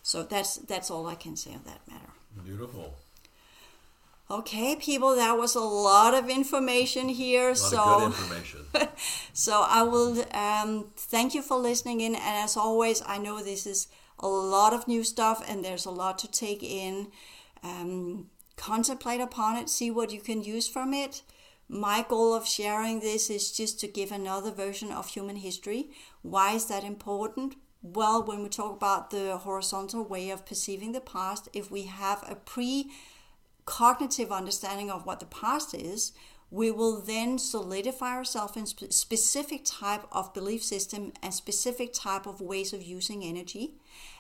So 0.08 0.24
that's 0.24 0.56
that's 0.56 0.90
all 0.90 1.06
I 1.06 1.16
can 1.16 1.36
say 1.36 1.52
on 1.52 1.64
that 1.66 1.82
matter. 1.86 2.14
Beautiful. 2.46 2.96
Okay, 4.32 4.78
people, 4.78 5.18
that 5.18 5.38
was 5.38 5.54
a 5.54 5.60
lot 5.60 6.14
of 6.14 6.30
information 6.30 7.10
here. 7.10 7.54
so, 7.56 8.06
information. 8.14 8.62
so 9.34 9.66
I 9.68 9.84
will 9.84 10.24
um, 10.34 10.92
thank 10.96 11.36
you 11.36 11.42
for 11.42 11.58
listening 11.58 12.00
in, 12.00 12.16
and 12.16 12.24
as 12.46 12.56
always, 12.56 13.04
I 13.06 13.18
know 13.18 13.44
this 13.44 13.68
is 13.68 13.90
a 14.20 14.28
lot 14.28 14.72
of 14.74 14.88
new 14.88 15.04
stuff, 15.04 15.44
and 15.46 15.64
there's 15.64 15.86
a 15.86 15.92
lot 15.92 16.18
to 16.20 16.32
take 16.32 16.64
in. 16.64 17.12
Um, 17.62 18.30
contemplate 18.56 19.20
upon 19.20 19.58
it, 19.58 19.70
see 19.70 19.92
what 19.92 20.14
you 20.14 20.22
can 20.22 20.42
use 20.42 20.70
from 20.70 20.94
it. 20.94 21.22
My 21.68 22.06
goal 22.08 22.34
of 22.34 22.48
sharing 22.48 23.02
this 23.02 23.30
is 23.30 23.52
just 23.52 23.78
to 23.82 23.90
give 23.90 24.14
another 24.14 24.52
version 24.52 24.90
of 24.90 25.10
human 25.10 25.36
history. 25.36 25.90
Why 26.22 26.54
is 26.54 26.68
that 26.68 26.86
important? 26.86 27.56
Well 27.82 28.24
when 28.24 28.44
we 28.44 28.50
talk 28.50 28.76
about 28.76 29.10
the 29.10 29.38
horizontal 29.38 30.04
way 30.04 30.30
of 30.30 30.46
perceiving 30.46 30.92
the 30.92 31.02
past 31.02 31.48
if 31.54 31.70
we 31.72 31.84
have 31.84 32.24
a 32.28 32.36
pre 32.36 32.92
cognitive 33.66 34.32
understanding 34.32 34.90
of 34.90 35.06
what 35.06 35.20
the 35.20 35.26
past 35.26 35.74
is 35.74 36.14
we 36.50 36.72
will 36.72 37.02
then 37.02 37.38
solidify 37.38 38.14
ourselves 38.14 38.56
in 38.56 38.66
sp- 38.66 38.92
specific 38.92 39.64
type 39.66 40.06
of 40.12 40.34
belief 40.34 40.64
system 40.64 41.12
and 41.22 41.34
specific 41.34 41.92
type 41.94 42.26
of 42.26 42.40
ways 42.40 42.72
of 42.72 42.82
using 42.82 43.24
energy. 43.24 43.74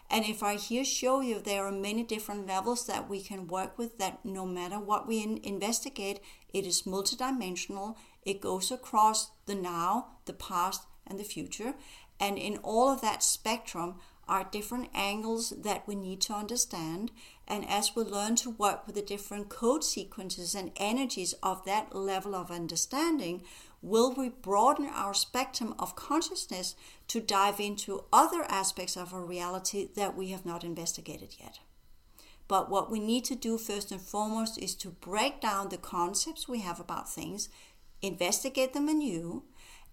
And 0.09 0.25
if 0.25 0.41
i 0.41 0.55
here 0.55 0.85
show 0.85 1.19
you 1.19 1.39
there 1.39 1.65
are 1.65 1.71
many 1.71 2.03
different 2.03 2.47
levels 2.47 2.85
that 2.87 3.09
we 3.09 3.21
can 3.21 3.47
work 3.47 3.77
with 3.77 3.97
that 3.97 4.23
no 4.23 4.45
matter 4.45 4.79
what 4.79 5.07
we 5.07 5.21
in- 5.21 5.39
investigate 5.43 6.21
it 6.53 6.65
is 6.65 6.83
multidimensional 6.83 7.95
it 8.25 8.39
goes 8.39 8.71
across 8.71 9.31
the 9.47 9.55
now 9.55 10.07
the 10.23 10.31
past 10.31 10.83
and 11.05 11.19
the 11.19 11.25
future 11.25 11.73
and 12.19 12.37
in 12.37 12.57
all 12.57 12.89
of 12.89 13.01
that 13.01 13.23
spectrum 13.23 13.95
are 14.27 14.47
different 14.51 14.89
angles 14.93 15.51
that 15.51 15.87
we 15.87 15.95
need 15.95 16.19
to 16.21 16.33
understand. 16.33 17.11
And 17.47 17.67
as 17.69 17.95
we 17.95 18.03
learn 18.03 18.35
to 18.37 18.49
work 18.49 18.85
with 18.85 18.95
the 18.95 19.01
different 19.01 19.47
code 19.49 19.83
sequences 19.83 20.53
and 20.53 20.71
energies 20.75 21.33
of 21.41 21.63
that 21.65 21.95
level 21.95 22.35
of 22.35 22.51
understanding, 22.51 23.43
will 23.81 24.13
we 24.13 24.29
broaden 24.29 24.89
our 24.93 25.13
spectrum 25.13 25.73
of 25.79 25.95
consciousness 25.95 26.75
to 27.07 27.21
dive 27.21 27.59
into 27.59 28.03
other 28.11 28.43
aspects 28.49 28.97
of 28.97 29.13
our 29.13 29.23
reality 29.23 29.87
that 29.95 30.15
we 30.15 30.29
have 30.29 30.45
not 30.45 30.63
investigated 30.63 31.35
yet. 31.39 31.59
But 32.47 32.69
what 32.69 32.89
we 32.89 32.99
need 32.99 33.25
to 33.25 33.35
do 33.35 33.57
first 33.57 33.91
and 33.91 34.01
foremost 34.01 34.57
is 34.57 34.73
to 34.75 34.89
break 34.89 35.41
down 35.41 35.69
the 35.69 35.77
concepts 35.77 36.47
we 36.47 36.59
have 36.59 36.79
about 36.79 37.09
things, 37.09 37.49
investigate 38.01 38.73
them 38.73 38.87
anew, 38.87 39.43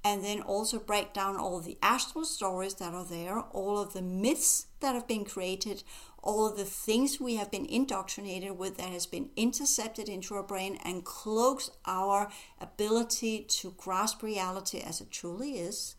and 0.05 0.23
then 0.23 0.43
also 0.43 0.79
break 0.79 1.15
down 1.15 1.37
all 1.37 1.61
the 1.61 1.79
astral 1.83 2.27
stories 2.27 2.75
that 2.75 2.93
are 2.93 3.07
there, 3.07 3.41
all 3.41 3.79
of 3.79 3.95
the 3.95 4.03
myths 4.03 4.67
that 4.81 4.95
have 4.95 5.09
been 5.09 5.25
created, 5.25 5.83
all 6.23 6.47
of 6.47 6.59
the 6.59 6.65
things 6.65 7.19
we 7.19 7.37
have 7.37 7.51
been 7.51 7.65
indoctrinated 7.65 8.59
with 8.59 8.77
that 8.77 8.91
has 8.91 9.07
been 9.07 9.31
intercepted 9.35 10.09
into 10.09 10.35
our 10.35 10.43
brain 10.43 10.79
and 10.85 11.05
cloaks 11.05 11.71
our 11.87 12.31
ability 12.61 13.47
to 13.49 13.75
grasp 13.79 14.23
reality 14.23 14.79
as 14.81 15.01
it 15.01 15.11
truly 15.11 15.53
is. 15.53 15.97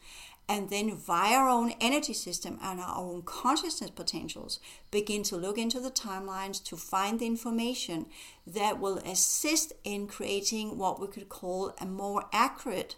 And 0.47 0.69
then, 0.69 0.95
via 0.95 1.37
our 1.37 1.49
own 1.49 1.73
energy 1.81 2.13
system 2.13 2.59
and 2.61 2.79
our 2.79 2.95
own 2.95 3.23
consciousness 3.23 3.89
potentials, 3.89 4.59
begin 4.91 5.23
to 5.23 5.37
look 5.37 5.57
into 5.57 5.79
the 5.79 5.89
timelines 5.89 6.63
to 6.65 6.77
find 6.77 7.19
the 7.19 7.25
information 7.25 8.05
that 8.45 8.79
will 8.79 8.99
assist 8.99 9.73
in 9.83 10.05
creating 10.05 10.77
what 10.77 11.01
we 11.01 11.07
could 11.07 11.29
call 11.29 11.73
a 11.81 11.85
more 11.87 12.25
accurate 12.31 12.95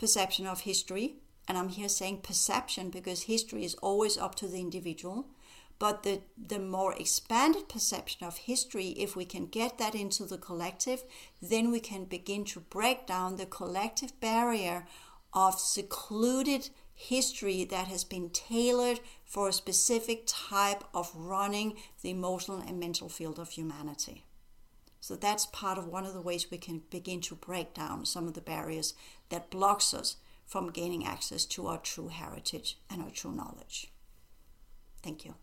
perception 0.00 0.46
of 0.46 0.62
history. 0.62 1.16
And 1.46 1.58
I'm 1.58 1.68
here 1.68 1.88
saying 1.88 2.22
perception 2.22 2.90
because 2.90 3.22
history 3.22 3.64
is 3.64 3.74
always 3.76 4.16
up 4.16 4.34
to 4.36 4.48
the 4.48 4.58
individual. 4.58 5.26
But 5.78 6.02
the, 6.02 6.22
the 6.36 6.58
more 6.58 6.94
expanded 6.94 7.68
perception 7.68 8.26
of 8.26 8.38
history, 8.38 8.88
if 8.88 9.14
we 9.14 9.24
can 9.24 9.46
get 9.46 9.78
that 9.78 9.94
into 9.94 10.24
the 10.24 10.38
collective, 10.38 11.04
then 11.40 11.70
we 11.70 11.80
can 11.80 12.04
begin 12.04 12.44
to 12.46 12.60
break 12.60 13.06
down 13.06 13.36
the 13.36 13.46
collective 13.46 14.18
barrier 14.20 14.86
of 15.32 15.58
secluded 15.58 16.70
history 16.94 17.64
that 17.64 17.88
has 17.88 18.04
been 18.04 18.30
tailored 18.30 19.00
for 19.24 19.48
a 19.48 19.52
specific 19.52 20.24
type 20.26 20.84
of 20.92 21.10
running 21.14 21.76
the 22.02 22.10
emotional 22.10 22.60
and 22.60 22.78
mental 22.78 23.08
field 23.08 23.38
of 23.38 23.50
humanity. 23.50 24.24
So 25.00 25.16
that's 25.16 25.46
part 25.46 25.78
of 25.78 25.86
one 25.86 26.04
of 26.04 26.14
the 26.14 26.20
ways 26.20 26.50
we 26.50 26.58
can 26.58 26.82
begin 26.90 27.20
to 27.22 27.34
break 27.34 27.74
down 27.74 28.04
some 28.04 28.28
of 28.28 28.34
the 28.34 28.40
barriers 28.40 28.94
that 29.30 29.50
blocks 29.50 29.94
us 29.94 30.16
from 30.46 30.70
gaining 30.70 31.06
access 31.06 31.44
to 31.46 31.66
our 31.68 31.78
true 31.78 32.08
heritage 32.08 32.78
and 32.90 33.02
our 33.02 33.10
true 33.10 33.32
knowledge. 33.32 33.90
Thank 35.02 35.24
you. 35.24 35.34